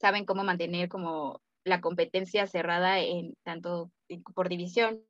saben 0.00 0.24
cómo 0.24 0.42
mantener 0.42 0.88
como 0.88 1.40
la 1.64 1.80
competencia 1.80 2.46
cerrada 2.46 2.98
en 2.98 3.36
tanto 3.44 3.92
por 4.34 4.48
división 4.48 5.02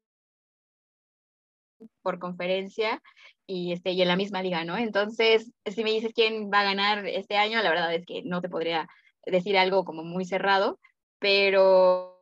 por 2.03 2.19
conferencia 2.19 3.03
y, 3.47 3.73
este, 3.73 3.93
y 3.93 4.03
en 4.03 4.09
la 4.09 4.17
misma 4.17 4.43
liga, 4.43 4.65
¿no? 4.65 4.77
Entonces, 4.77 5.53
si 5.67 5.85
me 5.85 5.91
dices 5.91 6.13
quién 6.15 6.51
va 6.53 6.61
a 6.61 6.65
ganar 6.65 7.07
este 7.07 7.37
año, 7.37 7.63
la 7.63 7.71
verdad 7.71 7.95
es 7.95 8.05
que 8.07 8.23
no 8.25 8.41
te 8.41 8.49
podría 8.49 8.89
decir 9.27 9.57
algo 9.57 9.85
como 9.85 10.05
muy 10.05 10.25
cerrado, 10.25 10.79
pero 11.19 12.13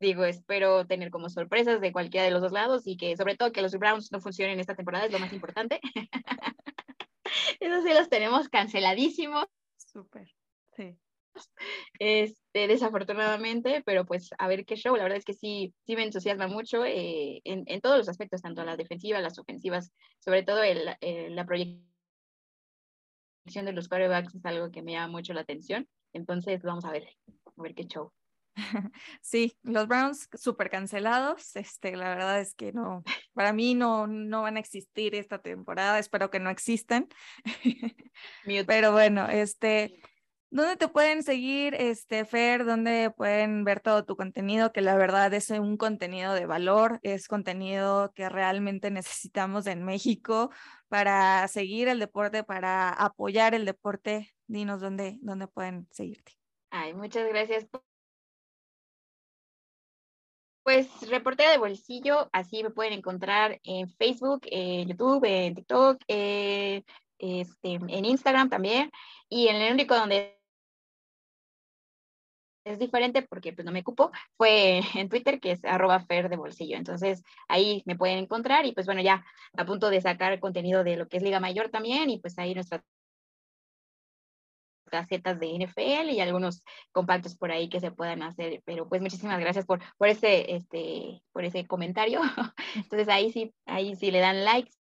digo, 0.00 0.24
espero 0.24 0.86
tener 0.86 1.10
como 1.10 1.28
sorpresas 1.28 1.80
de 1.80 1.92
cualquiera 1.92 2.24
de 2.24 2.30
los 2.30 2.40
dos 2.42 2.52
lados 2.52 2.86
y 2.86 2.96
que 2.96 3.16
sobre 3.16 3.36
todo 3.36 3.52
que 3.52 3.62
los 3.62 3.72
Browns 3.72 4.10
no 4.10 4.20
funcionen 4.20 4.58
esta 4.58 4.74
temporada 4.74 5.06
es 5.06 5.12
lo 5.12 5.18
más 5.18 5.32
importante. 5.32 5.80
Eso 7.60 7.82
sí 7.82 7.94
los 7.94 8.08
tenemos 8.08 8.48
canceladísimos. 8.48 9.46
Súper, 9.76 10.32
sí. 10.76 10.98
Desafortunadamente, 12.52 13.82
pero 13.86 14.04
pues 14.04 14.30
a 14.36 14.48
ver 14.48 14.64
qué 14.64 14.74
show, 14.74 14.96
la 14.96 15.04
verdad 15.04 15.18
es 15.18 15.24
que 15.24 15.34
sí, 15.34 15.72
sí 15.86 15.94
me 15.94 16.02
entusiasma 16.02 16.48
mucho 16.48 16.84
eh, 16.84 17.40
en, 17.44 17.62
en, 17.66 17.80
todos 17.80 17.96
los 17.96 18.08
aspectos, 18.08 18.42
tanto 18.42 18.64
la 18.64 18.76
defensiva, 18.76 19.20
las 19.20 19.38
ofensivas, 19.38 19.92
sobre 20.18 20.42
todo 20.42 20.62
el, 20.64 20.84
la 21.34 21.46
proyección 21.46 21.84
de 23.54 23.72
los 23.72 23.88
quarterbacks 23.88 24.34
es 24.34 24.44
algo 24.44 24.72
que 24.72 24.82
me 24.82 24.92
llama 24.92 25.12
mucho 25.12 25.32
la 25.32 25.42
atención, 25.42 25.88
entonces 26.12 26.60
vamos 26.62 26.84
a 26.84 26.90
ver, 26.90 27.06
a 27.56 27.62
ver 27.62 27.74
qué 27.74 27.84
show. 27.86 28.12
Sí, 29.20 29.56
los 29.62 29.86
Browns 29.86 30.28
súper 30.34 30.70
cancelados. 30.70 31.56
Este, 31.56 31.96
la 31.96 32.08
verdad 32.10 32.40
es 32.40 32.54
que 32.54 32.72
no, 32.72 33.02
para 33.32 33.52
mí 33.52 33.74
no, 33.74 34.06
no 34.06 34.42
van 34.42 34.56
a 34.56 34.60
existir 34.60 35.14
esta 35.14 35.40
temporada. 35.40 35.98
Espero 35.98 36.30
que 36.30 36.40
no 36.40 36.50
existan. 36.50 37.08
Pero 38.66 38.92
bueno, 38.92 39.28
este, 39.28 40.00
¿dónde 40.50 40.76
te 40.76 40.88
pueden 40.88 41.22
seguir, 41.22 41.74
este, 41.74 42.24
Fer? 42.24 42.64
¿Dónde 42.64 43.10
pueden 43.10 43.64
ver 43.64 43.80
todo 43.80 44.04
tu 44.04 44.16
contenido? 44.16 44.72
Que 44.72 44.80
la 44.80 44.96
verdad 44.96 45.32
es 45.34 45.50
un 45.50 45.76
contenido 45.76 46.34
de 46.34 46.46
valor, 46.46 47.00
es 47.02 47.28
contenido 47.28 48.12
que 48.14 48.28
realmente 48.28 48.90
necesitamos 48.90 49.66
en 49.66 49.84
México 49.84 50.50
para 50.88 51.46
seguir 51.48 51.88
el 51.88 51.98
deporte, 51.98 52.44
para 52.44 52.90
apoyar 52.90 53.54
el 53.54 53.64
deporte. 53.64 54.30
Dinos 54.46 54.80
dónde, 54.80 55.18
dónde 55.22 55.46
pueden 55.46 55.86
seguirte. 55.90 56.32
Ay, 56.70 56.94
muchas 56.94 57.28
gracias 57.28 57.66
pues 60.62 60.88
reportera 61.08 61.50
de 61.50 61.58
bolsillo, 61.58 62.28
así 62.32 62.62
me 62.62 62.70
pueden 62.70 62.92
encontrar 62.92 63.60
en 63.64 63.88
Facebook, 63.90 64.42
en 64.44 64.88
YouTube, 64.88 65.24
en 65.24 65.54
TikTok, 65.54 66.02
eh, 66.06 66.84
este, 67.18 67.72
en 67.72 68.04
Instagram 68.04 68.48
también, 68.50 68.90
y 69.28 69.48
en 69.48 69.56
el 69.56 69.72
único 69.72 69.96
donde 69.96 70.39
es 72.64 72.78
diferente 72.78 73.22
porque 73.22 73.52
pues 73.52 73.64
no 73.64 73.72
me 73.72 73.84
cupo, 73.84 74.10
fue 74.36 74.80
en 74.94 75.08
Twitter 75.08 75.40
que 75.40 75.52
es 75.52 75.64
arroba 75.64 76.04
de 76.08 76.36
bolsillo. 76.36 76.76
Entonces 76.76 77.22
ahí 77.48 77.82
me 77.86 77.96
pueden 77.96 78.18
encontrar 78.18 78.66
y 78.66 78.72
pues 78.72 78.86
bueno, 78.86 79.02
ya 79.02 79.24
a 79.56 79.64
punto 79.64 79.90
de 79.90 80.00
sacar 80.00 80.38
contenido 80.40 80.84
de 80.84 80.96
lo 80.96 81.08
que 81.08 81.18
es 81.18 81.22
Liga 81.22 81.40
Mayor 81.40 81.70
también 81.70 82.10
y 82.10 82.18
pues 82.18 82.38
ahí 82.38 82.54
nuestra 82.54 82.82
casetas 84.90 85.38
de 85.38 85.54
NFL 85.54 86.10
y 86.10 86.20
algunos 86.20 86.62
compactos 86.92 87.36
por 87.36 87.50
ahí 87.50 87.68
que 87.68 87.80
se 87.80 87.92
puedan 87.92 88.22
hacer. 88.22 88.60
Pero 88.66 88.88
pues 88.88 89.00
muchísimas 89.00 89.40
gracias 89.40 89.64
por, 89.64 89.80
por, 89.96 90.08
ese, 90.08 90.54
este, 90.54 91.22
por 91.32 91.44
ese 91.44 91.66
comentario. 91.66 92.20
Entonces 92.74 93.08
ahí 93.08 93.32
sí, 93.32 93.54
ahí 93.64 93.96
sí 93.96 94.10
le 94.10 94.18
dan 94.18 94.44
likes, 94.44 94.72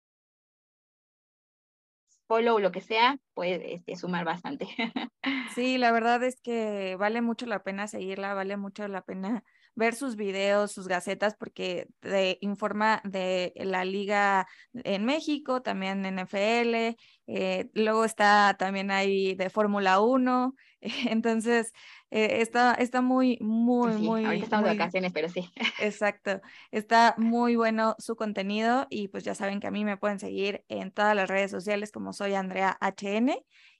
follow, 2.29 2.61
lo 2.61 2.71
que 2.71 2.81
sea, 2.81 3.19
puede 3.35 3.75
este, 3.75 3.97
sumar 3.97 4.25
bastante. 4.25 4.69
Sí, 5.55 5.77
la 5.79 5.91
verdad 5.91 6.23
es 6.23 6.41
que 6.41 6.95
vale 6.97 7.21
mucho 7.21 7.45
la 7.47 7.65
pena 7.65 7.89
seguirla, 7.89 8.33
vale 8.35 8.57
mucho 8.57 8.87
la 8.87 9.03
pena 9.03 9.43
ver 9.75 9.95
sus 9.95 10.15
videos, 10.15 10.73
sus 10.73 10.89
gacetas, 10.89 11.35
porque 11.37 11.89
te 12.01 12.39
informa 12.41 13.01
de 13.05 13.53
la 13.57 13.85
liga 13.85 14.47
en 14.73 15.05
México, 15.05 15.63
también 15.63 16.05
en 16.05 16.19
NFL, 16.19 16.97
eh, 17.27 17.71
luego 17.75 18.05
está 18.05 18.57
también 18.59 18.91
ahí 18.91 19.35
de 19.35 19.51
Fórmula 19.51 20.01
1, 20.01 20.55
entonces 21.09 21.73
eh, 22.11 22.41
está, 22.41 22.75
está 22.75 23.03
muy, 23.03 23.39
muy, 23.41 23.93
muy... 23.95 24.25
Ahorita 24.25 24.45
estamos 24.45 24.71
de 24.71 24.77
vacaciones, 24.77 25.13
pero 25.13 25.29
sí. 25.29 25.51
Exacto, 25.81 26.41
está 26.71 27.15
muy 27.19 27.57
bueno 27.57 27.95
su 27.99 28.17
contenido 28.17 28.87
y 28.89 29.09
pues 29.09 29.25
ya 29.25 29.35
saben 29.35 29.61
que 29.61 29.67
a 29.67 29.71
mí 29.71 29.85
me 29.85 29.97
pueden 29.97 30.19
seguir 30.19 30.65
en 30.69 30.91
todas 30.91 31.15
las 31.15 31.29
redes 31.29 31.51
sociales 31.51 31.93
como 31.93 32.13
soy 32.13 32.35
Andrea 32.35 32.79
HN 32.81 33.37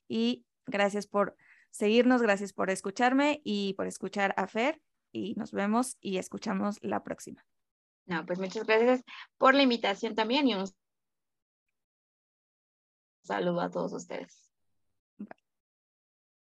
y 0.09 0.45
gracias 0.67 1.07
por 1.07 1.37
seguirnos, 1.71 2.21
gracias 2.21 2.53
por 2.53 2.71
escucharme 2.71 3.41
y 3.45 3.75
por 3.75 3.87
escuchar 3.87 4.35
a 4.37 4.47
Fer 4.47 4.81
y 5.11 5.35
nos 5.35 5.53
vemos 5.53 5.97
y 6.01 6.19
escuchamos 6.19 6.79
la 6.83 7.03
próxima. 7.03 7.45
No, 8.07 8.25
pues 8.27 8.39
muchas 8.39 8.67
gracias 8.67 9.05
por 9.37 9.55
la 9.55 9.63
invitación 9.63 10.15
también 10.15 10.49
y 10.49 10.55
un 10.55 10.65
saludo 13.23 13.61
a 13.61 13.71
todos 13.71 13.93
ustedes. 13.93 14.48